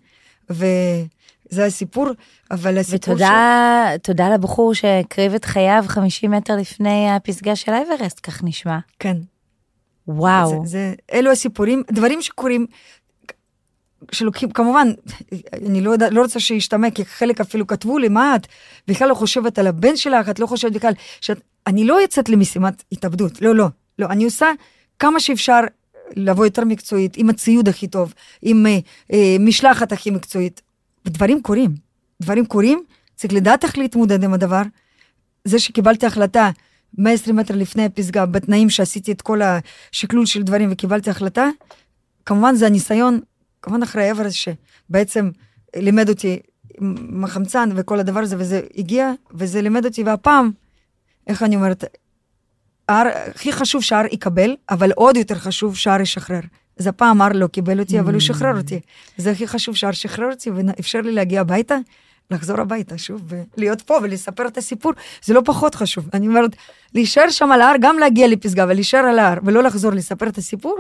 [0.50, 2.08] וזה הסיפור,
[2.52, 8.44] אבל הסיפור ותודה תודה לבחור שהקריב את חייו 50 מטר לפני הפסגה של האברסט, כך
[8.44, 8.78] נשמע.
[9.00, 9.18] כן.
[10.08, 10.50] וואו.
[10.50, 12.66] זה, זה, אלו הסיפורים, דברים שקורים,
[14.12, 14.88] שלוקחים, כמובן,
[15.54, 18.48] אני לא, יודע, לא רוצה שישתמע, כי חלק אפילו כתבו לי, מה את
[18.88, 22.84] בכלל לא חושבת על הבן שלך, את לא חושבת בכלל, שאת, אני לא יוצאת למשימת
[22.92, 23.68] התאבדות, לא, לא,
[24.00, 24.48] לא, אני עושה
[25.00, 25.60] כמה שאפשר
[26.16, 28.80] לבוא יותר מקצועית, עם הציוד הכי טוב, עם אה,
[29.14, 30.62] אה, משלחת הכי מקצועית.
[31.06, 31.76] ודברים קורים,
[32.22, 32.84] דברים קורים,
[33.16, 34.62] צריך לדעת איך להתמודד עם הדבר.
[35.46, 36.50] זה שקיבלתי החלטה
[36.98, 41.50] 120 מטר לפני הפסגה, בתנאים שעשיתי את כל השקלול של דברים וקיבלתי החלטה,
[42.26, 43.20] כמובן זה הניסיון,
[43.62, 45.30] כמובן אחרי אברס שבעצם
[45.76, 46.40] לימד אותי
[46.82, 50.52] עם החמצן וכל הדבר הזה, וזה הגיע, וזה לימד אותי, והפעם,
[51.28, 51.84] איך אני אומרת,
[52.88, 56.40] הר, הכי חשוב שהר יקבל, אבל עוד יותר חשוב שהר ישחרר.
[56.80, 58.80] אז הפעם הר לא קיבל אותי, אבל הוא שחרר אותי.
[59.18, 61.78] זה הכי חשוב שהר שחרר אותי, ואפשר לי להגיע הביתה,
[62.32, 63.22] לחזור הביתה שוב,
[63.58, 64.92] ולהיות פה ולספר את הסיפור.
[65.24, 66.10] זה לא פחות חשוב.
[66.14, 66.56] אני אומרת,
[66.94, 70.78] להישאר שם על ההר, גם להגיע לפסגה, ולהישאר על ההר, ולא לחזור לספר את הסיפור,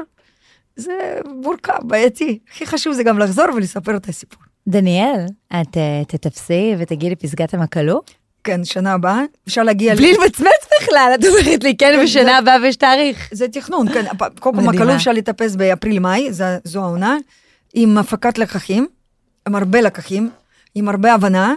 [0.75, 2.39] זה מורכב, בעייתי.
[2.51, 4.39] הכי חשוב זה גם לחזור ולספר את הסיפור.
[4.67, 8.01] דניאל, את אה, תתפסי ותגיעי לפסגת המקלו?
[8.43, 9.95] כן, שנה הבאה, אפשר להגיע...
[9.95, 13.29] בלי למצמץ בכלל, את אומרת לי, כן, בשנה הבאה ויש תאריך.
[13.31, 14.05] זה תכנון, כן,
[14.39, 14.61] קודם כל.
[14.61, 16.29] מקלו אפשר לטפס באפריל-מאי,
[16.63, 17.17] זו העונה,
[17.73, 18.87] עם הפקת לקחים,
[19.47, 20.29] עם הרבה לקחים,
[20.77, 21.53] עם הרבה הבנה.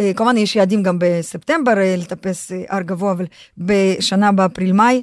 [0.00, 3.26] אה, כמובן יש יעדים גם בספטמבר אה, לטפס אה, הר גבוה, אבל
[3.58, 5.02] בשנה באפריל-מאי,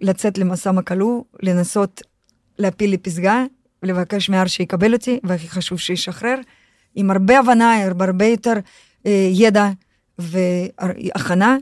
[0.00, 2.02] לצאת למסע מקלו, לנסות
[2.58, 3.44] להפיל לי פסגה,
[3.82, 6.36] ולבקש מהר שיקבל אותי, והכי חשוב שישחרר,
[6.94, 8.52] עם הרבה הבנה, הרבה יותר
[9.32, 9.70] ידע
[10.18, 11.56] והכנה,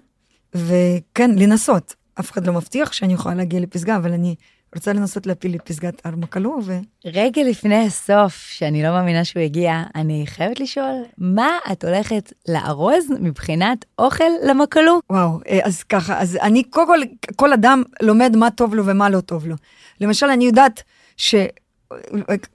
[0.55, 1.95] וכן, לנסות.
[2.21, 4.35] אף אחד לא מבטיח שאני יכולה להגיע לפסגה, אבל אני
[4.75, 6.79] רוצה לנסות להפיל לפסגת הר מקלו, ו...
[7.05, 13.05] רגע לפני הסוף, שאני לא מאמינה שהוא הגיע, אני חייבת לשאול, מה את הולכת לארוז
[13.21, 15.01] מבחינת אוכל למקלו?
[15.11, 16.99] וואו, אה, אז ככה, אז אני, קודם כל,
[17.37, 19.55] כל אדם לומד מה טוב לו ומה לא טוב לו.
[20.01, 20.83] למשל, אני יודעת
[21.17, 21.35] ש...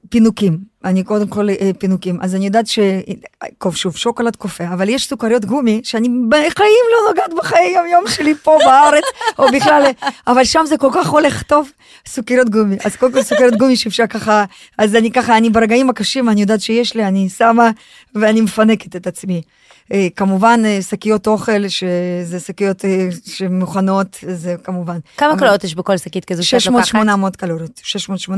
[0.10, 2.80] פינוקים, אני קודם כל אה, פינוקים, אז אני יודעת ש...
[3.74, 8.36] שוב, שוקולד קופא, אבל יש סוכריות גומי שאני בחיים לא נוגעת בחיי יום יום שלי
[8.36, 9.04] פה בארץ,
[9.40, 9.84] או בכלל,
[10.28, 11.72] אבל שם זה כל כך הולך טוב,
[12.08, 12.76] סוכריות גומי.
[12.86, 14.46] אז קודם כל סוכריות גומי שאפשר ככה,
[14.78, 17.70] אז אני ככה, אני ברגעים הקשים, אני יודעת שיש לי, אני שמה
[18.16, 19.42] ואני מפנקת את עצמי.
[19.94, 22.86] אה, כמובן אה, שקיות אוכל, שזה שקיות
[23.26, 25.00] שמוכנות, זה כמובן.
[25.18, 26.96] כמה קלוריות יש בכל שקית כזו שאת לוקחת?
[26.96, 27.82] 600-800 קלוריות,
[28.30, 28.32] 600-800.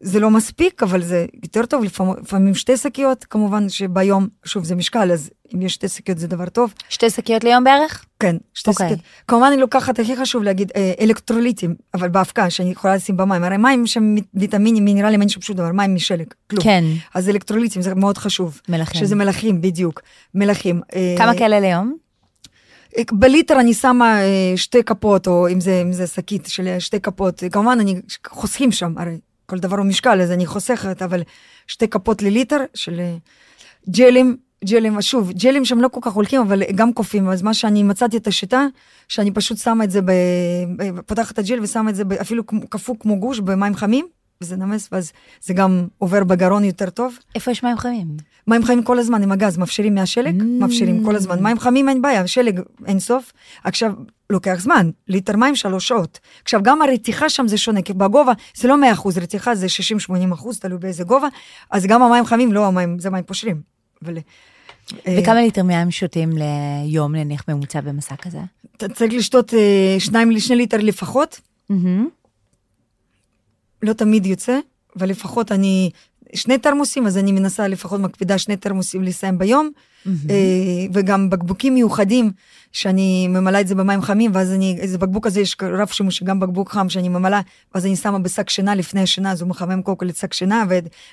[0.00, 5.12] זה לא מספיק, אבל זה יותר טוב, לפעמים, שתי שקיות, כמובן שביום, שוב, זה משקל,
[5.12, 6.74] אז אם יש שתי שקיות זה דבר טוב.
[6.88, 8.04] שתי שקיות ליום בערך?
[8.20, 8.72] כן, שתי okay.
[8.72, 8.88] אוקיי.
[8.88, 9.00] שקיות.
[9.28, 13.44] כמובן אני לוקחת, הכי חשוב להגיד, אה, אלקטרוליטים, אבל באבקה, שאני יכולה לשים במים.
[13.44, 16.62] הרי מים שם ויטמינים, מינרלים, אין שם שום דבר, מים משלג, כלום.
[16.62, 16.84] כן.
[17.14, 18.60] אז אלקטרוליטים זה מאוד חשוב.
[18.68, 19.00] מלחים.
[19.00, 20.00] שזה מלחים, בדיוק.
[20.34, 20.80] מלחים.
[20.94, 21.96] אה, כמה אה, כאלה ליום?
[23.12, 27.42] בליטר אני שמה אה, שתי כפות, או אם זה, אם זה שקית של שתי כפות,
[27.52, 31.22] כמובן אני חוסכים שם, הרי כל דבר הוא משקל, אז אני חוסכת, אבל
[31.66, 33.16] שתי כפות לליטר של אה,
[33.90, 37.82] ג'לים, ג'לים, שוב, ג'לים שם לא כל כך הולכים, אבל גם קופים, אז מה שאני
[37.82, 38.66] מצאתי את השיטה,
[39.08, 40.10] שאני פשוט שמה את זה, ב...
[41.06, 44.06] פותחת את הג'ל ושמה את זה אפילו קפוא כמו גוש במים חמים,
[44.40, 47.18] וזה נמס, ואז זה גם עובר בגרון יותר טוב.
[47.34, 48.16] איפה יש מים חמים?
[48.48, 50.44] מים חמים כל הזמן עם הגז, מפשירים מהשלג, mm.
[50.44, 51.42] מפשירים כל הזמן.
[51.42, 53.32] מים חמים אין בעיה, שלג אין סוף.
[53.64, 53.92] עכשיו,
[54.30, 56.20] לוקח זמן, ליטר מים שלוש שעות.
[56.42, 59.66] עכשיו, גם הרתיחה שם זה שונה, כי בגובה זה לא 100 אחוז, רתיחה זה
[60.10, 61.28] 60-80 אחוז, תלוי באיזה גובה,
[61.70, 63.60] אז גם המים חמים, לא המים, זה מים פושרים.
[64.04, 64.18] אבל...
[65.06, 68.38] אה, וכמה ליטר מים שותים ליום, נניח ממוצע במסע כזה?
[68.94, 71.40] צריך לשתות אה, שניים, שני ליטר לפחות.
[73.82, 74.58] לא תמיד יוצא,
[74.98, 75.90] אבל לפחות אני,
[76.34, 79.70] שני תרמוסים, אז אני מנסה לפחות מקפידה שני תרמוסים לסיים ביום,
[80.06, 80.10] mm-hmm.
[80.92, 82.30] וגם בקבוקים מיוחדים,
[82.72, 86.40] שאני ממלאה את זה במים חמים, ואז אני, איזה בקבוק הזה יש רב שימוש, גם
[86.40, 87.40] בקבוק חם שאני ממלאה,
[87.74, 90.64] ואז אני שמה בשק שינה לפני השינה, אז הוא מחמם קודם כל את שק שינה,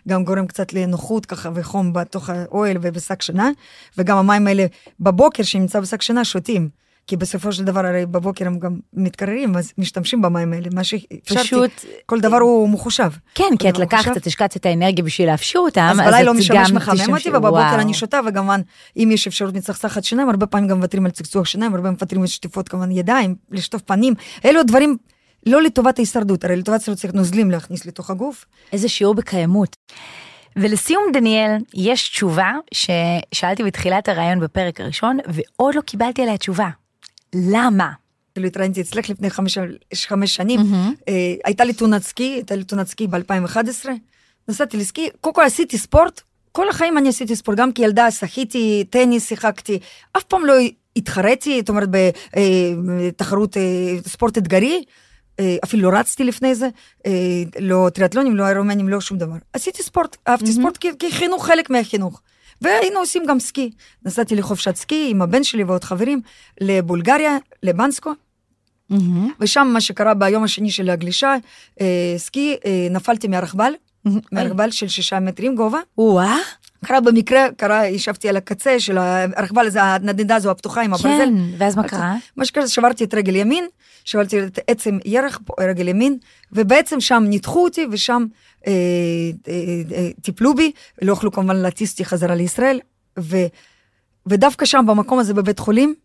[0.07, 3.49] וגם גורם קצת לנוחות ככה וחום בתוך האוהל ובשק שינה,
[3.97, 4.65] וגם המים האלה
[4.99, 6.82] בבוקר שנמצא בשק שינה שותים.
[7.07, 11.43] כי בסופו של דבר הרי בבוקר הם גם מתקררים, אז משתמשים במים האלה, מה שאפשרתי,
[11.43, 11.71] פשוט...
[12.05, 13.11] כל דבר הוא מחושב.
[13.35, 16.33] כן, כי את לקחת, את השקעת את האנרגיה בשביל להפשיר אותם, אז, אז בלילה לא
[16.33, 18.49] משמש מחמם אותי, ובבוקר אני שותה, וגם
[18.97, 22.27] אם יש אפשרות מצחצחת שיניים, הרבה פעמים גם מוותרים על צחצוח שיניים, הרבה מוותרים על
[22.27, 24.13] שטיפות כמובן ידיים, לשטוף פנים,
[24.45, 24.97] אלו דברים
[25.45, 28.45] לא לטובת ההישרדות, הרי לטובת ההישרדות צריך נוזלים להכניס לתוך הגוף.
[28.73, 29.75] איזה שיעור בקיימות.
[30.55, 36.69] ולסיום, דניאל, יש תשובה ששאלתי בתחילת הרעיון בפרק הראשון, ועוד לא קיבלתי עליה תשובה.
[37.33, 37.91] למה?
[38.33, 39.57] כאילו התראיינתי אצלך לפני חמש,
[39.95, 41.03] חמש שנים, mm-hmm.
[41.07, 43.85] אה, הייתה לי תאונת סקי, הייתה לי תאונת סקי ב-2011,
[44.47, 46.21] נסעתי לסקי, קודם כל עשיתי ספורט,
[46.51, 49.79] כל החיים אני עשיתי ספורט, גם כילדה שחיתי, טניס שיחקתי,
[50.17, 50.53] אף פעם לא
[50.95, 54.83] התחרתי, זאת אומרת, בתחרות אה, אה, ספורט אתגרי,
[55.39, 56.69] אה, אפילו לא רצתי לפני זה,
[57.59, 59.35] לא טריאטלונים, לא אירומנים, לא שום דבר.
[59.53, 60.53] עשיתי ספורט, אהבתי mm-hmm.
[60.53, 62.21] ספורט כחינוך, חלק מהחינוך.
[62.61, 63.71] והיינו עושים גם סקי.
[64.05, 66.21] נסעתי לחופשת סקי עם הבן שלי ועוד חברים
[66.61, 68.11] לבולגריה, לבנסקו.
[68.91, 68.95] Mm-hmm.
[69.39, 71.35] ושם מה שקרה ביום השני של הגלישה,
[71.81, 74.11] אה, סקי, אה, נפלתי מהרכבל, mm-hmm.
[74.31, 75.79] מהרכבל של שישה מטרים גובה.
[75.97, 76.37] וואה.
[76.83, 81.25] קרה במקרה, קרה, ישבתי על הקצה של הרכבל הזה, הנדנדה הזו הפתוחה עם הברזל.
[81.25, 82.15] כן, ואז מה קרה?
[82.37, 83.65] מה שקרה, שברתי את רגל ימין,
[84.05, 86.17] שברתי את עצם ירך, רגל ימין,
[86.51, 88.25] ובעצם שם ניתחו אותי, ושם
[88.67, 88.71] אה,
[89.47, 89.53] אה,
[89.95, 90.71] אה, טיפלו בי,
[91.01, 92.79] לא יכלו כמובן להטיס אותי חזרה לישראל,
[93.19, 93.37] ו,
[94.25, 95.95] ודווקא שם, במקום הזה בבית חולים,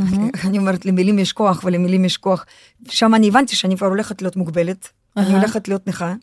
[0.00, 0.04] mm-hmm.
[0.46, 2.46] אני אומרת, למילים יש כוח ולמילים יש כוח.
[2.88, 5.20] שם אני הבנתי שאני כבר הולכת להיות מוגבלת, uh-huh.
[5.20, 6.14] אני הולכת להיות נכה.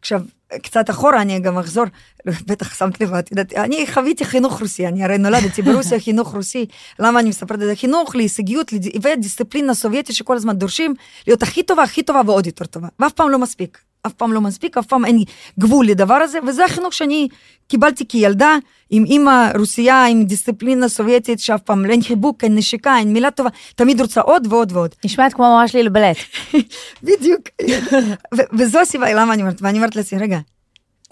[0.00, 0.22] עכשיו,
[0.62, 1.84] קצת אחורה אני גם אחזור,
[2.26, 6.66] בטח שמת לב, את יודעת, אני חוויתי חינוך רוסי, אני הרי נולדתי ברוסיה, חינוך רוסי,
[6.98, 7.76] למה אני מספרת את זה?
[7.76, 8.72] חינוך להישגיות
[9.02, 10.94] ודיסציפלינה סובייטית שכל הזמן דורשים
[11.26, 13.87] להיות הכי טובה, הכי טובה ועוד יותר טובה, ואף פעם לא מספיק.
[14.08, 15.18] אף פעם לא מספיק, אף פעם אין
[15.58, 17.28] גבול לדבר הזה, וזה החינוך שאני
[17.68, 18.56] קיבלתי כילדה,
[18.90, 23.30] עם אימא רוסייה, עם דיסציפלינה סובייטית, שאף פעם לא אין חיבוק, אין נשיקה, אין מילה
[23.30, 24.94] טובה, תמיד רוצה עוד ועוד ועוד.
[25.04, 26.16] נשמעת כמו ממש לי לבלט.
[27.02, 27.42] בדיוק.
[28.58, 30.38] וזו הסיבה, למה אני אומרת, ואני אומרת לעצמי, רגע,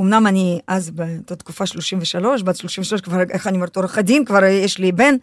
[0.01, 4.45] אמנם אני אז באותה תקופה 33, בת 33, כבר, איך אני אומרת, עורך הדין, כבר
[4.45, 5.15] יש לי בן,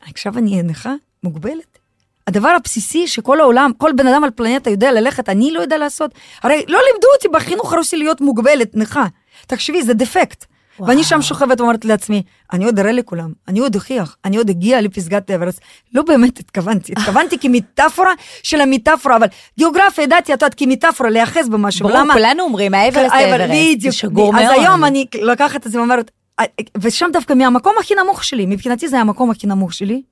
[0.00, 1.83] עכשיו אני נכה, מוגבלת.
[2.26, 6.10] הדבר הבסיסי שכל העולם, כל בן אדם על פלנטה יודע ללכת, אני לא יודע לעשות.
[6.42, 9.04] הרי לא לימדו אותי בחינוך הרוסי להיות מוגבלת, נכה.
[9.46, 10.44] תחשבי, זה דפקט.
[10.78, 10.88] וואו.
[10.90, 12.22] ואני שם שוכבת ואומרת לעצמי,
[12.52, 15.60] אני עוד אראה לכולם, אני עוד אוכיח, אני עוד אגיע לפסגת אברסט.
[15.94, 19.26] לא באמת התכוונתי, התכוונתי כמטאפורה של המטאפורה, אבל
[19.58, 21.88] גיאוגרפיה ידעתי, את יודעת, כמטאפורה, להיאחז במשהו.
[21.88, 23.52] ברור, כולנו אומרים, האברסט האבר- האברסט.
[23.52, 23.94] זה בדיוק.
[23.94, 24.44] שגור מאוד.
[24.44, 26.10] אז היום אני לוקחת את זה ואומרת,
[26.40, 26.44] "אה,
[26.80, 30.02] ושם דווקא מהמקום הכי נמוך שלי, מבחינתי זה המקום הכי נמוך שלי.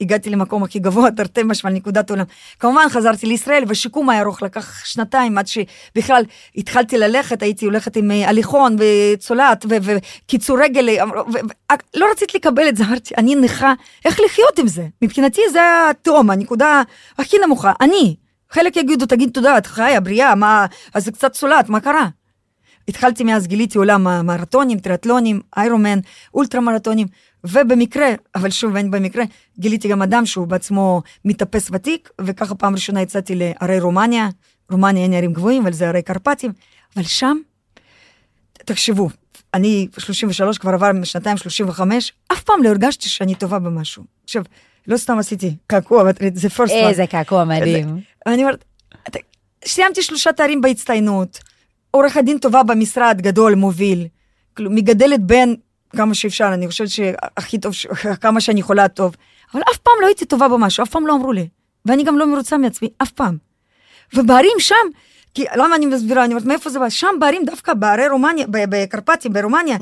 [0.00, 2.24] הגעתי למקום הכי גבוה, תרתי משמע, נקודת עולם.
[2.58, 6.22] כמובן חזרתי לישראל, ושיקום היה ארוך, לקח שנתיים עד שבכלל
[6.56, 12.68] התחלתי ללכת, הייתי הולכת עם אה, הליכון וצולעת וקיצור רגל, אה, ו- לא רציתי לקבל
[12.68, 13.72] את זה, אמרתי, אני נכה,
[14.04, 14.86] איך לחיות עם זה?
[15.02, 15.60] מבחינתי זה
[15.90, 16.82] התהום, הנקודה
[17.18, 18.16] הכי נמוכה, אני.
[18.50, 22.08] חלק יגידו, תגיד תודה, את חיה, בריאה, מה, אז זה קצת צולעת, מה קרה?
[22.88, 25.98] התחלתי מאז גיליתי עולם המרתונים, טריאטלונים, איירומן,
[26.34, 27.06] אולטרה מרתונים,
[27.44, 29.24] ובמקרה, אבל שוב אין במקרה,
[29.58, 34.28] גיליתי גם אדם שהוא בעצמו מטפס ותיק, וככה פעם ראשונה יצאתי לערי רומניה,
[34.70, 36.52] רומניה אין ערים גבוהים, אבל זה ערי קרפטים,
[36.96, 37.36] אבל שם,
[38.52, 39.08] תחשבו,
[39.54, 44.04] אני 33, כבר עבר שנתיים 35, אף פעם לא הרגשתי שאני טובה במשהו.
[44.24, 44.42] עכשיו,
[44.86, 46.04] לא סתם עשיתי קעקוע,
[46.34, 46.88] זה first one.
[46.88, 48.00] איזה קעקוע מדהים.
[48.26, 48.64] אני אומרת,
[49.64, 51.38] סיימתי שלושה תארים בהצטיינות,
[51.90, 54.06] עורכת דין טובה במשרד, גדול, מוביל,
[54.60, 55.54] מגדלת בן
[55.98, 57.74] כמה שאפשר, אני חושבת שהכי טוב,
[58.22, 59.16] כמה שאני יכולה טוב,
[59.54, 61.48] אבל אף פעם לא הייתי טובה במשהו, אף פעם לא אמרו לי,
[61.86, 63.36] ואני גם לא מרוצה מעצמי, אף פעם.
[64.14, 64.74] ובערים שם,
[65.34, 66.88] כי למה אני מסבירה, אני אומרת, מאיפה זה בא?
[66.88, 69.76] שם בערים, דווקא בערי רומניה, בקרפטים, ברומניה,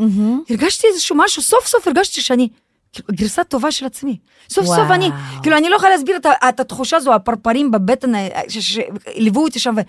[0.51, 2.49] הרגשתי איזשהו משהו, סוף סוף הרגשתי שאני,
[2.93, 4.19] כאילו, גרסה טובה של עצמי.
[4.51, 4.93] סוף סוף וואו.
[4.95, 5.11] אני,
[5.43, 8.79] כאילו, אני לא יכולה להסביר את, את התחושה הזו, הפרפרים בבטן, אה, ש-
[9.15, 9.81] שליוו אותי שם, ו...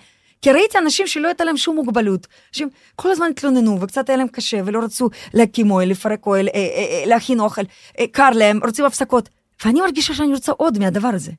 [0.42, 2.26] כי ראיתי אנשים שלא הייתה להם שום מוגבלות.
[2.52, 6.52] אנשים כל הזמן התלוננו, וקצת היה להם קשה, ולא רצו להקים אוהל, לפרק אוהל, אה,
[6.54, 7.62] אה, אה, להכין אוכל,
[7.98, 9.28] אה, קר להם, רוצים הפסקות.
[9.64, 11.32] ואני מרגישה שאני רוצה עוד מהדבר הזה.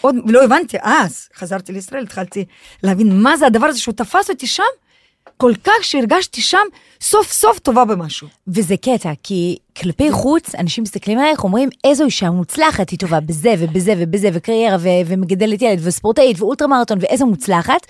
[0.00, 2.44] עוד, ולא הבנתי, אז חזרתי לישראל, התחלתי
[2.82, 4.62] להבין מה זה הדבר הזה שהוא תפס אותי שם,
[5.36, 6.66] כל כך שהרגשתי שם
[7.00, 8.28] סוף סוף טובה במשהו.
[8.48, 13.54] וזה קטע, כי כלפי חוץ, אנשים מסתכלים עלייך, אומרים, איזו אישה מוצלחת, היא טובה בזה
[13.58, 17.86] ובזה ובזה, וקריירה, ו- ומגדלת ילד, וספורטאית, ואולטרה מרתון, ואיזו מוצלחת,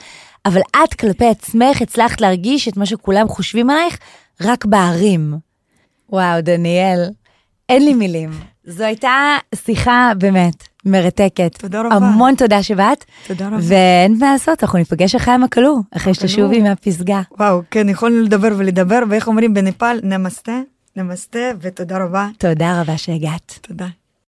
[0.47, 3.99] אבל את כלפי עצמך הצלחת להרגיש את מה שכולם חושבים עלייך,
[4.41, 5.35] רק בערים.
[6.09, 7.11] וואו, דניאל,
[7.69, 8.31] אין לי מילים.
[8.65, 10.55] זו הייתה שיחה באמת
[10.85, 11.57] מרתקת.
[11.59, 11.95] תודה רבה.
[11.97, 13.05] המון תודה שבאת.
[13.27, 13.57] תודה רבה.
[13.61, 17.23] ואין מה לעשות, אנחנו ניפגש אחרי המקלו, אחרי שתשובי מהפסגה.
[17.39, 20.61] וואו, כן, יכולנו לדבר ולדבר, ואיך אומרים בנפאל, נמסטה,
[20.97, 22.29] נמסטה, ותודה רבה.
[22.39, 23.59] תודה רבה שהגעת.
[23.63, 23.87] תודה.